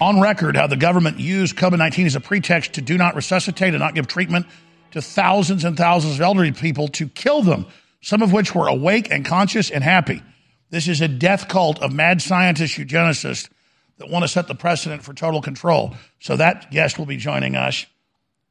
[0.00, 3.74] on record how the government used COVID 19 as a pretext to do not resuscitate
[3.74, 4.46] and not give treatment
[4.92, 7.66] to thousands and thousands of elderly people to kill them,
[8.02, 10.22] some of which were awake and conscious and happy.
[10.70, 13.50] This is a death cult of mad scientists, eugenicists
[13.98, 15.96] that want to set the precedent for total control.
[16.20, 17.84] So that guest will be joining us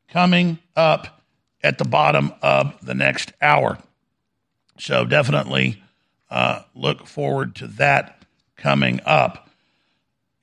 [0.10, 1.24] coming up
[1.64, 3.78] at the bottom of the next hour.
[4.78, 5.82] So definitely
[6.32, 8.24] uh, look forward to that
[8.56, 9.50] coming up.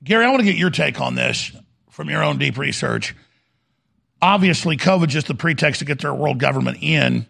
[0.03, 1.51] Gary, I want to get your take on this
[1.89, 3.15] from your own deep research.
[4.21, 7.25] Obviously, COVID just the pretext to get their world government in.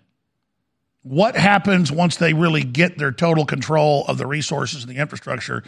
[1.04, 5.64] What happens once they really get their total control of the resources and the infrastructure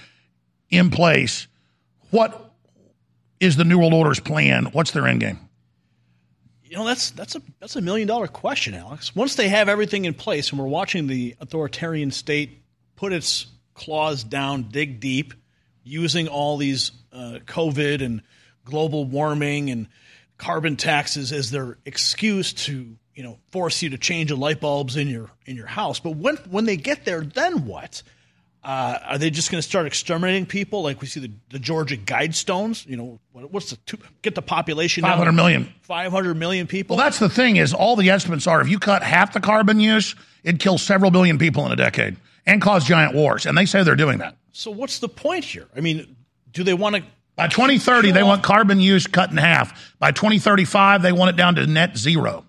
[0.70, 1.48] in place?
[2.10, 2.54] What
[3.40, 4.66] is the New World Order's plan?
[4.66, 5.40] What's their end game?
[6.64, 9.16] You know, that's that's a that's a million dollar question, Alex.
[9.16, 12.61] Once they have everything in place, and we're watching the authoritarian state
[13.02, 15.34] put its claws down, dig deep,
[15.84, 18.22] using all these uh, COVID and
[18.64, 19.88] global warming and
[20.38, 24.98] carbon taxes as their excuse to you know force you to change the light bulbs
[24.98, 26.00] in your in your house.
[26.00, 28.04] But when when they get there, then what?
[28.64, 31.98] Uh, are they just going to start exterminating people like we see the, the Georgia
[31.98, 32.86] Guidestones?
[32.86, 35.74] You know, what, what's the two, get the population Five hundred million.
[35.82, 36.98] Five hundred million people.
[36.98, 39.80] Well, that's the thing is all the estimates are if you cut half the carbon
[39.80, 40.14] use,
[40.44, 43.46] it'd kill several billion people in a decade and cause giant wars.
[43.46, 44.36] And they say they're doing that.
[44.52, 45.68] So what's the point here?
[45.76, 46.16] I mean,
[46.52, 47.04] do they want to?
[47.36, 49.96] By 2030, they want carbon use cut in half.
[50.00, 52.46] By 2035, they want it down to net zero.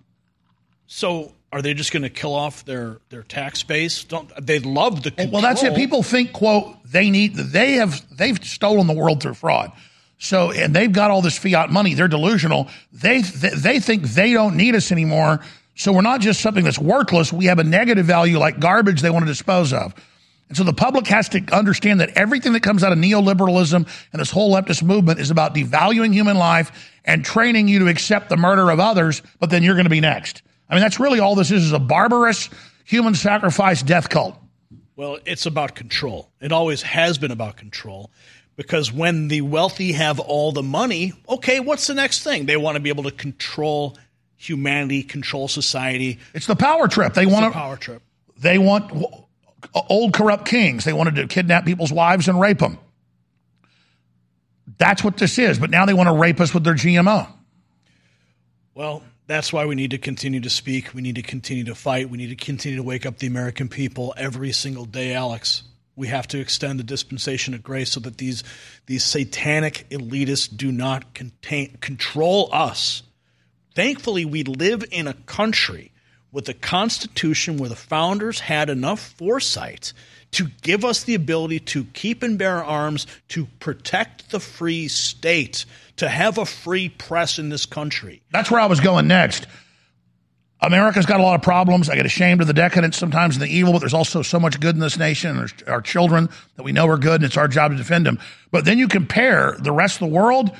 [0.85, 4.03] So are they just going to kill off their their tax base?
[4.03, 5.33] Don't they love the control.
[5.33, 5.75] Well, that's it.
[5.75, 9.71] People think, quote, they need they have they've stolen the world through fraud.
[10.17, 11.93] So and they've got all this fiat money.
[11.93, 12.69] They're delusional.
[12.91, 15.41] They they think they don't need us anymore.
[15.75, 17.33] So we're not just something that's worthless.
[17.33, 19.93] We have a negative value like garbage they want to dispose of.
[20.49, 23.75] And so the public has to understand that everything that comes out of neoliberalism
[24.11, 28.29] and this whole leftist movement is about devaluing human life and training you to accept
[28.29, 30.43] the murder of others, but then you're going to be next.
[30.69, 32.49] I mean, that's really all this is, is a barbarous
[32.85, 34.35] human sacrifice death cult.
[34.95, 36.29] Well, it's about control.
[36.39, 38.11] It always has been about control
[38.55, 42.45] because when the wealthy have all the money, okay, what's the next thing?
[42.45, 43.97] They want to be able to control
[44.47, 46.19] humanity, control society.
[46.33, 47.13] It's the power trip.
[47.13, 48.01] They It's want to power trip.
[48.37, 48.91] They want
[49.73, 50.83] old corrupt kings.
[50.83, 52.77] They wanted to kidnap people's wives and rape them.
[54.77, 55.59] That's what this is.
[55.59, 57.27] But now they want to rape us with their GMO.
[58.75, 60.93] Well, that's why we need to continue to speak.
[60.93, 62.09] We need to continue to fight.
[62.09, 65.63] We need to continue to wake up the American people every single day, Alex.
[65.95, 68.43] We have to extend the dispensation of grace so that these
[68.87, 73.03] these satanic elitists do not contain, control us.
[73.75, 75.91] Thankfully, we live in a country
[76.31, 79.93] with a Constitution where the founders had enough foresight
[80.31, 85.65] to give us the ability to keep and bear arms, to protect the free state,
[85.97, 88.21] to have a free press in this country.
[88.31, 89.45] That's where I was going next.
[90.59, 91.89] America's got a lot of problems.
[91.89, 94.59] I get ashamed of the decadence sometimes and the evil, but there's also so much
[94.59, 97.49] good in this nation and our children that we know are good and it's our
[97.49, 98.17] job to defend them.
[98.49, 100.51] But then you compare the rest of the world.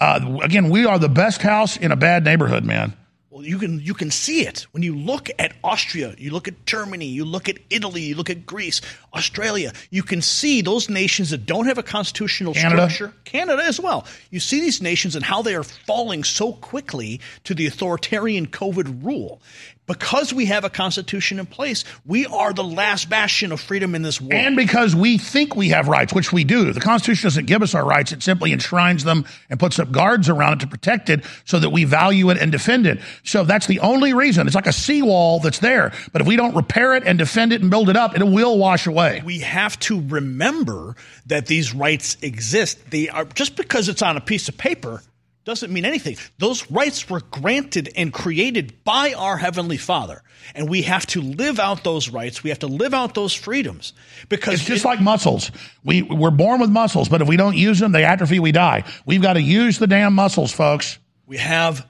[0.00, 2.94] Uh, again, we are the best house in a bad neighborhood, man.
[3.30, 6.66] Well, you can you can see it when you look at Austria, you look at
[6.66, 8.80] Germany, you look at Italy, you look at Greece,
[9.14, 9.72] Australia.
[9.90, 12.90] You can see those nations that don't have a constitutional Canada.
[12.90, 14.06] structure, Canada as well.
[14.30, 19.04] You see these nations and how they are falling so quickly to the authoritarian COVID
[19.04, 19.40] rule.
[19.88, 24.02] Because we have a constitution in place, we are the last bastion of freedom in
[24.02, 24.34] this world.
[24.34, 26.72] And because we think we have rights, which we do.
[26.72, 30.28] The Constitution doesn't give us our rights, it simply enshrines them and puts up guards
[30.28, 33.00] around it to protect it so that we value it and defend it.
[33.24, 34.46] So that's the only reason.
[34.46, 35.92] It's like a seawall that's there.
[36.12, 38.58] But if we don't repair it and defend it and build it up, it will
[38.58, 39.22] wash away.
[39.24, 40.96] we have to remember
[41.26, 42.90] that these rights exist.
[42.90, 45.02] They are just because it's on a piece of paper
[45.48, 46.16] doesn't mean anything.
[46.36, 50.22] Those rights were granted and created by our heavenly Father,
[50.54, 52.44] and we have to live out those rights.
[52.44, 53.94] We have to live out those freedoms
[54.28, 55.50] because It's just like muscles.
[55.82, 58.84] We we're born with muscles, but if we don't use them, they atrophy, we die.
[59.06, 60.98] We've got to use the damn muscles, folks.
[61.26, 61.86] we have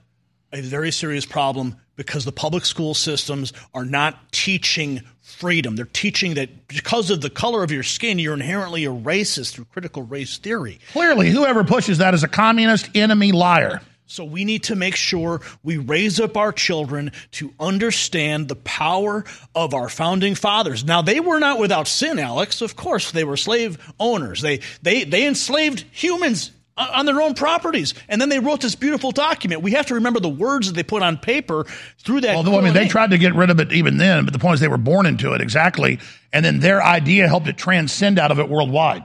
[0.53, 5.03] a very serious problem because the public school systems are not teaching
[5.39, 5.77] freedom.
[5.77, 9.66] They're teaching that because of the color of your skin, you're inherently a racist through
[9.66, 10.81] critical race theory.
[10.93, 13.81] Clearly, whoever pushes that is a communist enemy liar.
[14.06, 19.24] So we need to make sure we raise up our children to understand the power
[19.55, 20.82] of our founding fathers.
[20.82, 22.62] Now they were not without sin, Alex.
[22.62, 24.40] Of course, they were slave owners.
[24.40, 29.11] They they they enslaved humans on their own properties, and then they wrote this beautiful
[29.11, 29.63] document.
[29.63, 31.67] We have to remember the words that they put on paper
[31.99, 32.37] through that.
[32.37, 34.55] Although I mean, they tried to get rid of it even then, but the point
[34.55, 35.99] is they were born into it exactly,
[36.33, 39.05] and then their idea helped it transcend out of it worldwide.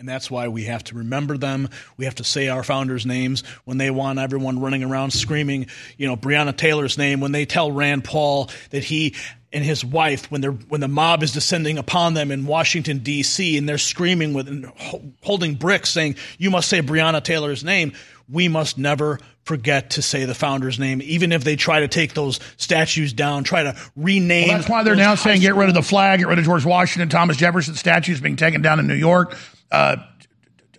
[0.00, 1.68] And that's why we have to remember them.
[1.98, 5.66] We have to say our founders' names when they want everyone running around screaming,
[5.98, 9.14] you know, Breonna Taylor's name, when they tell Rand Paul that he
[9.52, 13.58] and his wife, when they're when the mob is descending upon them in Washington, D.C.,
[13.58, 14.72] and they're screaming with and
[15.20, 17.92] holding bricks saying, You must say Breonna Taylor's name,
[18.26, 22.14] we must never forget to say the founder's name, even if they try to take
[22.14, 24.48] those statues down, try to rename.
[24.48, 26.64] Well, that's why they're now saying get rid of the flag, get rid of George
[26.64, 29.36] Washington, Thomas Jefferson statues being taken down in New York.
[29.70, 29.96] Uh,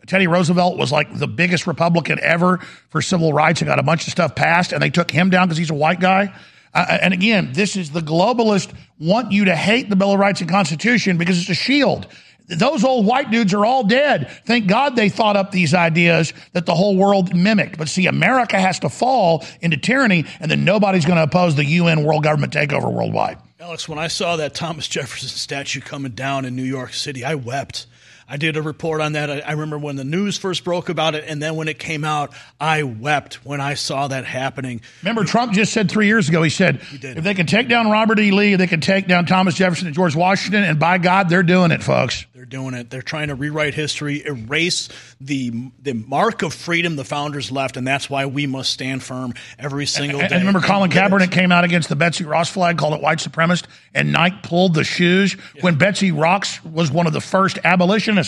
[0.08, 2.58] Teddy Roosevelt was like the biggest Republican ever
[2.90, 5.48] for civil rights and got a bunch of stuff passed, and they took him down
[5.48, 6.34] because he's a white guy.
[6.74, 10.42] Uh, and again, this is the globalists want you to hate the Bill of Rights
[10.42, 12.08] and Constitution because it's a shield.
[12.48, 14.30] Those old white dudes are all dead.
[14.46, 17.78] Thank God they thought up these ideas that the whole world mimicked.
[17.78, 21.64] But see, America has to fall into tyranny, and then nobody's going to oppose the
[21.64, 23.38] UN world government takeover worldwide.
[23.60, 27.36] Alex, when I saw that Thomas Jefferson statue coming down in New York City, I
[27.36, 27.86] wept.
[28.32, 29.30] I did a report on that.
[29.30, 32.06] I, I remember when the news first broke about it, and then when it came
[32.06, 34.80] out, I wept when I saw that happening.
[35.02, 37.18] Remember, Trump just said three years ago, he said, did.
[37.18, 38.32] if they can take down Robert E.
[38.32, 41.72] Lee, they can take down Thomas Jefferson and George Washington, and by God, they're doing
[41.72, 42.26] it, folks.
[42.34, 42.90] They're doing it.
[42.90, 44.88] They're trying to rewrite history, erase
[45.20, 49.34] the the mark of freedom the founders left, and that's why we must stand firm
[49.60, 50.36] every single And, day.
[50.36, 53.66] and remember, Colin Kaepernick came out against the Betsy Ross flag, called it white supremacist,
[53.94, 58.21] and Nike pulled the shoes when Betsy Ross was one of the first abolitionists.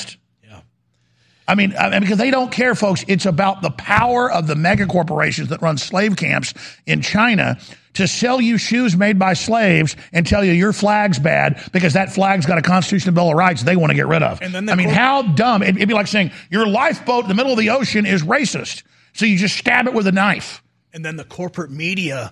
[1.46, 3.04] I mean, I mean, because they don't care, folks.
[3.08, 6.54] It's about the power of the mega corporations that run slave camps
[6.86, 7.60] in China
[7.96, 12.14] to sell you shoes made by slaves and tell you your flag's bad because that
[12.14, 14.42] flag's got a constitutional bill of rights they want to get rid of.
[14.42, 15.62] And then the I mean, cor- how dumb!
[15.64, 18.84] It, it'd be like saying your lifeboat in the middle of the ocean is racist,
[19.12, 20.64] so you just stab it with a knife.
[20.94, 22.32] and then the corporate media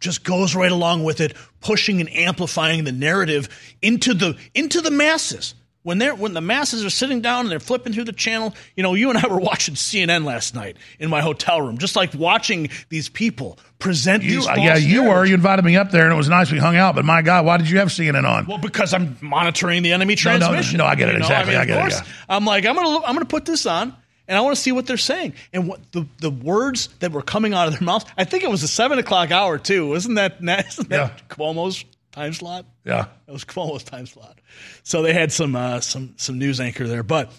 [0.00, 3.48] just goes right along with it, pushing and amplifying the narrative
[3.80, 5.54] into the into the masses.
[5.84, 8.82] When they're when the masses are sitting down and they're flipping through the channel, you
[8.82, 12.12] know, you and I were watching CNN last night in my hotel room, just like
[12.14, 14.48] watching these people present You, these.
[14.48, 15.24] uh, yeah, you were.
[15.26, 16.50] You invited me up there, and it was nice.
[16.50, 18.46] We hung out, but my God, why did you have CNN on?
[18.46, 20.78] Well, because I'm monitoring the enemy No, no, no, transmission.
[20.78, 21.12] no, I get it.
[21.12, 22.14] You know, Exactly, mean, I get it, of course, yeah.
[22.36, 23.94] I'm like, I'm gonna, I'm gonna put this on,
[24.26, 27.20] and I want to see what they're saying and what the the words that were
[27.20, 28.06] coming out of their mouths.
[28.16, 29.92] I think it was a seven o'clock hour too.
[29.96, 32.66] Isn't that isn't that Cuomo's time slot?
[32.84, 33.06] Yeah.
[33.26, 34.40] It was Cuomo's time slot.
[34.82, 37.32] So they had some uh, some some news anchor there, but.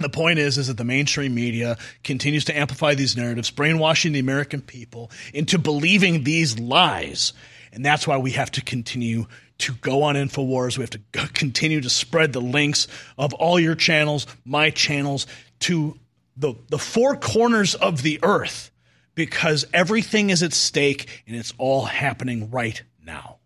[0.00, 4.20] The point is, is that the mainstream media continues to amplify these narratives, brainwashing the
[4.20, 7.32] American people into believing these lies,
[7.72, 9.26] and that's why we have to continue
[9.58, 10.78] to go on Infowars.
[10.78, 11.00] We have to
[11.34, 12.86] continue to spread the links
[13.18, 15.26] of all your channels, my channels,
[15.60, 15.98] to
[16.36, 18.70] the the four corners of the earth,
[19.16, 23.37] because everything is at stake and it's all happening right now.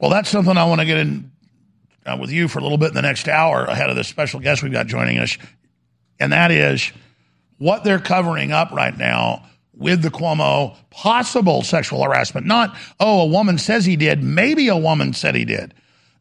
[0.00, 1.30] Well, that's something I want to get in
[2.06, 4.40] uh, with you for a little bit in the next hour ahead of the special
[4.40, 5.36] guest we've got joining us.
[6.18, 6.90] And that is
[7.58, 9.44] what they're covering up right now
[9.74, 12.46] with the Cuomo possible sexual harassment.
[12.46, 14.22] Not, oh, a woman says he did.
[14.22, 15.74] Maybe a woman said he did.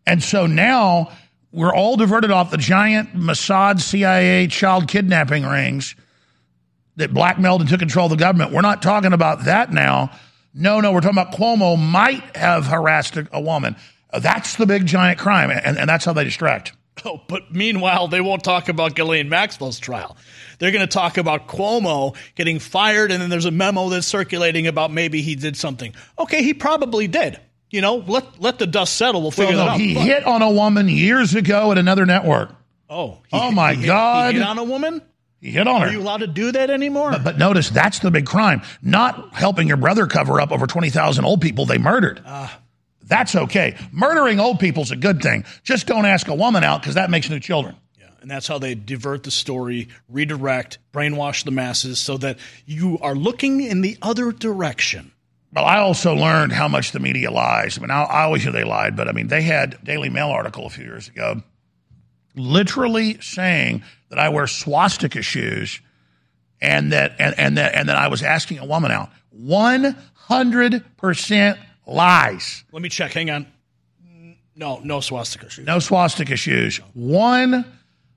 [0.06, 1.14] And so now
[1.54, 5.96] we're all diverted off the giant Mossad CIA child kidnapping rings
[6.98, 8.52] that blackmailed and took control of the government.
[8.52, 10.12] We're not talking about that now.
[10.54, 13.76] No, no, we're talking about Cuomo might have harassed a, a woman.
[14.12, 16.74] That's the big giant crime, and, and that's how they distract.
[17.06, 20.18] Oh, but meanwhile, they won't talk about Ghislaine Maxwell's trial.
[20.58, 24.68] They're going to talk about Cuomo getting fired, and then there's a memo that's circulating
[24.68, 25.94] about maybe he did something.
[26.18, 27.40] Okay, he probably did.
[27.70, 29.22] You know, let let the dust settle.
[29.22, 29.80] We'll figure well, no, that out.
[29.80, 32.54] He But- hit on a woman years ago at another network.
[32.90, 34.34] Oh, oh my he God!
[34.34, 35.02] He hit on a woman?
[35.41, 35.88] He hit on her.
[35.88, 37.11] Are you allowed to do that anymore?
[37.11, 38.61] But, but notice that's the big crime.
[38.82, 42.22] Not helping your brother cover up over 20,000 old people they murdered.
[42.26, 42.60] Ah.
[43.03, 43.76] that's okay.
[43.91, 45.45] Murdering old people's a good thing.
[45.64, 47.76] Just don't ask a woman out because that makes new children.
[47.98, 52.99] Yeah, and that's how they divert the story, redirect, brainwash the masses so that you
[52.99, 55.11] are looking in the other direction.
[55.52, 57.78] Well, I also learned how much the media lies.
[57.78, 60.28] I mean, I, I always knew they lied, but I mean, they had Daily Mail
[60.28, 61.41] article a few years ago
[62.36, 65.82] literally saying that I wear swastika shoes
[66.62, 69.10] and that and, and that and that I was asking a woman out.
[69.32, 72.64] One hundred percent lies.
[72.72, 73.14] Let me check.
[73.14, 73.48] Hang on.
[74.56, 75.66] No, no swastika shoes.
[75.66, 76.78] No swastika shoes.
[76.94, 77.66] One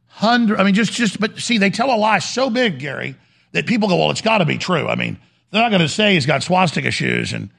[0.07, 0.59] hundred.
[0.59, 1.21] I mean, just just.
[1.21, 3.15] But see, they tell a lie so big, Gary,
[3.53, 5.19] that people go, "Well, it's got to be true." I mean,
[5.51, 7.51] they're not going to say he's got swastika shoes, and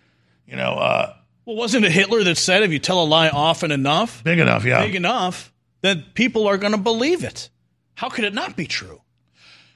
[0.46, 1.14] you know, uh,
[1.46, 4.66] Well, wasn't it Hitler that said if you tell a lie often enough, big enough,
[4.66, 4.86] yeah.
[4.86, 5.53] big enough,
[5.84, 7.49] then people are going to believe it?
[7.93, 9.01] How could it not be true?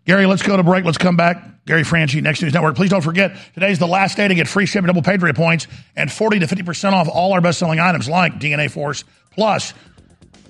[0.06, 0.86] Gary, let's go to break.
[0.86, 1.66] Let's come back.
[1.66, 2.78] Gary Franchi, Next News Network.
[2.78, 5.68] Please don't forget, today's the last day to get free shipping, double Patriot points,
[5.98, 9.74] and 40 to 50% off all our best selling items like DNA Force Plus,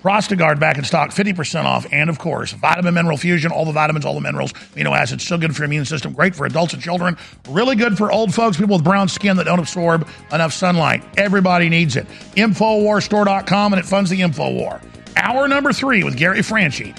[0.00, 4.04] Prostagard back in stock, 50% off, and of course, Vitamin Mineral Fusion, all the vitamins,
[4.04, 6.80] all the minerals, amino acids, so good for your immune system, great for adults and
[6.80, 7.16] children,
[7.48, 11.02] really good for old folks, people with brown skin that don't absorb enough sunlight.
[11.16, 12.06] Everybody needs it.
[12.36, 14.80] Infowarstore.com, and it funds the InfoWar.
[15.18, 16.94] Hour number three with Gary Franchi.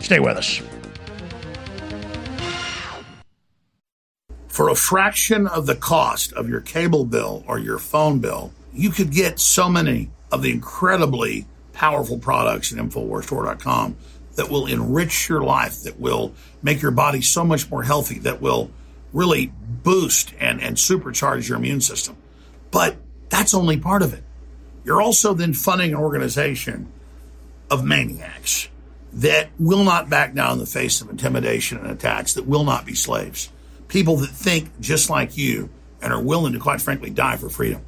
[0.00, 0.62] Stay with us.
[4.54, 8.88] for a fraction of the cost of your cable bill or your phone bill, you
[8.88, 13.96] could get so many of the incredibly powerful products at InfoWarsStore.com
[14.36, 16.32] that will enrich your life, that will
[16.62, 18.70] make your body so much more healthy, that will
[19.12, 19.52] really
[19.82, 22.16] boost and, and supercharge your immune system.
[22.70, 22.94] But
[23.30, 24.22] that's only part of it.
[24.84, 26.92] You're also then funding an organization
[27.70, 28.68] of maniacs
[29.14, 32.84] that will not back down in the face of intimidation and attacks, that will not
[32.84, 33.50] be slaves.
[33.88, 35.70] People that think just like you
[36.02, 37.82] and are willing to, quite frankly, die for freedom.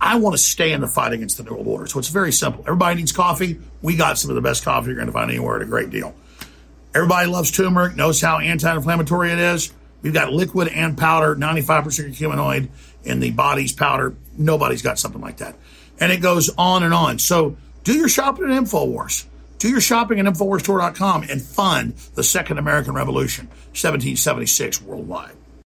[0.00, 1.86] I want to stay in the fight against the New World Order.
[1.86, 2.62] So it's very simple.
[2.62, 3.58] Everybody needs coffee.
[3.82, 5.90] We got some of the best coffee you're going to find anywhere at a great
[5.90, 6.14] deal.
[6.94, 9.72] Everybody loves turmeric, knows how anti inflammatory it is.
[10.02, 11.64] We've got liquid and powder, 95%
[12.10, 12.68] curcuminoid
[13.04, 14.14] in the body's powder.
[14.36, 15.56] Nobody's got something like that.
[15.98, 17.18] And it goes on and on.
[17.18, 19.26] So do your shopping at InfoWars.
[19.58, 25.36] Do your shopping at InfoWarsStore.com and fund the Second American Revolution, 1776 worldwide.